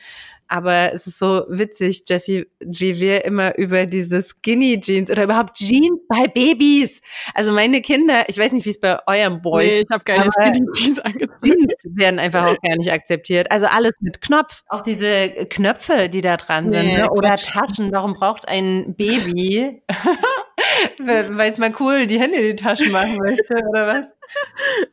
aber 0.48 0.92
es 0.92 1.06
ist 1.06 1.18
so 1.18 1.44
witzig, 1.48 2.02
Jessie, 2.06 2.46
wir 2.60 3.24
immer 3.24 3.56
über 3.56 3.86
diese 3.86 4.22
Skinny 4.22 4.80
Jeans 4.80 5.10
oder 5.10 5.24
überhaupt 5.24 5.56
Jeans 5.56 6.00
bei 6.08 6.26
Babys. 6.26 7.00
Also 7.34 7.52
meine 7.52 7.80
Kinder, 7.80 8.24
ich 8.28 8.38
weiß 8.38 8.52
nicht, 8.52 8.66
wie 8.66 8.70
es 8.70 8.80
bei 8.80 8.98
eurem 9.06 9.40
Boys. 9.40 9.66
Nee, 9.66 9.80
ich 9.80 9.90
habe 9.90 10.04
keine 10.04 10.30
Skinny 10.30 10.66
Jeans 10.74 10.98
angezogen. 11.00 11.38
Jeans 11.42 11.72
werden 11.84 12.18
einfach 12.18 12.46
auch 12.46 12.60
gar 12.60 12.76
nicht 12.76 12.92
akzeptiert. 12.92 13.50
Also 13.50 13.66
alles 13.66 13.96
mit 14.00 14.20
Knopf. 14.20 14.62
Auch 14.68 14.82
diese 14.82 15.46
Knöpfe, 15.50 16.08
die 16.08 16.20
da 16.20 16.36
dran 16.36 16.70
sind. 16.70 16.86
Ne? 16.86 17.10
Oder 17.10 17.36
Taschen. 17.36 17.92
Warum 17.92 18.14
braucht 18.14 18.48
ein 18.48 18.94
Baby 18.96 19.82
weil 20.98 21.50
es 21.50 21.58
mal 21.58 21.74
cool 21.80 22.06
die 22.06 22.20
Hände 22.20 22.38
in 22.38 22.56
die 22.56 22.62
Taschen 22.62 22.92
machen 22.92 23.18
möchte, 23.18 23.54
oder 23.68 23.86
was? 23.86 24.14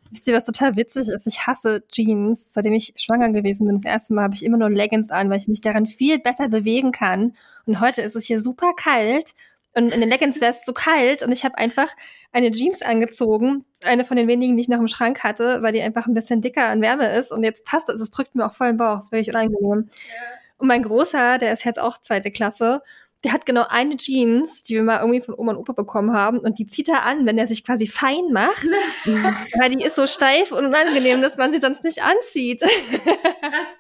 Wisst 0.10 0.28
ihr, 0.28 0.34
was 0.34 0.46
total 0.46 0.76
witzig 0.76 1.08
ist? 1.08 1.28
Ich 1.28 1.48
hasse 1.48 1.84
Jeans. 1.88 2.54
Seitdem 2.54 2.74
ich 2.74 2.94
schwanger 2.98 3.32
gewesen 3.32 3.68
bin, 3.68 3.78
das 3.78 3.92
erste 3.92 4.14
Mal 4.14 4.24
habe 4.24 4.36
ich 4.36 4.44
immer 4.44 4.58
nur 4.58 4.70
Leggings 4.70 5.12
an, 5.12 5.30
weil 5.30 5.38
ich 5.38 5.48
mich 5.48 5.62
daran 5.62 5.86
viel 5.86 6.20
besser 6.20 6.50
bewegen 6.50 6.92
kann. 6.92 7.36
Und 7.66 7.80
heute 7.80 8.02
ist 8.02 8.16
es 8.16 8.26
hier 8.26 8.42
super 8.42 8.74
kalt. 8.76 9.34
Und 9.74 9.94
in 9.94 10.02
den 10.02 10.10
Leggings 10.10 10.42
wäre 10.42 10.52
es 10.52 10.66
so 10.66 10.74
kalt 10.74 11.24
und 11.24 11.32
ich 11.32 11.46
habe 11.46 11.58
einfach 11.58 11.88
eine 12.34 12.52
Jeans 12.52 12.82
angezogen, 12.82 13.64
eine 13.86 14.04
von 14.04 14.18
den 14.18 14.28
wenigen, 14.28 14.58
die 14.58 14.62
ich 14.62 14.68
noch 14.68 14.80
im 14.80 14.90
Schrank 14.90 15.24
hatte, 15.24 15.62
weil 15.62 15.72
die 15.72 15.82
einfach 15.82 16.08
ein 16.08 16.14
bisschen 16.14 16.42
dicker 16.42 16.68
an 16.68 16.82
Wärme 16.82 17.10
ist 17.16 17.32
und 17.32 17.46
jetzt 17.46 17.64
passt 17.64 17.88
es, 17.88 18.02
es 18.02 18.12
drückt 18.12 18.36
mir 18.36 18.46
auch 18.46 18.54
voll 18.54 18.68
im 18.68 18.78
Bauch, 18.78 18.98
das 18.98 19.06
ist 19.06 19.12
wirklich 19.14 19.30
unangenehm. 19.30 19.90
Ja. 19.90 20.24
Und 20.58 20.68
mein 20.68 20.84
Großer, 20.84 21.38
der 21.38 21.54
ist 21.54 21.64
jetzt 21.64 21.80
auch 21.80 21.98
zweite 22.00 22.32
Klasse 22.32 22.82
der 23.24 23.34
hat 23.34 23.46
genau 23.46 23.66
eine 23.70 23.98
Jeans, 23.98 24.64
die 24.64 24.76
wir 24.76 24.84
mal 24.84 25.00
irgendwie 25.00 25.22
von 25.22 25.36
Oma 25.38 25.52
und 25.52 25.58
Opa 25.58 25.74
bekommen 25.74 26.12
haben 26.14 26.40
und 26.40 26.58
die 26.58 26.66
zieht 26.66 26.90
er 26.90 27.06
an, 27.06 27.26
wenn 27.26 27.38
er 27.38 27.46
sich 27.46 27.64
quasi 27.64 27.86
fein 27.86 28.32
macht, 28.32 28.68
weil 29.60 29.70
die 29.70 29.84
ist 29.84 29.96
so 29.96 30.08
steif 30.08 30.52
und 30.52 30.66
unangenehm, 30.66 31.22
dass 31.22 31.38
man 31.38 31.52
sie 31.52 31.60
sonst 31.60 31.84
nicht 31.84 32.02
anzieht. 32.04 32.64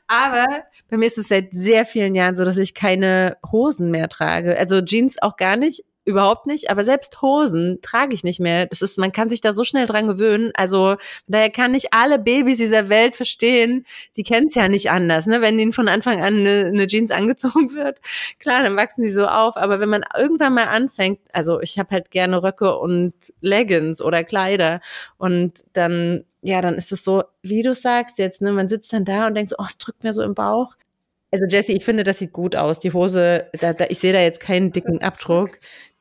Aber 0.08 0.46
bei 0.90 0.98
mir 0.98 1.08
ist 1.08 1.18
es 1.18 1.30
seit 1.30 1.54
sehr 1.54 1.86
vielen 1.86 2.14
Jahren 2.14 2.36
so, 2.36 2.46
dass 2.46 2.58
ich 2.58 2.76
keine 2.76 3.38
Hosen 3.52 3.90
mehr 3.90 4.10
trage. 4.10 4.58
Also 4.58 4.82
Jeans 4.82 5.22
auch 5.22 5.38
gar 5.38 5.56
nicht 5.56 5.84
überhaupt 6.04 6.48
nicht, 6.48 6.70
aber 6.70 6.84
selbst 6.84 7.22
Hosen 7.22 7.80
trage 7.82 8.16
ich 8.16 8.24
nicht 8.24 8.40
mehr. 8.40 8.66
Das 8.66 8.82
ist, 8.82 8.98
man 8.98 9.12
kann 9.12 9.30
sich 9.30 9.42
da 9.42 9.54
so 9.54 9.64
schnell 9.64 9.86
dran 9.86 10.08
gewöhnen. 10.08 10.52
Also 10.56 10.98
daher 11.28 11.50
kann 11.50 11.76
ich 11.76 11.94
alle 11.94 12.18
Babys 12.18 12.58
dieser 12.58 12.90
Welt 12.90 13.16
verstehen. 13.16 13.86
Die 14.16 14.24
kennen 14.24 14.48
es 14.48 14.56
ja 14.56 14.68
nicht 14.68 14.90
anders, 14.90 15.28
ne? 15.28 15.42
Wenn 15.42 15.60
ihnen 15.60 15.74
von 15.74 15.88
Anfang 15.88 16.22
an 16.22 16.38
eine, 16.38 16.66
eine, 16.68 16.88
Jeans 16.88 17.12
angezogen 17.12 17.74
wird, 17.74 18.00
klar, 18.40 18.64
dann 18.64 18.76
wachsen 18.76 19.04
die 19.04 19.10
so 19.10 19.28
auf. 19.28 19.58
Aber 19.58 19.80
wenn 19.80 19.90
man 19.90 20.04
irgendwann 20.18 20.54
mal 20.54 20.68
anfängt, 20.68 21.20
also 21.34 21.62
ich 21.62 21.78
habe 21.78 21.92
halt 21.92 22.12
gerne 22.12 22.42
Röcke 22.44 22.78
und 22.78 23.14
Leggings 23.42 24.02
oder 24.02 24.24
Kleider 24.24 24.82
und 25.18 25.64
dann 25.74 26.26
ja, 26.44 26.62
dann 26.62 26.76
ist 26.76 26.92
es 26.92 27.04
so, 27.04 27.24
wie 27.44 27.62
du 27.62 27.76
sagst 27.76 28.18
jetzt, 28.18 28.42
ne, 28.42 28.52
man 28.52 28.68
sitzt 28.68 28.92
dann 28.94 29.06
da 29.06 29.28
und 29.28 29.36
denkt 29.36 29.52
so, 29.52 29.58
oh, 29.60 29.66
es 29.68 29.78
drückt 29.78 30.04
mir 30.04 30.12
so 30.12 30.24
im 30.24 30.34
Bauch. 30.34 30.76
Also 31.32 31.46
Jesse, 31.46 31.72
ich 31.72 31.86
finde, 31.86 32.04
das 32.04 32.20
sieht 32.20 32.34
gut 32.34 32.58
aus. 32.58 32.80
Die 32.80 32.91
Hose, 32.91 33.48
da, 33.54 33.72
da, 33.72 33.86
ich 33.89 34.00
sehe 34.00 34.12
da 34.12 34.20
jetzt 34.20 34.41
keinen 34.41 34.72
dicken 34.74 35.02
Abdruck. 35.02 35.52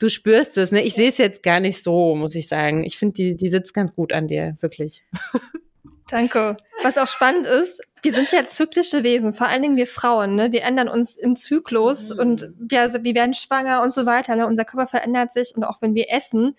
Du 0.01 0.09
spürst 0.09 0.59
es, 0.59 0.73
ne? 0.73 0.83
Ich 0.83 0.95
sehe 0.95 1.09
es 1.09 1.19
jetzt 1.19 1.45
gar 1.45 1.61
nicht 1.61 1.85
so, 1.85 2.17
muss 2.17 2.35
ich 2.35 2.49
sagen. 2.49 2.83
Ich 2.85 2.99
finde, 2.99 3.15
die, 3.15 3.37
die 3.37 3.49
sitzt 3.49 3.73
ganz 3.73 3.95
gut 3.95 4.13
an 4.13 4.27
dir, 4.27 4.57
wirklich. 4.61 5.05
Danke. 6.11 6.57
Was 6.83 6.99
auch 6.99 7.07
spannend 7.07 7.47
ist, 7.47 7.81
wir 8.03 8.13
sind 8.13 8.33
ja 8.33 8.47
zyklische 8.47 9.05
Wesen, 9.05 9.33
vor 9.33 9.47
allen 9.47 9.63
Dingen 9.63 9.77
wir 9.77 9.87
Frauen, 9.87 10.35
ne? 10.35 10.51
Wir 10.51 10.63
ändern 10.63 10.89
uns 10.89 11.17
im 11.17 11.37
Zyklus 11.37 12.11
mhm. 12.11 12.19
und 12.19 12.51
wir, 12.59 12.81
also 12.81 13.05
wir 13.05 13.15
werden 13.15 13.35
schwanger 13.35 13.83
und 13.83 13.95
so 13.95 14.07
weiter, 14.07 14.35
ne? 14.35 14.47
Unser 14.47 14.65
Körper 14.65 14.89
verändert 14.89 15.33
sich 15.33 15.53
und 15.55 15.63
auch 15.63 15.81
wenn 15.81 15.95
wir 15.95 16.07
essen. 16.11 16.57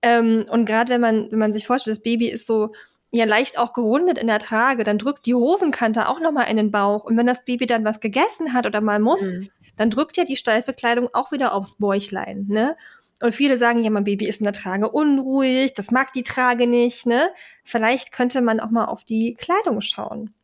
Ähm, 0.00 0.46
und 0.48 0.64
gerade 0.64 0.94
wenn 0.94 1.00
man, 1.00 1.30
wenn 1.30 1.38
man 1.38 1.52
sich 1.52 1.66
vorstellt, 1.66 1.96
das 1.96 2.02
Baby 2.02 2.28
ist 2.28 2.46
so 2.46 2.70
ja 3.10 3.24
leicht 3.24 3.58
auch 3.58 3.72
gerundet 3.72 4.18
in 4.18 4.26
der 4.26 4.38
Trage, 4.38 4.84
dann 4.84 4.98
drückt 4.98 5.26
die 5.26 5.34
Hosenkante 5.34 6.08
auch 6.08 6.20
nochmal 6.20 6.48
in 6.50 6.56
den 6.56 6.70
Bauch. 6.70 7.04
Und 7.04 7.16
wenn 7.16 7.26
das 7.26 7.44
Baby 7.44 7.66
dann 7.66 7.84
was 7.84 8.00
gegessen 8.00 8.52
hat 8.52 8.66
oder 8.66 8.80
mal 8.80 9.00
muss, 9.00 9.22
mhm. 9.22 9.50
dann 9.76 9.90
drückt 9.90 10.16
ja 10.16 10.24
die 10.24 10.36
steife 10.36 10.72
Kleidung 10.72 11.08
auch 11.12 11.32
wieder 11.32 11.54
aufs 11.54 11.76
Bäuchlein, 11.76 12.46
ne? 12.48 12.76
Und 13.22 13.34
viele 13.34 13.56
sagen, 13.56 13.82
ja, 13.82 13.88
mein 13.88 14.04
Baby 14.04 14.26
ist 14.26 14.40
in 14.40 14.44
der 14.44 14.52
Trage 14.52 14.90
unruhig, 14.90 15.72
das 15.72 15.90
mag 15.90 16.12
die 16.12 16.22
Trage 16.22 16.66
nicht, 16.66 17.06
ne? 17.06 17.30
Vielleicht 17.64 18.12
könnte 18.12 18.42
man 18.42 18.60
auch 18.60 18.70
mal 18.70 18.84
auf 18.84 19.04
die 19.04 19.34
Kleidung 19.34 19.80
schauen. 19.80 20.34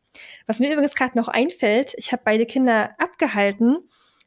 Was 0.47 0.59
mir 0.59 0.71
übrigens 0.71 0.95
gerade 0.95 1.17
noch 1.17 1.27
einfällt, 1.27 1.93
ich 1.97 2.11
habe 2.11 2.23
beide 2.25 2.47
Kinder 2.47 2.95
abgehalten 2.97 3.77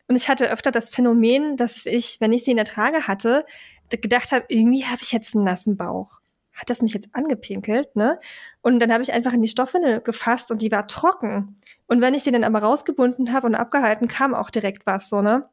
und 0.07 0.15
ich 0.15 0.29
hatte 0.29 0.49
öfter 0.49 0.71
das 0.71 0.89
Phänomen, 0.89 1.57
dass 1.57 1.87
ich, 1.87 2.21
wenn 2.21 2.33
ich 2.33 2.45
sie 2.45 2.53
in 2.53 2.57
der 2.57 2.67
Trage 2.67 3.09
hatte, 3.09 3.45
gedacht 3.91 4.31
habe, 4.31 4.45
irgendwie 4.49 4.85
habe 4.85 5.03
ich 5.03 5.11
jetzt 5.11 5.35
einen 5.35 5.45
nassen 5.45 5.77
Bauch 5.77 6.21
hat 6.57 6.71
das 6.71 6.83
mich 6.83 6.95
jetzt 6.95 7.09
angepinkelt, 7.13 7.95
ne? 7.95 8.19
Und 8.63 8.81
dann 8.81 8.93
habe 8.93 9.03
ich 9.03 9.13
einfach 9.13 9.33
in 9.33 9.43
die 9.43 9.49
Stoffwindel 9.49 10.01
gefasst 10.01 10.51
und 10.51 10.63
die 10.63 10.73
war 10.73 10.89
trocken. 10.89 11.57
Und 11.87 12.01
wenn 12.01 12.15
ich 12.15 12.25
sie 12.25 12.31
dann 12.31 12.45
aber 12.45 12.61
rausgebunden 12.61 13.33
habe 13.33 13.47
und 13.47 13.55
abgehalten, 13.55 14.09
kam 14.09 14.35
auch 14.35 14.51
direkt 14.51 14.87
was, 14.87 15.09
so, 15.09 15.23
ne? 15.23 15.49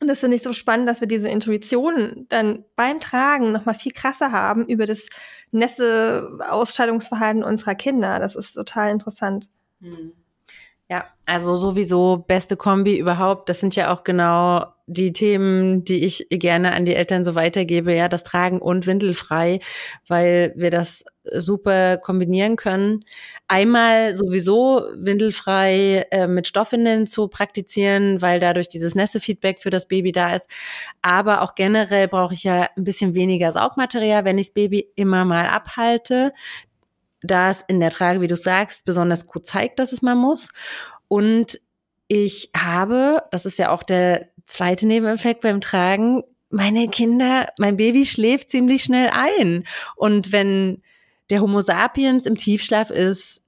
Und 0.00 0.08
das 0.08 0.20
finde 0.20 0.36
ich 0.36 0.42
so 0.42 0.52
spannend, 0.52 0.88
dass 0.88 1.00
wir 1.00 1.08
diese 1.08 1.28
Intuition 1.28 2.26
dann 2.28 2.64
beim 2.74 2.98
Tragen 3.00 3.52
noch 3.52 3.64
mal 3.64 3.74
viel 3.74 3.92
krasser 3.92 4.32
haben 4.32 4.66
über 4.66 4.86
das 4.86 5.08
Nässe-Ausscheidungsverhalten 5.52 7.44
unserer 7.44 7.76
Kinder. 7.76 8.18
Das 8.18 8.34
ist 8.34 8.54
total 8.54 8.90
interessant. 8.90 9.50
Hm. 9.80 10.12
Ja, 10.90 11.06
also 11.24 11.56
sowieso 11.56 12.24
beste 12.28 12.56
Kombi 12.56 12.98
überhaupt. 12.98 13.48
Das 13.48 13.58
sind 13.58 13.74
ja 13.74 13.92
auch 13.92 14.04
genau 14.04 14.66
die 14.86 15.14
Themen, 15.14 15.82
die 15.84 16.04
ich 16.04 16.26
gerne 16.28 16.74
an 16.74 16.84
die 16.84 16.94
Eltern 16.94 17.24
so 17.24 17.34
weitergebe, 17.34 17.94
ja, 17.94 18.08
das 18.08 18.22
Tragen 18.22 18.60
und 18.60 18.86
Windelfrei, 18.86 19.60
weil 20.08 20.52
wir 20.56 20.70
das 20.70 21.04
super 21.32 21.96
kombinieren 21.96 22.56
können. 22.56 23.00
Einmal 23.48 24.14
sowieso 24.14 24.82
windelfrei 24.94 26.04
äh, 26.10 26.26
mit 26.26 26.48
Stoffwindeln 26.48 27.06
zu 27.06 27.28
praktizieren, 27.28 28.20
weil 28.20 28.38
dadurch 28.38 28.68
dieses 28.68 28.94
Nässe-Feedback 28.94 29.62
für 29.62 29.70
das 29.70 29.88
Baby 29.88 30.12
da 30.12 30.34
ist. 30.34 30.50
Aber 31.00 31.40
auch 31.40 31.54
generell 31.54 32.08
brauche 32.08 32.34
ich 32.34 32.44
ja 32.44 32.68
ein 32.76 32.84
bisschen 32.84 33.14
weniger 33.14 33.52
Saugmaterial, 33.52 34.26
wenn 34.26 34.36
ich 34.36 34.48
das 34.48 34.54
Baby 34.54 34.90
immer 34.96 35.24
mal 35.24 35.46
abhalte 35.46 36.34
das 37.24 37.62
in 37.66 37.80
der 37.80 37.90
Trage, 37.90 38.20
wie 38.20 38.26
du 38.26 38.36
sagst, 38.36 38.84
besonders 38.84 39.26
gut 39.26 39.46
zeigt, 39.46 39.78
dass 39.78 39.92
es 39.92 40.02
mal 40.02 40.14
muss. 40.14 40.48
Und 41.08 41.60
ich 42.08 42.50
habe, 42.56 43.22
das 43.30 43.46
ist 43.46 43.58
ja 43.58 43.70
auch 43.70 43.82
der 43.82 44.28
zweite 44.46 44.86
Nebeneffekt 44.86 45.40
beim 45.40 45.60
Tragen, 45.60 46.22
meine 46.50 46.88
Kinder, 46.88 47.48
mein 47.58 47.76
Baby 47.76 48.06
schläft 48.06 48.50
ziemlich 48.50 48.84
schnell 48.84 49.10
ein. 49.12 49.64
Und 49.96 50.30
wenn 50.30 50.82
der 51.30 51.40
Homo 51.40 51.60
sapiens 51.60 52.26
im 52.26 52.36
Tiefschlaf 52.36 52.90
ist 52.90 53.42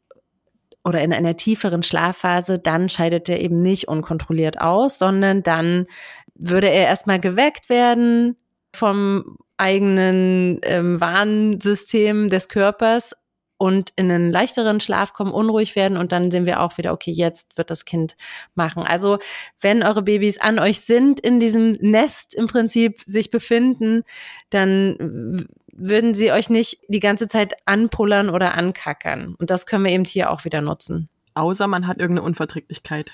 oder 0.85 1.03
in 1.03 1.13
einer 1.13 1.37
tieferen 1.37 1.83
Schlafphase, 1.83 2.59
dann 2.59 2.89
scheidet 2.89 3.29
er 3.29 3.41
eben 3.41 3.59
nicht 3.59 3.89
unkontrolliert 3.89 4.61
aus, 4.61 4.99
sondern 4.99 5.43
dann 5.43 5.87
würde 6.35 6.69
er 6.69 6.87
erstmal 6.87 7.21
geweckt 7.21 7.69
werden 7.69 8.37
vom 8.75 9.39
eigenen 9.57 10.59
ähm, 10.63 11.01
Warnsystem 11.01 12.29
des 12.29 12.49
Körpers 12.49 13.15
und 13.59 13.93
in 13.97 14.11
einen 14.11 14.31
leichteren 14.31 14.81
Schlaf 14.81 15.13
kommen, 15.13 15.33
unruhig 15.33 15.77
werden 15.77 15.97
und 15.97 16.13
dann 16.13 16.31
sehen 16.31 16.47
wir 16.47 16.61
auch 16.61 16.77
wieder, 16.79 16.93
okay, 16.93 17.11
jetzt 17.11 17.57
wird 17.57 17.71
das 17.71 17.85
Kind 17.85 18.17
machen. 18.55 18.83
Also 18.83 19.19
wenn 19.61 19.83
eure 19.83 20.03
Babys 20.03 20.39
an 20.39 20.59
euch 20.59 20.81
sind, 20.81 21.21
in 21.21 21.41
diesem 21.41 21.73
Nest 21.81 22.35
im 22.35 22.47
Prinzip 22.47 23.01
sich 23.03 23.31
befinden, 23.31 24.05
dann 24.51 25.47
würden 25.73 26.15
sie 26.15 26.33
euch 26.33 26.51
nicht 26.51 26.79
die 26.89 27.01
ganze 27.01 27.29
Zeit 27.29 27.55
anpullern 27.67 28.31
oder 28.31 28.55
ankackern. 28.55 29.35
Und 29.39 29.51
das 29.51 29.67
können 29.67 29.85
wir 29.85 29.93
eben 29.93 30.05
hier 30.05 30.31
auch 30.31 30.45
wieder 30.45 30.61
nutzen. 30.61 31.09
Außer 31.35 31.67
man 31.67 31.87
hat 31.87 31.99
irgendeine 31.99 32.27
Unverträglichkeit. 32.27 33.13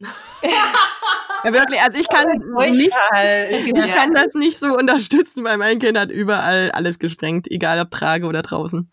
Ja, 1.44 1.52
wirklich. 1.52 1.80
Also 1.80 1.98
ich 1.98 2.08
kann 2.08 2.26
nicht, 2.72 2.98
ich 3.76 3.94
kann 3.94 4.12
das 4.12 4.34
nicht 4.34 4.58
so 4.58 4.76
unterstützen, 4.76 5.44
weil 5.44 5.56
mein 5.56 5.78
Kind 5.78 5.96
hat 5.96 6.10
überall 6.10 6.70
alles 6.72 6.98
gesprengt, 6.98 7.48
egal 7.48 7.78
ob 7.80 7.92
trage 7.92 8.26
oder 8.26 8.42
draußen. 8.42 8.90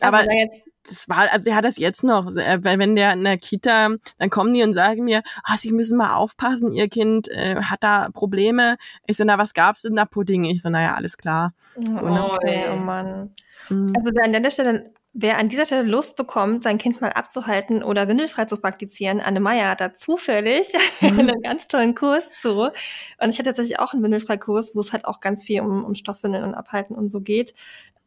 Aber 0.00 0.18
also 0.18 0.30
jetzt 0.30 0.62
das 0.88 1.08
war, 1.08 1.30
also 1.32 1.44
der 1.44 1.56
hat 1.56 1.64
das 1.64 1.78
jetzt 1.78 2.04
noch, 2.04 2.26
äh, 2.36 2.58
weil 2.62 2.78
wenn 2.78 2.96
der 2.96 3.12
in 3.12 3.24
der 3.24 3.38
Kita, 3.38 3.90
dann 4.18 4.30
kommen 4.30 4.54
die 4.54 4.62
und 4.62 4.72
sagen 4.72 5.04
mir, 5.04 5.22
oh, 5.48 5.56
sie 5.56 5.72
müssen 5.72 5.98
mal 5.98 6.14
aufpassen, 6.14 6.72
ihr 6.72 6.88
Kind 6.88 7.28
äh, 7.28 7.56
hat 7.56 7.82
da 7.82 8.08
Probleme. 8.12 8.76
Ich 9.06 9.16
so, 9.16 9.24
na, 9.24 9.38
was 9.38 9.54
gab's 9.54 9.84
in 9.84 9.96
der 9.96 10.06
Pudding? 10.06 10.44
Ich 10.44 10.62
so, 10.62 10.70
naja, 10.70 10.94
alles 10.94 11.16
klar. 11.16 11.54
So, 11.74 12.08
ne? 12.08 12.32
okay, 12.32 12.66
oh 12.72 12.76
Mann. 12.76 13.34
Mhm. 13.68 13.92
Also 13.96 14.10
wer 14.14 14.24
an 14.24 14.32
der 14.32 14.50
Stelle, 14.50 14.92
wer 15.12 15.38
an 15.38 15.48
dieser 15.48 15.64
Stelle 15.64 15.88
Lust 15.88 16.16
bekommt, 16.16 16.62
sein 16.62 16.78
Kind 16.78 17.00
mal 17.00 17.12
abzuhalten 17.12 17.82
oder 17.82 18.06
windelfrei 18.06 18.44
zu 18.44 18.58
praktizieren, 18.58 19.20
Anne 19.20 19.40
Meyer 19.40 19.70
hat 19.70 19.80
da 19.80 19.94
zufällig 19.94 20.68
mhm. 21.00 21.20
einen 21.20 21.42
ganz 21.42 21.68
tollen 21.68 21.94
Kurs 21.94 22.30
zu. 22.40 22.70
Und 23.20 23.30
ich 23.30 23.38
hatte 23.38 23.50
tatsächlich 23.50 23.80
auch 23.80 23.92
einen 23.92 24.02
Windelfrei-Kurs, 24.02 24.74
wo 24.74 24.80
es 24.80 24.92
halt 24.92 25.06
auch 25.06 25.20
ganz 25.20 25.44
viel 25.44 25.62
um, 25.62 25.84
um 25.84 25.94
Stoffwindeln 25.94 26.44
und 26.44 26.54
Abhalten 26.54 26.94
und 26.94 27.08
so 27.08 27.20
geht 27.20 27.54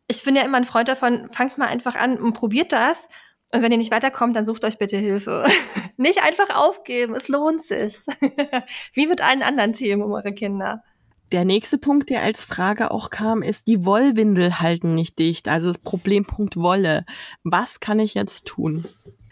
ich 0.09 0.23
bin 0.23 0.35
ja 0.35 0.41
immer 0.41 0.57
ein 0.57 0.65
Freund 0.65 0.87
davon, 0.87 1.29
fangt 1.31 1.57
mal 1.57 1.67
einfach 1.67 1.95
an 1.95 2.17
und 2.17 2.33
probiert 2.33 2.71
das. 2.71 3.07
Und 3.53 3.61
wenn 3.61 3.71
ihr 3.71 3.77
nicht 3.77 3.91
weiterkommt, 3.91 4.35
dann 4.35 4.45
sucht 4.45 4.63
euch 4.65 4.77
bitte 4.77 4.97
Hilfe. 4.97 5.45
nicht 5.97 6.21
einfach 6.23 6.55
aufgeben, 6.55 7.15
es 7.15 7.27
lohnt 7.27 7.61
sich. 7.61 8.05
Wie 8.93 9.07
mit 9.07 9.21
allen 9.21 9.43
anderen 9.43 9.73
Themen 9.73 10.01
um 10.01 10.11
eure 10.11 10.33
Kinder. 10.33 10.83
Der 11.31 11.45
nächste 11.45 11.77
Punkt, 11.77 12.09
der 12.09 12.23
als 12.23 12.43
Frage 12.43 12.89
auch 12.89 13.11
kam, 13.11 13.43
ist, 13.43 13.67
die 13.67 13.85
Wollwindel 13.85 14.59
halten 14.61 14.95
nicht 14.95 15.19
dicht. 15.19 15.47
Also 15.47 15.67
das 15.67 15.77
Problempunkt 15.77 16.57
Wolle. 16.57 17.05
Was 17.43 17.79
kann 17.79 17.99
ich 17.99 18.15
jetzt 18.15 18.47
tun? 18.47 18.85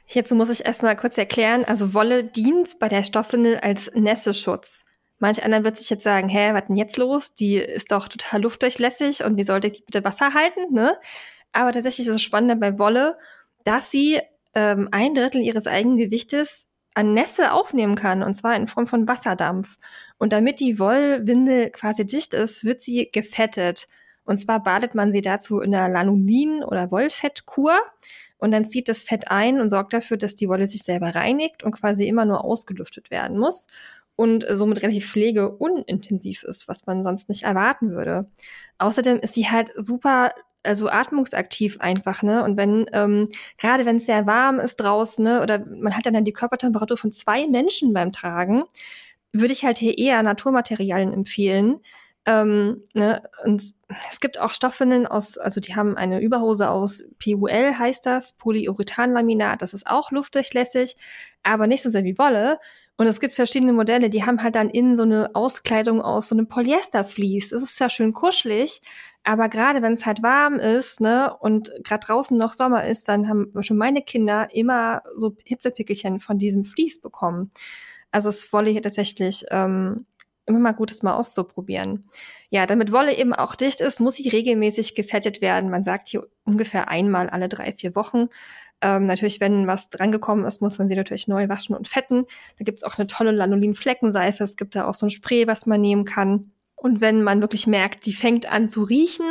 Hierzu 0.05 0.35
muss 0.35 0.51
ich 0.51 0.65
erstmal 0.65 0.95
kurz 0.95 1.17
erklären. 1.17 1.65
Also 1.65 1.95
Wolle 1.95 2.23
dient 2.23 2.77
bei 2.77 2.87
der 2.87 3.03
Stoffwindel 3.03 3.57
als 3.57 3.91
Nässeschutz. 3.95 4.85
Manch 5.19 5.41
einer 5.43 5.63
wird 5.63 5.77
sich 5.77 5.89
jetzt 5.89 6.03
sagen, 6.03 6.29
hä, 6.29 6.53
was 6.53 6.67
denn 6.67 6.75
jetzt 6.75 6.97
los? 6.97 7.33
Die 7.33 7.55
ist 7.55 7.91
doch 7.91 8.07
total 8.07 8.41
luftdurchlässig 8.43 9.23
und 9.23 9.37
wie 9.37 9.43
sollte 9.43 9.67
ich 9.67 9.73
die 9.73 9.83
bitte 9.83 10.03
Wasser 10.03 10.33
halten, 10.33 10.73
ne? 10.73 10.93
Aber 11.53 11.71
tatsächlich 11.71 12.07
ist 12.07 12.13
es 12.13 12.21
spannend 12.21 12.61
bei 12.61 12.77
Wolle, 12.77 13.17
dass 13.63 13.89
sie 13.89 14.21
ähm, 14.53 14.89
ein 14.91 15.15
Drittel 15.15 15.41
ihres 15.41 15.65
eigenen 15.65 15.97
Gewichtes 15.97 16.67
an 16.93 17.13
Nässe 17.13 17.51
aufnehmen 17.51 17.95
kann, 17.95 18.23
und 18.23 18.35
zwar 18.35 18.55
in 18.55 18.67
Form 18.67 18.87
von 18.87 19.07
Wasserdampf. 19.07 19.77
Und 20.17 20.33
damit 20.33 20.59
die 20.59 20.79
Wollwindel 20.79 21.71
quasi 21.71 22.05
dicht 22.05 22.33
ist, 22.33 22.63
wird 22.63 22.81
sie 22.81 23.09
gefettet. 23.11 23.87
Und 24.23 24.37
zwar 24.37 24.61
badet 24.61 24.93
man 24.93 25.11
sie 25.11 25.21
dazu 25.21 25.61
in 25.61 25.71
der 25.71 25.87
Lanolin- 25.89 26.63
oder 26.63 26.91
Wollfettkur. 26.91 27.77
Und 28.39 28.51
dann 28.51 28.67
zieht 28.67 28.87
das 28.89 29.03
Fett 29.03 29.29
ein 29.31 29.59
und 29.59 29.69
sorgt 29.69 29.93
dafür, 29.93 30.17
dass 30.17 30.35
die 30.35 30.49
Wolle 30.49 30.67
sich 30.67 30.83
selber 30.83 31.15
reinigt 31.15 31.63
und 31.63 31.71
quasi 31.71 32.07
immer 32.07 32.25
nur 32.25 32.43
ausgelüftet 32.43 33.09
werden 33.09 33.37
muss 33.37 33.67
und 34.17 34.45
somit 34.49 34.81
relativ 34.81 35.09
pflegeunintensiv 35.09 36.43
ist, 36.43 36.67
was 36.67 36.85
man 36.85 37.03
sonst 37.03 37.29
nicht 37.29 37.43
erwarten 37.43 37.91
würde. 37.91 38.29
Außerdem 38.79 39.19
ist 39.19 39.35
sie 39.35 39.49
halt 39.49 39.71
super 39.77 40.31
also 40.63 40.89
atmungsaktiv 40.89 41.79
einfach, 41.79 42.23
ne? 42.23 42.43
Und 42.43 42.57
wenn, 42.57 42.87
ähm, 42.91 43.29
gerade 43.57 43.85
wenn 43.85 43.97
es 43.97 44.05
sehr 44.05 44.27
warm 44.27 44.59
ist 44.59 44.77
draußen, 44.77 45.23
ne, 45.23 45.41
oder 45.41 45.65
man 45.65 45.95
hat 45.95 46.05
dann 46.05 46.25
die 46.25 46.33
Körpertemperatur 46.33 46.97
von 46.97 47.11
zwei 47.11 47.47
Menschen 47.47 47.93
beim 47.93 48.11
Tragen, 48.11 48.63
würde 49.31 49.53
ich 49.53 49.63
halt 49.63 49.77
hier 49.77 49.97
eher 49.97 50.21
Naturmaterialien 50.23 51.13
empfehlen. 51.13 51.79
Ähm, 52.25 52.83
ne? 52.93 53.23
Und 53.45 53.61
es 54.11 54.19
gibt 54.19 54.39
auch 54.39 54.51
Stoffwindeln 54.51 55.07
aus, 55.07 55.37
also 55.37 55.61
die 55.61 55.75
haben 55.75 55.95
eine 55.95 56.19
Überhose 56.19 56.69
aus 56.69 57.05
PUL, 57.23 57.77
heißt 57.77 58.05
das, 58.05 58.33
Polyurethanlaminat, 58.33 59.61
das 59.61 59.73
ist 59.73 59.87
auch 59.87 60.11
luftdurchlässig, 60.11 60.97
aber 61.43 61.67
nicht 61.67 61.83
so 61.83 61.89
sehr 61.89 62.03
wie 62.03 62.17
Wolle. 62.17 62.57
Und 62.97 63.05
es 63.05 63.19
gibt 63.19 63.33
verschiedene 63.33 63.73
Modelle, 63.73 64.09
die 64.09 64.25
haben 64.25 64.41
halt 64.41 64.55
dann 64.55 64.71
innen 64.71 64.97
so 64.97 65.03
eine 65.03 65.35
Auskleidung 65.35 66.01
aus 66.01 66.29
so 66.29 66.35
einem 66.35 66.47
Polyestervlies. 66.47 67.49
Das 67.49 67.61
ist 67.61 67.79
ja 67.79 67.89
schön 67.89 68.11
kuschelig, 68.11 68.81
aber 69.23 69.49
gerade 69.49 69.83
wenn 69.83 69.93
es 69.93 70.05
halt 70.05 70.23
warm 70.23 70.55
ist, 70.55 70.99
ne, 70.99 71.35
und 71.39 71.71
gerade 71.83 72.05
draußen 72.07 72.35
noch 72.37 72.53
Sommer 72.53 72.87
ist, 72.87 73.07
dann 73.07 73.29
haben 73.29 73.51
schon 73.61 73.77
meine 73.77 74.01
Kinder 74.01 74.47
immer 74.51 75.03
so 75.15 75.35
Hitzepickelchen 75.45 76.19
von 76.19 76.39
diesem 76.39 76.65
Vlies 76.65 76.99
bekommen. 76.99 77.51
Also 78.11 78.29
es 78.29 78.51
Wolle 78.51 78.71
hier 78.71 78.81
tatsächlich 78.81 79.45
ähm, 79.51 80.05
immer 80.47 80.59
mal 80.59 80.71
gut, 80.71 80.91
es 80.91 81.03
mal 81.03 81.15
auszuprobieren. 81.15 82.09
Ja, 82.49 82.65
damit 82.65 82.91
Wolle 82.91 83.15
eben 83.17 83.33
auch 83.33 83.55
dicht 83.55 83.81
ist, 83.81 83.99
muss 83.99 84.15
sie 84.15 84.29
regelmäßig 84.29 84.95
gefettet 84.95 85.41
werden. 85.41 85.69
Man 85.69 85.83
sagt 85.83 86.07
hier 86.07 86.25
ungefähr 86.45 86.89
einmal 86.89 87.29
alle 87.29 87.49
drei, 87.49 87.73
vier 87.73 87.95
Wochen. 87.95 88.29
Ähm, 88.81 89.05
natürlich, 89.05 89.39
wenn 89.39 89.67
was 89.67 89.89
drangekommen 89.89 90.45
ist, 90.45 90.61
muss 90.61 90.77
man 90.77 90.87
sie 90.87 90.95
natürlich 90.95 91.27
neu 91.27 91.49
waschen 91.49 91.75
und 91.75 91.87
fetten. 91.87 92.25
Da 92.57 92.63
gibt's 92.63 92.83
auch 92.83 92.97
eine 92.97 93.07
tolle 93.07 93.31
Lanolin-Fleckenseife. 93.31 94.43
Es 94.43 94.55
gibt 94.55 94.75
da 94.75 94.87
auch 94.87 94.93
so 94.93 95.07
ein 95.07 95.11
Spray, 95.11 95.47
was 95.47 95.65
man 95.65 95.81
nehmen 95.81 96.05
kann. 96.05 96.51
Und 96.75 97.01
wenn 97.01 97.23
man 97.23 97.41
wirklich 97.41 97.65
merkt, 97.65 98.05
die 98.05 98.13
fängt 98.13 98.51
an 98.51 98.69
zu 98.69 98.83
riechen 98.83 99.25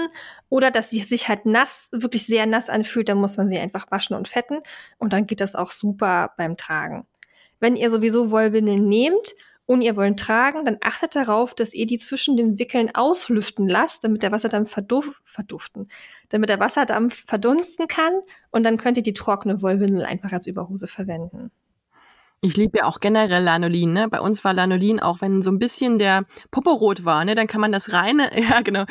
oder 0.48 0.72
dass 0.72 0.90
sie 0.90 1.00
sich 1.00 1.28
halt 1.28 1.46
nass, 1.46 1.88
wirklich 1.92 2.26
sehr 2.26 2.44
nass 2.44 2.68
anfühlt, 2.68 3.08
dann 3.08 3.18
muss 3.18 3.36
man 3.36 3.48
sie 3.48 3.58
einfach 3.58 3.88
waschen 3.92 4.16
und 4.16 4.26
fetten. 4.26 4.58
Und 4.98 5.12
dann 5.12 5.26
geht 5.26 5.40
das 5.40 5.54
auch 5.54 5.70
super 5.70 6.32
beim 6.36 6.56
Tragen. 6.56 7.06
Wenn 7.60 7.76
ihr 7.76 7.90
sowieso 7.90 8.32
Wollwindeln 8.32 8.88
nehmt 8.88 9.34
und 9.66 9.82
ihr 9.82 9.96
wollt 9.96 10.18
tragen, 10.18 10.64
dann 10.64 10.78
achtet 10.80 11.16
darauf, 11.16 11.54
dass 11.54 11.74
ihr 11.74 11.86
die 11.86 11.98
zwischen 11.98 12.36
den 12.36 12.58
Wickeln 12.58 12.94
auslüften 12.94 13.68
lasst, 13.68 14.04
damit 14.04 14.22
der 14.22 14.32
Wasserdampf 14.32 14.70
verduf 14.70 15.10
verduften, 15.24 15.88
damit 16.28 16.48
der 16.48 16.60
Wasserdampf 16.60 17.24
verdunsten 17.26 17.88
kann 17.88 18.12
und 18.50 18.64
dann 18.64 18.78
könnt 18.78 18.96
ihr 18.96 19.02
die 19.02 19.12
trockene 19.12 19.60
Wollwindel 19.62 20.04
einfach 20.04 20.32
als 20.32 20.46
Überhose 20.46 20.86
verwenden. 20.86 21.50
Ich 22.42 22.56
liebe 22.56 22.78
ja 22.78 22.84
auch 22.84 23.00
generell 23.00 23.42
Lanolin, 23.42 23.92
ne? 23.92 24.08
Bei 24.08 24.20
uns 24.20 24.44
war 24.44 24.52
Lanolin 24.52 25.00
auch, 25.00 25.20
wenn 25.20 25.40
so 25.42 25.50
ein 25.50 25.58
bisschen 25.58 25.98
der 25.98 26.24
Popo 26.50 26.70
rot 26.70 27.04
war, 27.04 27.24
ne, 27.24 27.34
dann 27.34 27.46
kann 27.46 27.60
man 27.60 27.72
das 27.72 27.92
reine, 27.92 28.30
ja 28.38 28.60
genau. 28.60 28.84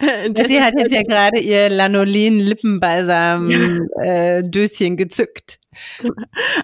Sie 0.00 0.60
hat 0.60 0.74
jetzt 0.78 0.92
ja 0.92 1.02
gerade 1.02 1.38
ihr 1.38 1.68
Lanolin 1.68 2.38
Lippenbalsam 2.38 3.48
äh, 4.00 4.42
Döschen 4.42 4.96
gezückt. 4.96 5.58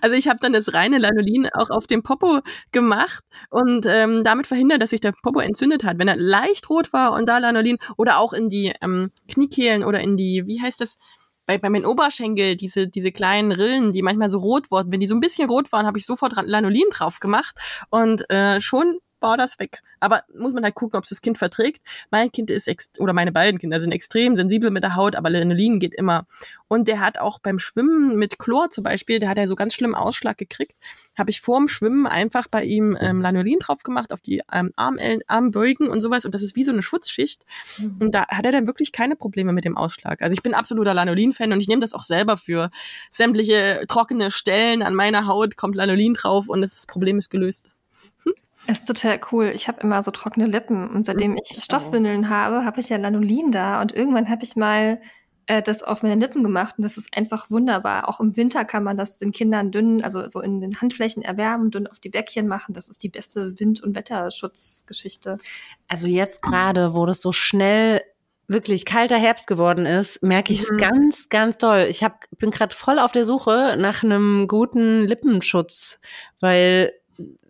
Also 0.01 0.17
ich 0.17 0.29
habe 0.29 0.39
dann 0.41 0.53
das 0.53 0.73
reine 0.75 0.99
Lanolin 0.99 1.49
auch 1.53 1.71
auf 1.71 1.87
dem 1.87 2.03
Popo 2.03 2.41
gemacht 2.73 3.25
und 3.51 3.87
ähm, 3.87 4.23
damit 4.25 4.47
verhindert, 4.47 4.83
dass 4.83 4.91
sich 4.91 5.01
der 5.01 5.13
Popo 5.23 5.41
entzündet 5.41 5.85
hat. 5.85 5.99
Wenn 5.99 6.09
er 6.09 6.17
leicht 6.17 6.69
rot 6.71 6.93
war 6.93 7.13
und 7.13 7.29
da 7.29 7.39
Lanolin 7.39 7.79
oder 7.97 8.19
auch 8.19 8.33
in 8.33 8.49
die 8.49 8.73
ähm, 8.81 9.11
Kniekehlen 9.29 9.85
oder 9.85 10.01
in 10.01 10.17
die, 10.17 10.45
wie 10.47 10.61
heißt 10.61 10.81
das, 10.81 10.99
bei, 11.47 11.57
bei 11.59 11.71
meinen 11.71 11.87
Oberschenkel, 11.87 12.57
diese, 12.57 12.89
diese 12.89 13.11
kleinen 13.11 13.53
Rillen, 13.53 13.93
die 13.93 14.03
manchmal 14.03 14.29
so 14.29 14.39
rot 14.39 14.71
wurden, 14.71 14.93
wenn 14.93 15.01
die 15.01 15.07
so 15.07 15.15
ein 15.15 15.21
bisschen 15.21 15.49
rot 15.49 15.73
waren, 15.73 15.87
habe 15.87 15.99
ich 15.99 16.05
sofort 16.05 16.35
Lanolin 16.45 16.91
drauf 16.91 17.21
gemacht 17.21 17.59
und 17.91 18.29
äh, 18.31 18.61
schon 18.61 18.99
war 19.21 19.37
das 19.37 19.59
weg. 19.59 19.83
Aber 20.01 20.23
muss 20.35 20.53
man 20.53 20.65
halt 20.65 20.75
gucken, 20.75 20.97
ob 20.97 21.05
es 21.05 21.11
das 21.11 21.23
Kind 21.23 21.39
verträgt. 21.39 21.83
Mein 22.11 22.31
Kind 22.31 22.51
ist, 22.51 22.71
oder 22.99 23.13
meine 23.13 23.33
beiden 23.33 23.59
Kinder 23.59 23.81
sind 23.81 23.93
extrem 23.93 24.37
sensibel 24.37 24.71
mit 24.71 24.85
der 24.85 24.97
Haut, 24.97 25.17
aber 25.17 25.31
Lanolin 25.31 25.81
geht 25.81 25.95
immer. 25.95 26.27
Und 26.69 26.87
der 26.87 27.01
hat 27.01 27.19
auch 27.19 27.39
beim 27.39 27.59
Schwimmen 27.59 28.17
mit 28.17 28.39
Chlor 28.39 28.71
zum 28.71 28.85
Beispiel, 28.85 29.19
der 29.19 29.31
hat 29.31 29.39
ja 29.39 29.49
so 29.49 29.57
ganz 29.57 29.75
schlimm 29.75 29.95
Ausschlag 29.95 30.37
gekriegt, 30.37 30.75
habe 31.17 31.31
ich 31.31 31.41
vorm 31.41 31.67
Schwimmen 31.67 32.07
einfach 32.07 32.47
bei 32.49 32.65
ihm 32.65 32.97
ähm, 33.01 33.23
Lanolin 33.23 33.59
drauf 33.59 33.83
gemacht, 33.83 34.13
auf 34.13 34.21
die 34.21 34.43
ähm, 34.53 34.73
Armellen, 34.77 35.21
Armbeugen 35.27 35.89
und 35.89 36.01
sowas. 36.01 36.25
Und 36.25 36.35
das 36.35 36.43
ist 36.43 36.57
wie 36.57 36.65
so 36.65 36.73
eine 36.73 36.83
Schutzschicht. 36.83 37.45
Mhm. 37.79 37.97
Und 38.01 38.15
da 38.15 38.29
hat 38.29 38.45
er 38.45 38.53
dann 38.53 38.67
wirklich 38.67 38.93
keine 38.93 39.17
Probleme 39.17 39.53
mit 39.53 39.65
dem 39.65 39.77
Ausschlag. 39.77 40.21
Also 40.23 40.35
ich 40.35 40.43
bin 40.43 40.55
absoluter 40.55 40.95
Lanolin-Fan 40.95 41.53
und 41.53 41.61
ich 41.61 41.69
nehme 41.69 41.81
das 41.81 41.95
auch 41.95 42.05
selber 42.05 42.37
für 42.37 42.71
sämtliche 43.11 43.85
trockene 43.89 44.31
Stellen 44.31 44.83
an 44.83 44.95
meiner 44.95 45.27
Haut, 45.27 45.57
kommt 45.57 45.75
Lanolin 45.75 46.15
drauf 46.15 46.49
und 46.49 46.61
das 46.61 46.87
Problem 46.87 47.19
ist 47.19 47.31
gelöst. 47.31 47.71
Ist 48.69 48.87
total 48.87 49.19
cool. 49.33 49.51
Ich 49.55 49.67
habe 49.67 49.81
immer 49.81 50.03
so 50.03 50.11
trockene 50.11 50.47
Lippen 50.47 50.91
und 50.91 51.07
seitdem 51.07 51.37
ich 51.37 51.63
Stoffwindeln 51.63 52.29
habe, 52.29 52.67
habe 52.67 52.81
ich 52.81 52.91
ja 52.91 52.99
Lanolin 52.99 53.51
da 53.51 53.81
und 53.81 53.95
irgendwann 53.95 54.29
habe 54.29 54.45
ich 54.45 54.57
mal 54.57 55.01
äh, 55.47 55.63
das 55.63 55.83
auf 55.83 56.03
meine 56.03 56.21
Lippen 56.21 56.45
gemacht 56.45 56.75
und 56.77 56.85
das 56.85 56.99
ist 56.99 57.17
einfach 57.17 57.51
wunderbar. 57.51 58.09
Auch 58.11 58.21
im 58.21 58.37
Winter 58.37 58.67
kann 58.67 58.85
man 58.85 58.99
das 58.99 59.19
den 59.19 59.33
Kindern 59.33 59.71
dünn, 59.73 60.05
also 60.05 60.29
so 60.29 60.43
in 60.43 60.61
den 60.61 60.83
Handflächen 60.83 61.23
erwärmen, 61.23 61.71
dünn 61.71 61.87
auf 61.87 61.99
die 61.99 62.11
Bäckchen 62.11 62.47
machen. 62.47 62.75
Das 62.75 62.89
ist 62.89 63.03
die 63.03 63.09
beste 63.09 63.59
Wind- 63.59 63.83
und 63.83 63.95
Wetterschutzgeschichte. 63.95 65.39
Also 65.89 66.07
jetzt 66.07 66.43
gerade, 66.43 66.93
wo 66.93 67.07
das 67.07 67.23
so 67.23 67.33
schnell 67.33 68.03
wirklich 68.49 68.85
kalter 68.85 69.17
Herbst 69.17 69.47
geworden 69.47 69.87
ist, 69.87 70.23
merke 70.23 70.53
ich 70.53 70.61
es 70.63 70.71
mhm. 70.71 70.77
ganz, 70.77 71.29
ganz 71.31 71.57
doll. 71.57 71.87
Ich 71.89 72.05
hab, 72.05 72.27
bin 72.37 72.51
gerade 72.51 72.75
voll 72.75 72.99
auf 72.99 73.13
der 73.13 73.25
Suche 73.25 73.77
nach 73.79 74.03
einem 74.03 74.47
guten 74.49 75.07
Lippenschutz, 75.07 76.01
weil 76.41 76.93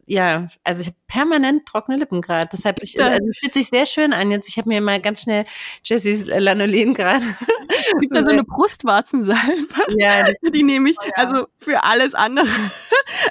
ja, 0.09 0.49
also 0.65 0.81
ich 0.81 0.87
habe 0.89 0.97
permanent 1.07 1.67
trockene 1.67 1.99
Lippen 1.99 2.23
gerade. 2.23 2.49
Deshalb 2.51 2.83
ich, 2.83 3.01
also, 3.01 3.19
fühlt 3.39 3.53
sich 3.53 3.69
sehr 3.69 3.85
schön 3.85 4.13
an. 4.13 4.31
Jetzt, 4.31 4.49
ich 4.49 4.57
habe 4.57 4.69
mir 4.69 4.81
mal 4.81 5.01
ganz 5.01 5.23
schnell 5.23 5.45
Jessys 5.85 6.25
Lanolin 6.25 6.95
gerade. 6.95 7.25
Es 7.69 8.01
gibt 8.01 8.17
da 8.17 8.23
so 8.23 8.31
eine 8.31 8.45
Brustwarzensalbe. 8.45 9.67
Ja, 9.99 10.25
die, 10.25 10.51
die 10.51 10.63
nehme 10.63 10.89
ich, 10.89 10.97
oh, 10.99 11.05
ja. 11.07 11.13
also 11.25 11.47
für 11.59 11.85
alles 11.85 12.15
andere. 12.15 12.47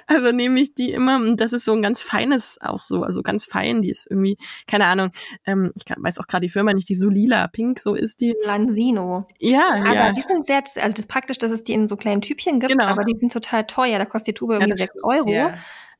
Also 0.07 0.31
nehme 0.31 0.59
ich 0.59 0.73
die 0.73 0.91
immer 0.91 1.17
und 1.17 1.39
das 1.39 1.53
ist 1.53 1.63
so 1.63 1.73
ein 1.73 1.83
ganz 1.83 2.01
feines 2.01 2.57
auch 2.61 2.81
so, 2.81 3.03
also 3.03 3.21
ganz 3.21 3.45
fein. 3.45 3.83
Die 3.83 3.91
ist 3.91 4.07
irgendwie, 4.09 4.37
keine 4.65 4.87
Ahnung, 4.87 5.11
ähm, 5.45 5.71
ich 5.75 5.83
weiß 5.85 6.17
auch 6.19 6.25
gerade 6.25 6.47
die 6.47 6.49
Firma 6.49 6.73
nicht, 6.73 6.89
die 6.89 6.95
so 6.95 7.09
lila, 7.09 7.47
pink, 7.47 7.79
so 7.79 7.93
ist 7.93 8.21
die. 8.21 8.35
Lansino. 8.43 9.27
Ja, 9.39 9.75
aber 9.85 9.93
ja. 9.93 10.13
die 10.13 10.21
sind 10.21 10.47
sehr, 10.47 10.63
also 10.63 10.89
das 10.89 10.99
ist 10.99 11.07
praktisch, 11.07 11.37
dass 11.37 11.51
es 11.51 11.63
die 11.63 11.73
in 11.73 11.87
so 11.87 11.95
kleinen 11.95 12.21
Typchen 12.21 12.59
gibt, 12.59 12.71
genau. 12.71 12.85
aber 12.85 13.03
die 13.03 13.17
sind 13.19 13.31
total 13.31 13.67
teuer. 13.67 13.99
Da 13.99 14.05
kostet 14.05 14.29
die 14.29 14.33
Tube 14.33 14.53
irgendwie 14.53 14.71
ja, 14.71 14.77
6 14.77 14.95
Euro. 15.03 15.29
Ja. 15.29 15.53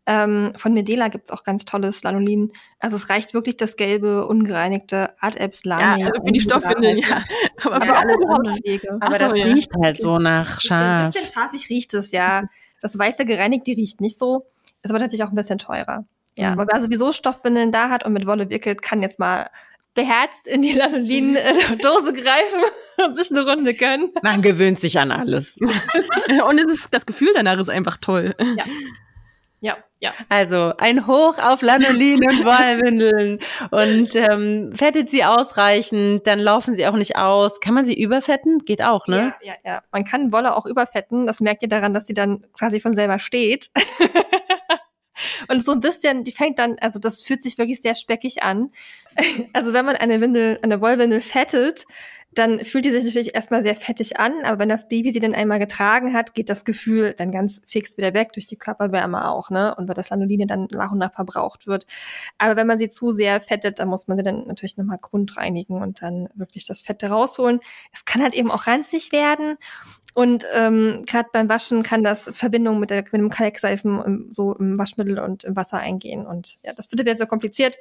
Ähm, 0.10 0.54
von 0.56 0.74
Medela 0.74 1.10
gibt's 1.10 1.32
auch 1.32 1.44
ganz 1.44 1.66
tolles 1.66 2.02
Lanolin. 2.02 2.54
Also 2.80 2.96
es 2.96 3.10
reicht 3.10 3.34
wirklich 3.34 3.58
das 3.58 3.76
gelbe, 3.76 4.26
ungereinigte 4.26 5.22
Art-Apps 5.22 5.64
Ja, 5.66 5.96
also 5.96 6.24
für 6.26 6.32
die 6.32 6.40
Stoffwindeln, 6.40 6.98
ja. 6.98 7.22
Aber, 7.66 7.76
aber 7.76 7.86
für 7.86 7.96
alle 7.98 8.18
die 8.18 8.28
Hautpflege. 8.28 8.98
Aber 9.02 9.16
so, 9.16 9.26
das 9.26 9.36
ja. 9.36 9.46
riecht 9.46 9.72
halt 9.84 10.00
so 10.00 10.18
nach 10.18 10.62
scharf. 10.62 11.08
Ein 11.08 11.12
bisschen 11.12 11.34
scharfig 11.34 11.70
riecht 11.70 11.94
es, 11.94 12.12
ja. 12.12 12.44
Das 12.80 12.98
weiße 12.98 13.26
gereinigt, 13.26 13.66
die 13.66 13.74
riecht 13.74 14.02
nicht 14.02 14.20
so. 14.20 14.46
Ist 14.84 14.92
aber 14.92 15.00
natürlich 15.00 15.24
auch 15.24 15.30
ein 15.30 15.36
bisschen 15.36 15.58
teurer. 15.58 16.06
Ja, 16.38 16.54
mhm. 16.54 16.60
aber 16.60 16.72
wer 16.72 16.82
sowieso 16.82 17.12
Stoffwindeln 17.12 17.72
da 17.72 17.90
hat 17.90 18.06
und 18.06 18.14
mit 18.14 18.28
Wolle 18.28 18.52
wickelt, 18.52 18.84
kann 18.84 19.02
jetzt 19.02 19.18
mal 19.18 19.50
beherzt 19.96 20.46
in 20.48 20.62
die 20.62 20.74
Lanolin-Dose 20.74 22.14
greifen 22.14 22.62
und 23.04 23.16
sich 23.16 23.32
eine 23.32 23.50
Runde 23.50 23.74
gönnen. 23.74 24.12
Man 24.22 24.44
gewöhnt 24.44 24.80
sich 24.80 25.00
an 25.00 25.12
alles. 25.12 25.58
und 25.60 26.60
es 26.60 26.72
ist, 26.72 26.94
das 26.94 27.08
Gefühl 27.08 27.32
danach 27.34 27.58
ist 27.58 27.70
einfach 27.70 27.98
toll. 27.98 28.36
Ja. 28.40 28.64
Ja, 29.60 29.78
ja. 30.00 30.14
Also 30.30 30.74
ein 30.78 31.08
Hoch 31.08 31.40
auf 31.40 31.64
Lanolin 31.64 32.20
und 32.20 32.46
Wollwindeln 32.46 33.40
und 33.72 34.16
ähm, 34.16 34.72
fettet 34.76 35.10
sie 35.10 35.24
ausreichend, 35.24 36.28
dann 36.28 36.40
laufen 36.40 36.76
sie 36.76 36.86
auch 36.86 36.96
nicht 36.96 37.16
aus. 37.16 37.60
Kann 37.60 37.74
man 37.74 37.84
sie 37.84 38.00
überfetten? 38.00 38.60
Geht 38.66 38.84
auch, 38.84 39.08
ne? 39.08 39.34
Ja, 39.42 39.54
ja, 39.64 39.72
ja. 39.72 39.84
Man 39.92 40.04
kann 40.04 40.32
Wolle 40.32 40.56
auch 40.56 40.68
überfetten. 40.68 41.26
Das 41.26 41.42
merkt 41.42 41.64
ihr 41.64 41.70
daran, 41.70 41.96
dass 41.96 42.06
sie 42.06 42.14
dann 42.14 42.46
quasi 42.54 42.80
von 42.80 42.94
selber 42.94 43.18
steht. 43.18 43.72
und 45.48 45.64
so 45.64 45.72
ein 45.72 45.80
bisschen, 45.80 46.24
die 46.24 46.32
fängt 46.32 46.60
dann, 46.60 46.78
also 46.80 47.00
das 47.00 47.24
fühlt 47.24 47.42
sich 47.42 47.58
wirklich 47.58 47.82
sehr 47.82 47.96
speckig 47.96 48.44
an. 48.44 48.72
Also 49.54 49.74
wenn 49.74 49.84
man 49.84 49.96
eine 49.96 50.22
Windel, 50.22 50.60
eine 50.62 50.80
Wollwindel 50.80 51.22
fettet, 51.22 51.88
dann 52.38 52.64
fühlt 52.64 52.86
die 52.86 52.92
sich 52.92 53.04
natürlich 53.04 53.36
erstmal 53.36 53.64
sehr 53.64 53.76
fettig 53.76 54.20
an, 54.20 54.44
aber 54.44 54.60
wenn 54.60 54.70
das 54.70 54.88
Baby 54.88 55.12
sie 55.12 55.20
dann 55.20 55.34
einmal 55.34 55.60
getragen 55.60 56.14
hat, 56.14 56.34
geht 56.34 56.50
das 56.50 56.66
Gefühl 56.66 57.14
dann 57.18 57.32
ganz 57.32 57.62
fix 57.68 57.98
wieder 57.98 58.14
weg, 58.14 58.34
durch 58.34 58.46
die 58.46 58.58
Körperwärme 58.58 59.30
auch, 59.30 59.50
ne? 59.50 59.74
Und 59.76 59.88
weil 59.88 59.96
das 59.96 60.10
Lanoline 60.10 60.46
dann 60.46 60.68
nach 60.72 60.92
und 60.92 61.00
nach 61.00 61.14
verbraucht 61.14 61.68
wird. 61.68 61.88
Aber 62.38 62.56
wenn 62.56 62.68
man 62.68 62.78
sie 62.78 62.90
zu 62.90 63.12
sehr 63.12 63.42
fettet, 63.42 63.80
dann 63.80 63.88
muss 63.88 64.08
man 64.08 64.18
sie 64.18 64.24
dann 64.24 64.46
natürlich 64.46 64.78
nochmal 64.78 65.00
grundreinigen 65.00 65.82
und 65.82 66.02
dann 66.02 66.30
wirklich 66.36 66.66
das 66.66 66.82
Fette 66.82 67.08
rausholen. 67.08 67.60
Es 67.92 68.06
kann 68.06 68.22
halt 68.22 68.34
eben 68.34 68.52
auch 68.52 68.68
ranzig 68.68 69.12
werden. 69.12 69.58
Und 70.14 70.46
ähm, 70.54 71.04
gerade 71.06 71.30
beim 71.32 71.48
Waschen 71.50 71.84
kann 71.84 72.04
das 72.04 72.30
Verbindung 72.34 72.80
mit, 72.80 72.90
der, 72.90 73.04
mit 73.04 73.14
dem 73.14 73.30
Kalkseifen 73.30 74.02
im, 74.02 74.32
so 74.32 74.56
im 74.56 74.78
Waschmittel 74.78 75.20
und 75.20 75.44
im 75.44 75.56
Wasser 75.56 75.78
eingehen. 75.78 76.26
Und 76.26 76.58
ja, 76.64 76.74
das 76.74 76.92
wird 76.92 77.06
jetzt 77.06 77.20
so 77.20 77.28
kompliziert. 77.28 77.78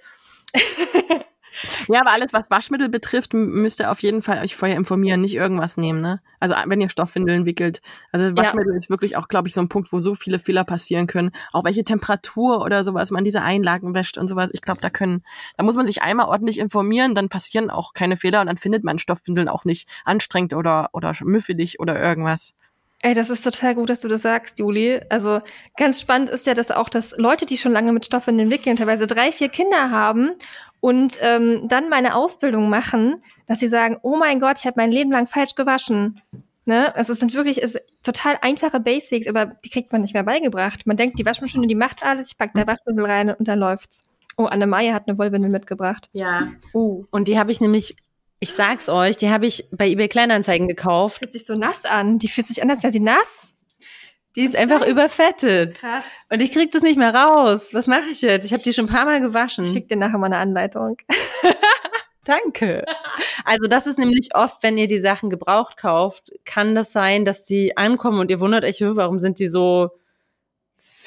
Ja, 1.89 2.01
aber 2.01 2.13
alles, 2.13 2.33
was 2.33 2.51
Waschmittel 2.51 2.89
betrifft, 2.89 3.33
müsst 3.33 3.81
ihr 3.81 3.91
auf 3.91 4.01
jeden 4.01 4.23
Fall 4.23 4.43
euch 4.43 4.57
vorher 4.57 4.77
informieren, 4.77 5.21
nicht 5.21 5.35
irgendwas 5.35 5.77
nehmen, 5.77 6.01
ne? 6.01 6.21
Also 6.41 6.55
wenn 6.67 6.81
ihr 6.81 6.89
Stoffwindeln 6.89 7.47
wickelt. 7.47 7.81
Also 8.13 8.37
Waschmittel 8.37 8.73
ja. 8.73 8.79
ist 8.79 8.91
wirklich 8.91 9.17
auch, 9.17 9.29
glaube 9.29 9.49
ich, 9.49 9.55
so 9.55 9.61
ein 9.61 9.69
Punkt, 9.69 9.93
wo 9.93 10.01
so 10.01 10.15
viele 10.15 10.39
Fehler 10.39 10.65
passieren 10.65 11.07
können. 11.07 11.31
Auch 11.53 11.65
welche 11.65 11.85
Temperatur 11.85 12.63
oder 12.63 12.85
sowas, 12.85 13.11
man 13.11 13.25
diese 13.25 13.43
Einlagen 13.43 13.95
wäscht 13.95 14.19
und 14.19 14.29
sowas. 14.29 14.51
Ich 14.53 14.63
glaube, 14.63 14.81
da 14.81 14.91
können, 14.91 15.23
da 15.57 15.65
muss 15.65 15.77
man 15.77 15.87
sich 15.87 16.03
einmal 16.03 16.27
ordentlich 16.27 16.59
informieren, 16.59 17.15
dann 17.15 17.29
passieren 17.29 17.71
auch 17.71 17.93
keine 17.95 18.17
Fehler 18.17 18.41
und 18.41 18.47
dann 18.47 18.57
findet 18.57 18.85
man 18.85 18.99
Stoffwindeln 18.99 19.49
auch 19.49 19.65
nicht 19.65 19.89
anstrengend 20.05 20.55
oder, 20.55 20.91
oder 20.93 21.13
müffelig 21.23 21.81
oder 21.81 21.99
irgendwas. 22.01 22.55
Ey, 23.03 23.13
das 23.13 23.29
ist 23.29 23.45
total 23.45 23.75
gut, 23.75 23.91
dass 23.91 24.01
du 24.01 24.09
das 24.09 24.23
sagst, 24.23 24.59
Juli. 24.59 25.01
Also 25.11 25.41
ganz 25.77 26.01
spannend 26.01 26.31
ist 26.31 26.47
ja, 26.47 26.55
dass 26.55 26.71
auch, 26.71 26.89
dass 26.89 27.15
Leute, 27.19 27.45
die 27.45 27.59
schon 27.59 27.73
lange 27.73 27.93
mit 27.93 28.07
Stoffwindeln 28.07 28.51
wickeln, 28.51 28.77
teilweise 28.77 29.07
drei, 29.07 29.33
vier 29.33 29.51
Kinder 29.51 29.91
haben 29.91 30.33
und 30.81 31.19
ähm, 31.21 31.69
dann 31.69 31.89
meine 31.89 32.15
Ausbildung 32.15 32.69
machen, 32.69 33.23
dass 33.47 33.61
sie 33.61 33.69
sagen, 33.69 33.99
oh 34.03 34.17
mein 34.17 34.41
Gott, 34.41 34.59
ich 34.61 34.67
habe 34.67 34.81
mein 34.81 34.91
Leben 34.91 35.11
lang 35.11 35.27
falsch 35.27 35.55
gewaschen. 35.55 36.21
Ne? 36.65 36.95
Also 36.97 37.13
es 37.13 37.21
sind 37.21 37.35
wirklich 37.35 37.63
es 37.63 37.77
total 38.03 38.37
einfache 38.43 38.81
Basics, 38.81 39.27
aber 39.29 39.47
die 39.65 39.71
kriegt 39.71 39.93
man 39.93 40.03
nicht 40.03 40.15
mehr 40.15 40.25
beigebracht. 40.25 40.87
Man 40.87 40.97
denkt, 40.97 41.19
die 41.19 41.27
Waschmaschine, 41.27 41.67
die 41.67 41.75
macht 41.75 42.05
alles, 42.05 42.33
ich 42.33 42.39
pack 42.39 42.53
da 42.55 42.67
Waschmittel 42.67 43.05
rein 43.05 43.31
und 43.31 43.47
dann 43.49 43.59
läuft's. 43.59 44.05
Oh, 44.37 44.45
Anne-Marie 44.45 44.93
hat 44.93 45.09
eine 45.09 45.17
Wollwindel 45.17 45.51
mitgebracht. 45.51 46.11
Ja. 46.13 46.53
Uh. 46.75 47.05
Und 47.11 47.29
die 47.29 47.39
habe 47.39 47.51
ich 47.51 47.61
nämlich, 47.61 47.97
ich 48.39 48.53
sag's 48.53 48.89
euch, 48.89 49.17
die 49.17 49.31
habe 49.31 49.47
ich 49.47 49.67
bei 49.73 49.89
eBay 49.89 50.09
Kleinanzeigen 50.09 50.69
gekauft. 50.69 51.17
Die 51.17 51.25
fühlt 51.25 51.33
sich 51.33 51.47
so 51.47 51.55
nass 51.55 51.87
an. 51.87 52.19
Die 52.19 52.29
fühlt 52.29 52.47
sich 52.47 52.63
an, 52.63 52.71
als 52.71 52.83
wäre 52.83 52.93
sie 52.93 53.01
nass. 53.01 53.56
Die 54.37 54.45
ist 54.45 54.55
einfach 54.55 54.87
überfettet. 54.87 55.77
Krass. 55.77 56.05
Und 56.31 56.41
ich 56.41 56.53
krieg 56.53 56.71
das 56.71 56.83
nicht 56.83 56.99
mehr 56.99 57.15
raus. 57.15 57.71
Was 57.73 57.87
mache 57.87 58.11
ich 58.11 58.21
jetzt? 58.21 58.45
Ich 58.45 58.53
habe 58.53 58.63
die 58.63 58.75
schon 58.75 58.85
ein 58.85 58.93
paar 58.93 59.07
Mal 59.07 59.21
gewaschen. 59.21 59.65
Ich 59.65 59.73
schick 59.73 59.89
dir 59.89 59.97
nachher 59.97 60.19
mal 60.19 60.27
eine 60.27 60.37
Anleitung. 60.37 60.99
Danke. 62.25 62.85
Also 63.45 63.67
das 63.67 63.87
ist 63.87 63.99
nämlich 63.99 64.35
oft, 64.35 64.63
wenn 64.63 64.77
ihr 64.77 64.89
die 64.89 65.01
Sachen 65.01 65.31
gebraucht 65.31 65.79
kauft, 65.79 66.33
kann 66.45 66.75
das 66.75 66.93
sein, 66.93 67.25
dass 67.25 67.45
die 67.45 67.77
ankommen 67.77 68.19
und 68.19 68.31
ihr 68.31 68.41
wundert 68.41 68.65
euch, 68.65 68.83
warum 68.83 69.21
sind 69.21 69.39
die 69.39 69.49
so 69.49 69.91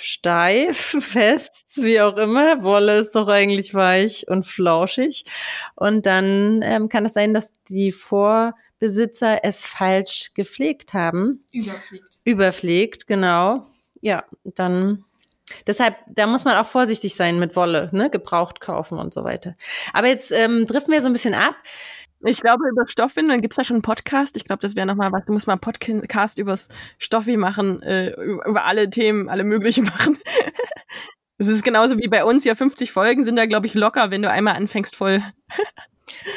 steif, 0.01 0.95
fest, 0.99 1.65
wie 1.75 2.01
auch 2.01 2.17
immer. 2.17 2.63
Wolle 2.63 2.97
ist 2.97 3.15
doch 3.15 3.27
eigentlich 3.27 3.75
weich 3.75 4.27
und 4.27 4.45
flauschig. 4.45 5.25
Und 5.75 6.05
dann 6.05 6.61
ähm, 6.63 6.89
kann 6.89 7.05
es 7.05 7.13
sein, 7.13 7.33
dass 7.33 7.53
die 7.67 7.91
vor 7.91 8.55
Besitzer 8.79 9.43
es 9.43 9.65
falsch 9.65 10.31
gepflegt 10.33 10.93
haben. 10.93 11.45
Überpflegt. 11.51 12.21
Überpflegt, 12.23 13.07
genau. 13.07 13.67
Ja, 14.01 14.23
dann 14.43 15.03
Deshalb, 15.67 15.97
da 16.07 16.27
muss 16.27 16.45
man 16.45 16.57
auch 16.57 16.67
vorsichtig 16.67 17.15
sein 17.15 17.39
mit 17.39 17.55
Wolle, 17.55 17.89
ne, 17.91 18.09
gebraucht 18.09 18.59
kaufen 18.61 18.97
und 18.99 19.13
so 19.13 19.23
weiter. 19.23 19.55
Aber 19.93 20.07
jetzt 20.07 20.31
ähm, 20.31 20.65
driften 20.65 20.93
wir 20.93 21.01
so 21.01 21.07
ein 21.07 21.13
bisschen 21.13 21.33
ab. 21.33 21.55
Ich 22.21 22.41
glaube, 22.41 22.67
über 22.69 22.85
Stoffwindeln 22.85 23.41
gibt's 23.41 23.55
da 23.55 23.63
schon 23.63 23.77
einen 23.77 23.81
Podcast. 23.81 24.35
Ich 24.35 24.43
glaube, 24.43 24.61
das 24.61 24.75
wäre 24.75 24.85
nochmal 24.85 25.11
was. 25.11 25.25
Du 25.25 25.31
musst 25.31 25.47
mal 25.47 25.53
einen 25.53 25.61
Podcast 25.61 26.37
übers 26.37 26.67
Stoffi 26.97 27.37
machen, 27.37 27.81
äh, 27.81 28.11
über 28.11 28.65
alle 28.65 28.89
Themen, 28.89 29.29
alle 29.29 29.45
möglichen 29.45 29.85
machen. 29.85 30.17
Es 31.37 31.47
ist 31.47 31.63
genauso 31.63 31.97
wie 31.97 32.09
bei 32.09 32.25
uns, 32.25 32.43
ja, 32.43 32.55
50 32.55 32.91
Folgen 32.91 33.23
sind 33.23 33.37
da, 33.37 33.45
glaube 33.45 33.67
ich, 33.67 33.73
locker, 33.73 34.11
wenn 34.11 34.21
du 34.21 34.29
einmal 34.29 34.55
anfängst 34.55 34.95
voll 34.97 35.23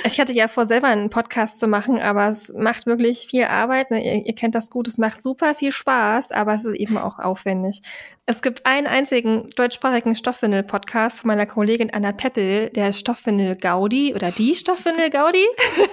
Ich 0.05 0.21
hatte 0.21 0.33
ja 0.33 0.49
vor, 0.49 0.67
selber 0.67 0.89
einen 0.89 1.11
Podcast 1.11 1.61
zu 1.61 1.67
machen, 1.67 2.01
aber 2.01 2.29
es 2.29 2.53
macht 2.53 2.87
wirklich 2.87 3.27
viel 3.29 3.45
Arbeit. 3.45 3.91
Ne? 3.91 4.05
Ihr, 4.05 4.27
ihr, 4.27 4.35
kennt 4.35 4.55
das 4.55 4.71
gut, 4.71 4.89
es 4.89 4.99
macht 4.99 5.23
super 5.23 5.55
viel 5.55 5.73
Spaß, 5.73 6.33
aber 6.33 6.55
es 6.55 6.65
ist 6.65 6.77
eben 6.77 6.99
auch 6.99 7.19
aufwendig. 7.19 7.83
Es 8.25 8.41
gibt 8.41 8.67
einen 8.67 8.87
einzigen 8.87 9.47
deutschsprachigen 9.57 10.15
Stoffwindel-Podcast 10.15 11.21
von 11.21 11.29
meiner 11.29 11.47
Kollegin 11.47 11.93
Anna 11.93 12.13
Peppel, 12.13 12.71
der 12.71 12.93
Stoffwindel 12.93 13.57
Gaudi 13.57 14.15
oder 14.15 14.31
die 14.31 14.55
Stoffwindel 14.55 15.11
Gaudi. 15.11 15.45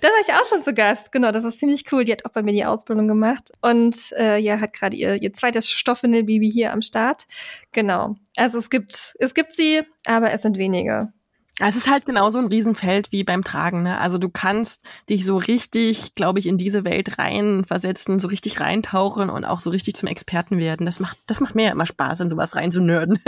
da 0.00 0.08
war 0.08 0.20
ich 0.20 0.32
auch 0.32 0.44
schon 0.44 0.60
zu 0.60 0.74
Gast. 0.74 1.12
Genau, 1.12 1.30
das 1.30 1.44
ist 1.44 1.60
ziemlich 1.60 1.84
cool. 1.92 2.04
Die 2.04 2.12
hat 2.12 2.24
auch 2.24 2.32
bei 2.32 2.42
mir 2.42 2.52
die 2.52 2.64
Ausbildung 2.64 3.06
gemacht 3.06 3.52
und 3.60 4.12
äh, 4.18 4.38
ja, 4.38 4.60
hat 4.60 4.72
gerade 4.72 4.96
ihr, 4.96 5.22
ihr 5.22 5.32
zweites 5.32 5.70
Stoffwindel-Baby 5.70 6.50
hier 6.50 6.72
am 6.72 6.82
Start. 6.82 7.26
Genau. 7.72 8.16
Also 8.36 8.58
es 8.58 8.68
gibt, 8.68 9.14
es 9.18 9.34
gibt 9.34 9.54
sie, 9.54 9.82
aber 10.04 10.32
es 10.32 10.42
sind 10.42 10.58
wenige. 10.58 11.12
Es 11.60 11.76
ist 11.76 11.88
halt 11.88 12.04
genauso 12.04 12.38
ein 12.38 12.48
Riesenfeld 12.48 13.12
wie 13.12 13.22
beim 13.22 13.44
Tragen. 13.44 13.84
Ne? 13.84 13.98
Also 14.00 14.18
du 14.18 14.28
kannst 14.28 14.82
dich 15.08 15.24
so 15.24 15.36
richtig, 15.36 16.14
glaube 16.16 16.40
ich, 16.40 16.48
in 16.48 16.58
diese 16.58 16.84
Welt 16.84 17.18
reinversetzen, 17.18 18.18
so 18.18 18.26
richtig 18.26 18.58
reintauchen 18.58 19.30
und 19.30 19.44
auch 19.44 19.60
so 19.60 19.70
richtig 19.70 19.94
zum 19.94 20.08
Experten 20.08 20.58
werden. 20.58 20.84
Das 20.84 20.98
macht, 20.98 21.18
das 21.26 21.40
macht 21.40 21.54
mir 21.54 21.66
ja 21.66 21.72
immer 21.72 21.86
Spaß, 21.86 22.20
in 22.20 22.28
sowas 22.28 22.56
rein 22.56 22.72
zu 22.72 22.80
nörden. 22.80 23.20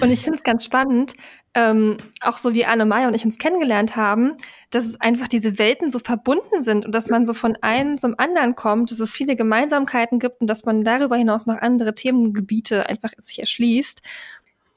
Und 0.00 0.10
ich 0.10 0.20
finde 0.20 0.38
es 0.38 0.42
ganz 0.42 0.64
spannend, 0.64 1.14
ähm, 1.54 1.98
auch 2.22 2.38
so 2.38 2.54
wie 2.54 2.64
Anne 2.64 2.86
Meyer 2.86 3.08
und 3.08 3.14
ich 3.14 3.26
uns 3.26 3.36
kennengelernt 3.36 3.94
haben, 3.94 4.32
dass 4.70 4.86
es 4.86 4.98
einfach 5.00 5.28
diese 5.28 5.58
Welten 5.58 5.90
so 5.90 5.98
verbunden 5.98 6.62
sind 6.62 6.86
und 6.86 6.94
dass 6.94 7.10
man 7.10 7.26
so 7.26 7.34
von 7.34 7.56
einem 7.60 7.98
zum 7.98 8.14
anderen 8.18 8.56
kommt, 8.56 8.90
dass 8.90 9.00
es 9.00 9.12
viele 9.12 9.36
Gemeinsamkeiten 9.36 10.18
gibt 10.18 10.40
und 10.40 10.46
dass 10.48 10.64
man 10.64 10.82
darüber 10.82 11.16
hinaus 11.16 11.44
noch 11.44 11.60
andere 11.60 11.94
Themengebiete 11.94 12.88
einfach 12.88 13.10
sich 13.18 13.40
erschließt. 13.40 14.00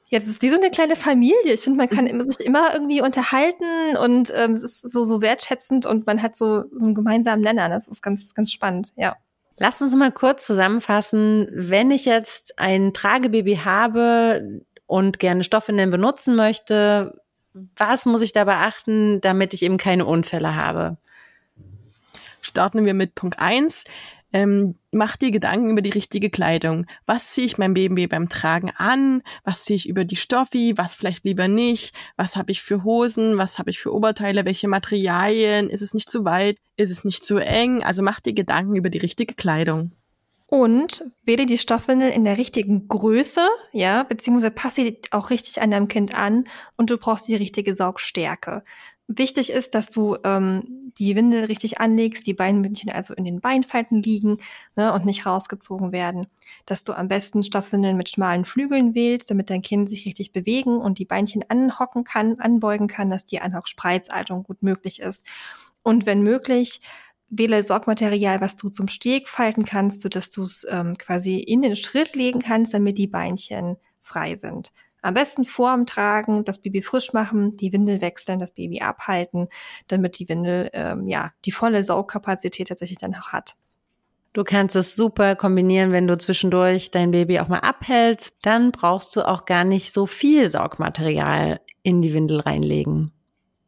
Ja, 0.08 0.20
das 0.20 0.28
ist 0.28 0.42
wie 0.42 0.50
so 0.50 0.56
eine 0.56 0.70
kleine 0.70 0.94
Familie. 0.94 1.52
Ich 1.52 1.60
finde, 1.60 1.78
man 1.78 1.88
kann 1.88 2.04
mhm. 2.04 2.30
sich 2.30 2.46
immer 2.46 2.72
irgendwie 2.72 3.02
unterhalten 3.02 3.96
und 3.96 4.32
ähm, 4.34 4.52
es 4.52 4.62
ist 4.62 4.82
so, 4.82 5.04
so 5.04 5.20
wertschätzend 5.20 5.84
und 5.84 6.06
man 6.06 6.22
hat 6.22 6.36
so, 6.36 6.64
so 6.70 6.84
einen 6.84 6.94
gemeinsamen 6.94 7.42
Nenner. 7.42 7.68
Das 7.68 7.88
ist 7.88 8.02
ganz, 8.02 8.32
ganz 8.34 8.52
spannend, 8.52 8.92
ja. 8.96 9.16
Lass 9.58 9.80
uns 9.80 9.94
mal 9.94 10.12
kurz 10.12 10.46
zusammenfassen. 10.46 11.48
Wenn 11.50 11.90
ich 11.90 12.04
jetzt 12.04 12.58
ein 12.58 12.92
Tragebaby 12.92 13.56
habe 13.56 14.62
und 14.86 15.18
gerne 15.18 15.44
Stoffwindeln 15.44 15.90
benutzen 15.90 16.36
möchte, 16.36 17.20
was 17.74 18.04
muss 18.04 18.20
ich 18.20 18.32
da 18.32 18.44
beachten, 18.44 19.20
damit 19.22 19.54
ich 19.54 19.62
eben 19.62 19.78
keine 19.78 20.04
Unfälle 20.04 20.54
habe? 20.54 20.98
Starten 22.42 22.84
wir 22.84 22.94
mit 22.94 23.14
Punkt 23.14 23.38
eins 23.38 23.84
ähm, 24.32 24.74
mach 24.90 25.16
dir 25.16 25.30
Gedanken 25.30 25.70
über 25.70 25.82
die 25.82 25.90
richtige 25.90 26.30
Kleidung. 26.30 26.86
Was 27.06 27.32
ziehe 27.32 27.46
ich 27.46 27.58
meinem 27.58 27.74
Baby 27.74 28.06
beim 28.06 28.28
Tragen 28.28 28.70
an? 28.76 29.22
Was 29.44 29.64
ziehe 29.64 29.76
ich 29.76 29.88
über 29.88 30.04
die 30.04 30.16
Stoffi? 30.16 30.74
Was 30.76 30.94
vielleicht 30.94 31.24
lieber 31.24 31.48
nicht? 31.48 31.94
Was 32.16 32.36
habe 32.36 32.50
ich 32.50 32.62
für 32.62 32.84
Hosen? 32.84 33.38
Was 33.38 33.58
habe 33.58 33.70
ich 33.70 33.78
für 33.78 33.92
Oberteile? 33.92 34.44
Welche 34.44 34.68
Materialien? 34.68 35.68
Ist 35.70 35.82
es 35.82 35.94
nicht 35.94 36.10
zu 36.10 36.24
weit? 36.24 36.58
Ist 36.76 36.90
es 36.90 37.04
nicht 37.04 37.24
zu 37.24 37.38
eng? 37.38 37.82
Also 37.82 38.02
mach 38.02 38.20
dir 38.20 38.32
Gedanken 38.32 38.76
über 38.76 38.90
die 38.90 38.98
richtige 38.98 39.34
Kleidung. 39.34 39.92
Und 40.48 41.04
wähle 41.24 41.46
die 41.46 41.58
Stoffwindel 41.58 42.10
in 42.10 42.22
der 42.22 42.38
richtigen 42.38 42.86
Größe, 42.86 43.48
ja, 43.72 44.04
beziehungsweise 44.04 44.52
passe 44.52 44.82
sie 44.82 45.00
auch 45.10 45.30
richtig 45.30 45.60
an 45.60 45.72
deinem 45.72 45.88
Kind 45.88 46.14
an 46.14 46.46
und 46.76 46.88
du 46.90 46.98
brauchst 46.98 47.26
die 47.26 47.34
richtige 47.34 47.74
Saugstärke. 47.74 48.62
Wichtig 49.08 49.50
ist, 49.50 49.76
dass 49.76 49.88
du 49.88 50.16
ähm, 50.24 50.92
die 50.98 51.14
Windel 51.14 51.44
richtig 51.44 51.80
anlegst, 51.80 52.26
die 52.26 52.34
Beinbündchen 52.34 52.90
also 52.90 53.14
in 53.14 53.24
den 53.24 53.40
Beinfalten 53.40 54.02
liegen 54.02 54.38
ne, 54.74 54.92
und 54.92 55.04
nicht 55.04 55.26
rausgezogen 55.26 55.92
werden. 55.92 56.26
Dass 56.64 56.82
du 56.82 56.92
am 56.92 57.06
besten 57.06 57.44
Stoffwindeln 57.44 57.96
mit 57.96 58.08
schmalen 58.08 58.44
Flügeln 58.44 58.96
wählst, 58.96 59.30
damit 59.30 59.48
dein 59.48 59.62
Kind 59.62 59.88
sich 59.88 60.06
richtig 60.06 60.32
bewegen 60.32 60.78
und 60.78 60.98
die 60.98 61.04
Beinchen 61.04 61.44
anhocken 61.48 62.02
kann, 62.02 62.40
anbeugen 62.40 62.88
kann, 62.88 63.08
dass 63.08 63.26
die 63.26 63.40
Anhockspreizhaltung 63.40 64.42
gut 64.42 64.64
möglich 64.64 65.00
ist. 65.00 65.24
Und 65.84 66.04
wenn 66.04 66.22
möglich, 66.22 66.80
wähle 67.28 67.62
Sorgmaterial, 67.62 68.40
was 68.40 68.56
du 68.56 68.70
zum 68.70 68.88
Steg 68.88 69.28
falten 69.28 69.64
kannst, 69.64 70.00
sodass 70.00 70.30
du 70.30 70.42
es 70.42 70.66
ähm, 70.68 70.96
quasi 70.98 71.38
in 71.38 71.62
den 71.62 71.76
Schritt 71.76 72.16
legen 72.16 72.40
kannst, 72.40 72.74
damit 72.74 72.98
die 72.98 73.06
Beinchen 73.06 73.76
frei 74.00 74.36
sind. 74.36 74.72
Am 75.06 75.14
besten 75.14 75.44
vor 75.44 75.72
dem 75.72 75.86
Tragen 75.86 76.44
das 76.44 76.58
Baby 76.58 76.82
frisch 76.82 77.12
machen, 77.12 77.56
die 77.56 77.72
Windel 77.72 78.00
wechseln, 78.00 78.40
das 78.40 78.50
Baby 78.50 78.80
abhalten, 78.80 79.46
damit 79.86 80.18
die 80.18 80.28
Windel 80.28 80.68
ähm, 80.72 81.06
ja 81.06 81.30
die 81.44 81.52
volle 81.52 81.84
Saugkapazität 81.84 82.66
tatsächlich 82.66 82.98
dann 82.98 83.14
auch 83.14 83.28
hat. 83.28 83.54
Du 84.32 84.42
kannst 84.42 84.74
es 84.74 84.96
super 84.96 85.36
kombinieren, 85.36 85.92
wenn 85.92 86.08
du 86.08 86.18
zwischendurch 86.18 86.90
dein 86.90 87.12
Baby 87.12 87.38
auch 87.38 87.46
mal 87.46 87.60
abhältst. 87.60 88.34
Dann 88.42 88.72
brauchst 88.72 89.14
du 89.14 89.22
auch 89.22 89.44
gar 89.44 89.62
nicht 89.62 89.92
so 89.92 90.06
viel 90.06 90.50
Saugmaterial 90.50 91.60
in 91.84 92.02
die 92.02 92.12
Windel 92.12 92.40
reinlegen. 92.40 93.12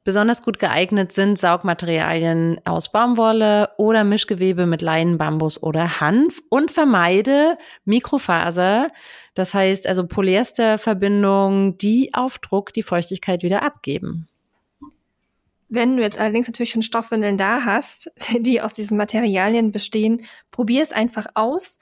Besonders 0.09 0.43
gut 0.43 0.59
geeignet 0.59 1.13
sind 1.13 1.39
Saugmaterialien 1.39 2.63
aus 2.65 2.91
Baumwolle 2.91 3.69
oder 3.77 4.05
Mischgewebe 4.05 4.65
mit 4.65 4.81
Leinen, 4.81 5.19
Bambus 5.19 5.63
oder 5.63 6.01
Hanf 6.01 6.41
und 6.49 6.71
vermeide 6.71 7.59
Mikrofaser, 7.85 8.89
das 9.35 9.53
heißt 9.53 9.87
also 9.87 10.07
Polyesterverbindungen, 10.07 11.77
die 11.77 12.15
auf 12.15 12.39
Druck 12.39 12.73
die 12.73 12.83
Feuchtigkeit 12.83 13.43
wieder 13.43 13.63
abgeben. 13.63 14.27
Wenn 15.69 15.99
du 15.99 16.03
jetzt 16.03 16.19
allerdings 16.19 16.47
natürlich 16.47 16.71
schon 16.71 16.81
Stoffwindeln 16.81 17.37
da 17.37 17.67
hast, 17.67 18.11
die 18.39 18.63
aus 18.63 18.73
diesen 18.73 18.97
Materialien 18.97 19.73
bestehen, 19.73 20.25
probier 20.51 20.85
es 20.85 20.93
einfach 20.93 21.27
aus 21.35 21.79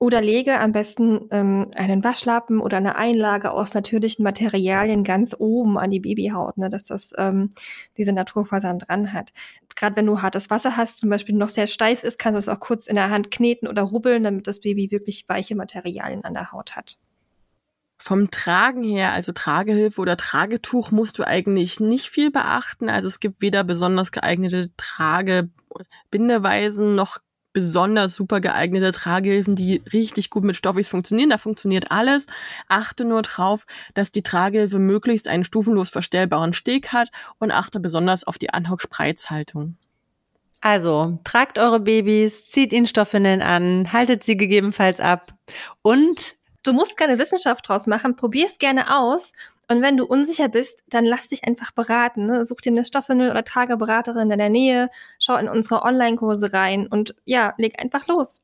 oder 0.00 0.20
lege 0.20 0.60
am 0.60 0.70
besten 0.70 1.26
ähm, 1.30 1.70
einen 1.74 2.04
Waschlappen 2.04 2.60
oder 2.60 2.76
eine 2.76 2.94
Einlage 2.96 3.50
aus 3.50 3.74
natürlichen 3.74 4.22
Materialien 4.22 5.02
ganz 5.02 5.34
oben 5.36 5.76
an 5.76 5.90
die 5.90 5.98
Babyhaut, 5.98 6.56
ne, 6.56 6.70
dass 6.70 6.84
das 6.84 7.12
ähm, 7.18 7.50
diese 7.96 8.12
Naturfasern 8.12 8.78
dran 8.78 9.12
hat. 9.12 9.32
Gerade 9.74 9.96
wenn 9.96 10.06
du 10.06 10.22
hartes 10.22 10.50
Wasser 10.50 10.76
hast, 10.76 11.00
zum 11.00 11.10
Beispiel 11.10 11.34
noch 11.34 11.48
sehr 11.48 11.66
steif 11.66 12.04
ist, 12.04 12.16
kannst 12.18 12.36
du 12.36 12.38
es 12.38 12.48
auch 12.48 12.60
kurz 12.60 12.86
in 12.86 12.94
der 12.94 13.10
Hand 13.10 13.32
kneten 13.32 13.66
oder 13.66 13.82
rubbeln, 13.82 14.22
damit 14.22 14.46
das 14.46 14.60
Baby 14.60 14.92
wirklich 14.92 15.24
weiche 15.28 15.56
Materialien 15.56 16.24
an 16.24 16.34
der 16.34 16.52
Haut 16.52 16.76
hat. 16.76 16.96
Vom 18.00 18.30
Tragen 18.30 18.84
her, 18.84 19.12
also 19.12 19.32
Tragehilfe 19.32 20.00
oder 20.00 20.16
Tragetuch, 20.16 20.92
musst 20.92 21.18
du 21.18 21.26
eigentlich 21.26 21.80
nicht 21.80 22.08
viel 22.08 22.30
beachten. 22.30 22.88
Also 22.88 23.08
es 23.08 23.18
gibt 23.18 23.42
weder 23.42 23.64
besonders 23.64 24.12
geeignete 24.12 24.70
Tragebindeweisen 24.76 26.94
noch 26.94 27.18
besonders 27.52 28.14
super 28.14 28.40
geeignete 28.40 28.92
Tragehilfen, 28.92 29.56
die 29.56 29.82
richtig 29.92 30.30
gut 30.30 30.44
mit 30.44 30.56
Stoffis 30.56 30.88
funktionieren. 30.88 31.30
Da 31.30 31.38
funktioniert 31.38 31.90
alles. 31.90 32.26
Achte 32.68 33.04
nur 33.04 33.22
drauf, 33.22 33.66
dass 33.94 34.12
die 34.12 34.22
Tragehilfe 34.22 34.78
möglichst 34.78 35.28
einen 35.28 35.44
stufenlos 35.44 35.90
verstellbaren 35.90 36.52
Steg 36.52 36.92
hat 36.92 37.08
und 37.38 37.50
achte 37.50 37.80
besonders 37.80 38.24
auf 38.24 38.38
die 38.38 38.50
Anhock-Spreizhaltung. 38.50 39.76
Also, 40.60 41.20
tragt 41.24 41.58
eure 41.58 41.80
Babys, 41.80 42.46
zieht 42.50 42.72
ihnen 42.72 42.86
Stoffwindeln 42.86 43.42
an, 43.42 43.92
haltet 43.92 44.24
sie 44.24 44.36
gegebenenfalls 44.36 45.00
ab 45.00 45.32
und 45.82 46.34
Du 46.64 46.72
musst 46.72 46.96
keine 46.96 47.18
Wissenschaft 47.18 47.66
draus 47.68 47.86
machen, 47.86 48.16
probier 48.16 48.46
es 48.46 48.58
gerne 48.58 48.94
aus 48.94 49.32
und 49.70 49.82
wenn 49.82 49.98
du 49.98 50.06
unsicher 50.06 50.48
bist, 50.48 50.82
dann 50.88 51.04
lass 51.04 51.28
dich 51.28 51.44
einfach 51.44 51.72
beraten. 51.72 52.24
Ne? 52.24 52.46
Such 52.46 52.62
dir 52.62 52.72
eine 52.72 52.84
Stoffwindel- 52.84 53.30
oder 53.30 53.44
Trageberaterin 53.44 54.30
in 54.30 54.38
der 54.38 54.48
Nähe, 54.48 54.88
schau 55.28 55.36
in 55.36 55.48
unsere 55.48 55.82
Online-Kurse 55.82 56.52
rein 56.52 56.86
und 56.86 57.14
ja, 57.24 57.54
leg 57.58 57.80
einfach 57.80 58.06
los. 58.06 58.40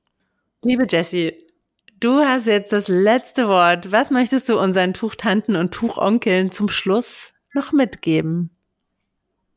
Liebe 0.62 0.86
Jessie, 0.88 1.32
du 2.00 2.20
hast 2.20 2.46
jetzt 2.46 2.72
das 2.72 2.88
letzte 2.88 3.48
Wort. 3.48 3.90
Was 3.90 4.10
möchtest 4.10 4.48
du 4.48 4.58
unseren 4.58 4.92
Tuchtanten 4.92 5.56
und 5.56 5.72
Tuchonkeln 5.72 6.52
zum 6.52 6.68
Schluss 6.68 7.32
noch 7.54 7.72
mitgeben? 7.72 8.50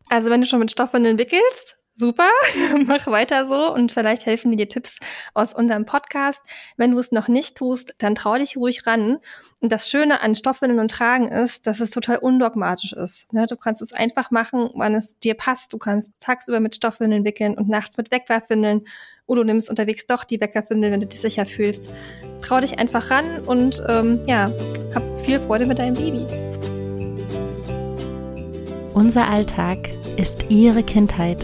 Also 0.09 0.29
wenn 0.29 0.41
du 0.41 0.47
schon 0.47 0.59
mit 0.59 0.71
Stoffwindeln 0.71 1.19
wickelst, 1.19 1.76
super, 1.97 2.29
mach 2.85 3.07
weiter 3.07 3.47
so 3.47 3.73
und 3.73 3.91
vielleicht 3.91 4.25
helfen 4.25 4.55
dir 4.55 4.69
Tipps 4.69 4.99
aus 5.33 5.53
unserem 5.53 5.85
Podcast. 5.85 6.41
Wenn 6.77 6.91
du 6.91 6.99
es 6.99 7.11
noch 7.11 7.27
nicht 7.27 7.57
tust, 7.57 7.95
dann 7.97 8.15
trau 8.15 8.37
dich 8.37 8.55
ruhig 8.55 8.85
ran 8.85 9.19
und 9.59 9.71
das 9.71 9.89
Schöne 9.89 10.21
an 10.21 10.35
Stoffwindeln 10.35 10.79
und 10.79 10.91
Tragen 10.91 11.27
ist, 11.27 11.65
dass 11.65 11.79
es 11.79 11.89
total 11.89 12.17
undogmatisch 12.17 12.93
ist. 12.93 13.33
Ne? 13.33 13.47
Du 13.47 13.55
kannst 13.55 13.81
es 13.81 13.91
einfach 13.91 14.29
machen, 14.29 14.69
wann 14.75 14.93
es 14.93 15.17
dir 15.17 15.33
passt. 15.33 15.73
Du 15.73 15.79
kannst 15.79 16.21
tagsüber 16.21 16.59
mit 16.59 16.75
Stoffwindeln 16.75 17.25
wickeln 17.25 17.57
und 17.57 17.67
nachts 17.67 17.97
mit 17.97 18.11
Wegwerfwindeln. 18.11 18.85
Oder 19.25 19.41
du 19.41 19.47
nimmst 19.47 19.69
unterwegs 19.69 20.05
doch 20.05 20.23
die 20.23 20.39
Wegwerfwindel, 20.39 20.91
wenn 20.91 21.01
du 21.01 21.07
dich 21.07 21.19
sicher 21.19 21.45
fühlst. 21.45 21.91
Trau 22.43 22.59
dich 22.59 22.77
einfach 22.77 23.09
ran 23.09 23.39
und 23.45 23.83
ähm, 23.89 24.19
ja, 24.27 24.51
hab 24.93 25.03
viel 25.25 25.39
Freude 25.39 25.65
mit 25.65 25.79
deinem 25.79 25.95
Baby. 25.95 26.25
Unser 28.93 29.27
Alltag 29.27 29.89
ist 30.17 30.45
ihre 30.49 30.83
Kindheit. 30.83 31.43